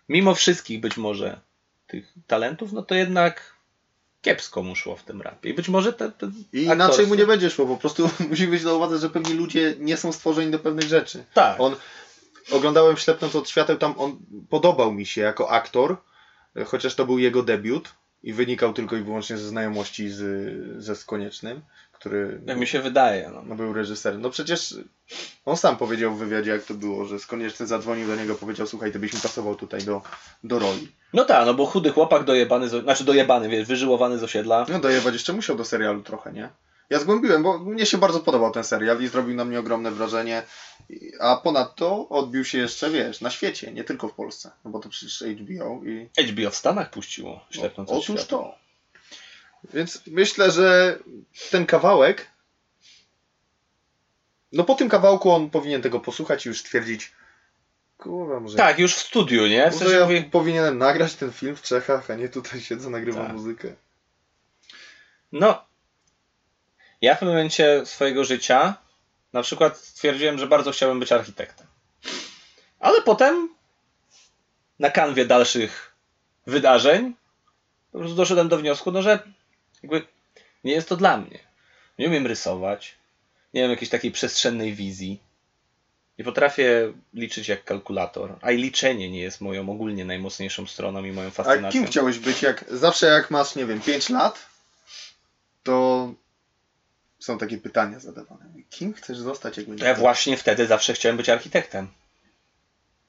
mimo 0.10 0.36
wszystkich 0.36 0.80
być 0.80 0.98
może 0.98 1.40
tych 1.88 2.14
talentów, 2.28 2.74
no 2.74 2.82
to 2.82 2.96
jednak 2.96 3.56
kiepsko 4.22 4.64
mu 4.64 4.76
szło 4.76 4.96
w 4.96 5.04
tym 5.04 5.22
rapie. 5.22 5.50
I 5.50 5.54
być 5.54 5.70
może 5.70 5.94
te, 5.94 6.12
te 6.12 6.26
I 6.54 6.66
aktorstwo- 6.68 6.74
inaczej 6.74 7.08
mu 7.08 7.16
nie 7.16 7.26
będzie 7.26 7.50
szło, 7.50 7.66
po 7.66 7.78
prostu 7.78 8.10
musi 8.30 8.48
być 8.48 8.64
na 8.64 8.74
uwadze, 8.74 8.98
że 8.98 9.10
pewni 9.10 9.34
ludzie 9.34 9.76
nie 9.80 9.98
są 9.98 10.12
stworzeni 10.12 10.52
do 10.52 10.60
pewnych 10.60 10.88
rzeczy. 10.88 11.24
Tak. 11.34 11.60
On, 11.60 11.76
oglądałem 12.52 12.98
Ślepnąc 12.98 13.36
od 13.36 13.50
świateł, 13.50 13.78
tam 13.78 13.94
on 13.98 14.18
podobał 14.50 14.92
mi 14.92 15.06
się 15.06 15.22
jako 15.22 15.50
aktor, 15.50 15.98
chociaż 16.66 16.96
to 16.96 17.06
był 17.06 17.20
jego 17.20 17.44
debiut 17.44 17.94
i 18.24 18.34
wynikał 18.34 18.74
tylko 18.74 18.96
i 18.96 19.02
wyłącznie 19.02 19.38
ze 19.38 19.48
znajomości 19.48 20.10
z, 20.10 20.24
ze 20.84 20.96
Skoniecznym, 20.96 21.62
który 21.92 22.42
Jak 22.46 22.58
mi 22.58 22.68
się 22.68 22.82
wydaje. 22.82 23.30
No. 23.34 23.44
no, 23.46 23.56
był 23.56 23.74
reżyserem. 23.74 24.22
No 24.22 24.30
przecież 24.30 24.76
on 25.46 25.58
sam 25.58 25.78
powiedział 25.78 26.16
w 26.16 26.20
wywiadzie, 26.20 26.52
jak 26.52 26.64
to 26.64 26.74
było, 26.74 27.06
że 27.06 27.20
Skonieczny 27.20 27.68
zadzwonił 27.68 28.08
do 28.08 28.16
niego, 28.16 28.36
powiedział, 28.36 28.68
słuchaj, 28.68 28.92
ty 28.92 29.00
byś 29.00 29.14
mi 29.14 29.20
pasował 29.20 29.56
tutaj 29.56 29.84
do, 29.84 30.02
do 30.44 30.60
roli. 30.60 30.92
No 31.14 31.26
tak, 31.26 31.46
no 31.46 31.54
bo 31.54 31.66
chudy 31.66 31.90
chłopak 31.90 32.24
dojebany, 32.24 32.70
z, 32.70 32.84
znaczy 32.84 33.04
dojebany, 33.04 33.50
wiesz, 33.50 33.68
wyżyłowany 33.68 34.18
z 34.18 34.24
osiedla. 34.24 34.66
No 34.70 34.80
dojebać 34.80 35.14
jeszcze 35.14 35.34
musiał 35.34 35.56
do 35.56 35.66
serialu 35.66 36.04
trochę, 36.04 36.34
nie? 36.34 36.50
Ja 36.92 37.00
zgłębiłem, 37.00 37.44
bo 37.44 37.60
mnie 37.60 37.86
się 37.86 37.98
bardzo 37.98 38.20
podobał 38.20 38.52
ten 38.52 38.64
serial 38.64 39.02
i 39.04 39.08
zrobił 39.08 39.36
na 39.36 39.46
mnie 39.46 39.60
ogromne 39.60 39.92
wrażenie. 39.92 40.44
A 41.20 41.38
ponadto 41.38 42.10
odbił 42.10 42.46
się 42.46 42.58
jeszcze, 42.58 42.90
wiesz, 42.90 43.22
na 43.22 43.30
świecie, 43.30 43.72
nie 43.74 43.84
tylko 43.84 44.08
w 44.08 44.14
Polsce. 44.14 44.52
No 44.66 44.72
bo 44.72 44.80
to 44.80 44.90
przecież 44.90 45.24
HBO 45.40 45.82
i... 45.86 46.10
HBO 46.28 46.50
w 46.52 46.56
Stanach 46.56 46.90
puściło 46.92 47.46
ślepnąc 47.50 47.90
No, 47.90 47.96
otóż 47.96 48.06
świata. 48.22 48.26
to. 48.30 48.56
Więc 49.74 50.02
myślę, 50.08 50.52
że 50.52 51.00
ten 51.52 51.66
kawałek. 51.66 52.28
No 54.52 54.64
po 54.64 54.76
tym 54.76 54.90
kawałku 54.90 55.32
on 55.32 55.50
powinien 55.50 55.82
tego 55.82 56.00
posłuchać 56.00 56.46
i 56.46 56.50
już 56.50 56.60
stwierdzić. 56.60 57.12
Kurwa, 57.98 58.40
może. 58.40 58.58
Tak, 58.58 58.80
już 58.80 58.96
w 58.96 59.00
studiu, 59.00 59.48
nie? 59.48 59.72
W 59.72 59.76
sensie 59.76 59.94
ja 59.96 60.04
mówi, 60.04 60.24
powinienem 60.24 60.78
nagrać 60.78 61.16
ten 61.16 61.32
film 61.32 61.56
w 61.56 61.62
Czechach, 61.62 62.12
a 62.12 62.16
nie 62.16 62.30
tutaj 62.30 62.62
siedzę, 62.62 62.90
nagrywam 62.90 63.26
Tak. 63.26 63.36
muzykę. 63.36 63.74
no, 65.32 65.71
ja 67.02 67.16
w 67.16 67.20
pewnym 67.20 67.36
momencie 67.36 67.86
swojego 67.86 68.24
życia 68.24 68.76
na 69.34 69.42
przykład 69.42 69.78
stwierdziłem, 69.78 70.40
że 70.40 70.48
bardzo 70.48 70.72
chciałbym 70.72 71.00
być 71.00 71.12
architektem. 71.12 71.68
Ale 72.80 73.02
potem 73.02 73.50
na 74.80 74.90
kanwie 74.90 75.26
dalszych 75.26 75.96
wydarzeń 76.48 77.14
po 77.92 78.00
prostu 78.00 78.16
doszedłem 78.16 78.50
do 78.50 78.58
wniosku, 78.58 78.92
no, 78.92 79.02
że 79.02 79.20
jakby 79.84 80.08
nie 80.64 80.74
jest 80.74 80.90
to 80.90 80.98
dla 80.98 81.18
mnie. 81.18 81.40
Nie 82.00 82.08
umiem 82.08 82.28
rysować, 82.28 82.96
nie 83.54 83.62
mam 83.62 83.72
jakiejś 83.72 83.90
takiej 83.90 84.12
przestrzennej 84.12 84.74
wizji. 84.74 85.20
Nie 86.20 86.26
potrafię 86.26 86.94
liczyć 87.14 87.48
jak 87.48 87.64
kalkulator, 87.64 88.36
a 88.42 88.52
i 88.52 88.58
liczenie 88.58 89.10
nie 89.10 89.22
jest 89.22 89.42
moją 89.42 89.70
ogólnie 89.70 90.06
najmocniejszą 90.06 90.68
stroną 90.68 91.04
i 91.04 91.12
moją 91.12 91.28
A 91.28 91.32
fascynacją. 91.32 91.82
kim 91.82 91.92
chciałeś 91.92 92.20
być? 92.20 92.42
Jak, 92.42 92.66
zawsze 92.70 93.08
jak 93.08 93.32
masz, 93.32 93.56
nie 93.56 93.66
wiem, 93.66 93.82
5 93.82 94.10
lat, 94.10 94.46
to 95.64 96.14
są 97.22 97.38
takie 97.38 97.58
pytania 97.58 98.00
zadawane. 98.00 98.46
Kim 98.70 98.94
chcesz 98.94 99.18
zostać, 99.18 99.58
jak 99.58 99.68
będziesz 99.68 99.88
ja 99.88 99.96
właśnie 99.96 100.38
wtedy 100.38 100.68
zawsze 100.68 100.94
chciałem 100.94 101.18
być 101.18 101.30
architektem. 101.30 101.88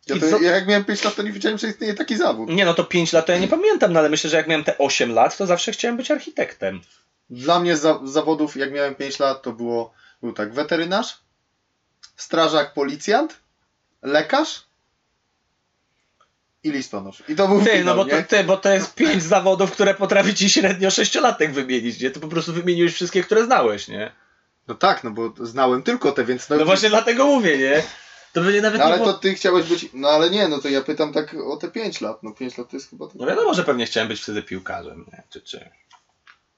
Ja, 0.06 0.16
to, 0.18 0.40
ja 0.40 0.50
jak 0.50 0.66
miałem 0.66 0.84
5 0.84 1.04
lat, 1.04 1.14
to 1.14 1.22
nie 1.22 1.32
wiedziałem, 1.32 1.58
że 1.58 1.68
istnieje 1.68 1.94
taki 1.94 2.16
zawód. 2.16 2.48
Nie 2.48 2.64
no, 2.64 2.74
to 2.74 2.84
5 2.84 3.12
lat 3.12 3.26
to 3.26 3.32
ja 3.32 3.38
nie 3.38 3.48
pamiętam, 3.48 3.92
no 3.92 3.98
ale 3.98 4.08
myślę, 4.08 4.30
że 4.30 4.36
jak 4.36 4.48
miałem 4.48 4.64
te 4.64 4.78
8 4.78 5.12
lat, 5.12 5.36
to 5.36 5.46
zawsze 5.46 5.72
chciałem 5.72 5.96
być 5.96 6.10
architektem. 6.10 6.80
Dla 7.30 7.60
mnie 7.60 7.76
z 7.76 7.80
za, 7.80 8.00
zawodów, 8.04 8.56
jak 8.56 8.72
miałem 8.72 8.94
5 8.94 9.18
lat, 9.18 9.42
to 9.42 9.52
było, 9.52 9.92
był 10.22 10.32
tak, 10.32 10.54
weterynarz, 10.54 11.18
strażak, 12.16 12.74
policjant, 12.74 13.36
lekarz 14.02 14.64
i 16.64 16.70
listonosz. 16.70 17.22
I 17.28 17.36
to 17.36 17.48
był 17.48 17.60
Ty, 17.60 17.70
finał, 17.70 17.84
no 17.84 18.04
bo 18.04 18.10
to, 18.10 18.16
nie? 18.16 18.22
ty, 18.22 18.44
bo 18.44 18.56
to 18.56 18.72
jest 18.72 18.94
5 18.94 19.22
zawodów, 19.22 19.72
które 19.72 19.94
potrafi 19.94 20.34
ci 20.34 20.50
średnio 20.50 20.88
6-latek 20.88 21.52
wymienić, 21.52 22.00
nie? 22.00 22.10
To 22.10 22.20
po 22.20 22.28
prostu 22.28 22.52
wymieniłeś 22.52 22.94
wszystkie, 22.94 23.22
które 23.22 23.44
znałeś, 23.44 23.88
nie? 23.88 24.12
No 24.68 24.74
tak, 24.74 25.04
no 25.04 25.10
bo 25.10 25.32
znałem 25.40 25.82
tylko 25.82 26.12
te, 26.12 26.24
więc... 26.24 26.48
No 26.50 26.64
właśnie 26.64 26.88
dlatego 26.88 27.26
mówię, 27.26 27.58
nie? 27.58 27.82
To 28.32 28.40
by 28.40 28.52
nie 28.52 28.60
nawet 28.60 28.80
No 28.80 28.86
nie 28.86 28.92
ale 28.92 29.02
było... 29.02 29.12
to 29.12 29.18
ty 29.18 29.34
chciałeś 29.34 29.66
być, 29.66 29.86
no 29.94 30.08
ale 30.08 30.30
nie, 30.30 30.48
no 30.48 30.58
to 30.58 30.68
ja 30.68 30.82
pytam 30.82 31.12
tak 31.12 31.34
o 31.34 31.56
te 31.56 31.68
5 31.68 32.00
lat, 32.00 32.22
no 32.22 32.32
5 32.32 32.58
lat 32.58 32.70
to 32.70 32.76
jest 32.76 32.90
chyba... 32.90 33.06
No 33.14 33.26
wiadomo, 33.26 33.54
że 33.54 33.64
pewnie 33.64 33.86
chciałem 33.86 34.08
być 34.08 34.20
wtedy 34.20 34.42
piłkarzem, 34.42 35.04
nie? 35.12 35.22
Czy, 35.30 35.40
czy. 35.40 35.70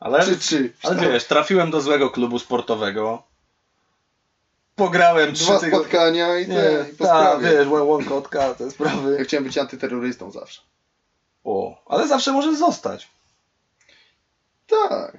Ale, 0.00 0.24
Czy, 0.24 0.38
czy, 0.38 0.72
ale 0.82 0.96
wiesz, 0.96 1.24
trafiłem 1.24 1.70
do 1.70 1.80
złego 1.80 2.10
klubu 2.10 2.38
sportowego. 2.38 3.22
Pograłem 4.76 5.34
trzy 5.34 5.44
Dwa 5.44 5.58
tygodnie. 5.60 5.78
spotkania 5.78 6.38
i, 6.38 6.46
te, 6.46 6.52
Nie, 6.52 6.90
i 6.92 6.96
ta, 6.96 7.38
wiesz, 7.38 7.68
łąkotka, 7.68 8.54
te 8.54 8.70
sprawy. 8.70 9.16
Ja 9.18 9.24
chciałem 9.24 9.44
być 9.44 9.58
antyterrorystą 9.58 10.30
zawsze. 10.30 10.62
O, 11.44 11.82
ale 11.86 12.08
zawsze 12.08 12.32
możesz 12.32 12.58
zostać. 12.58 13.08
Tak. 14.66 15.18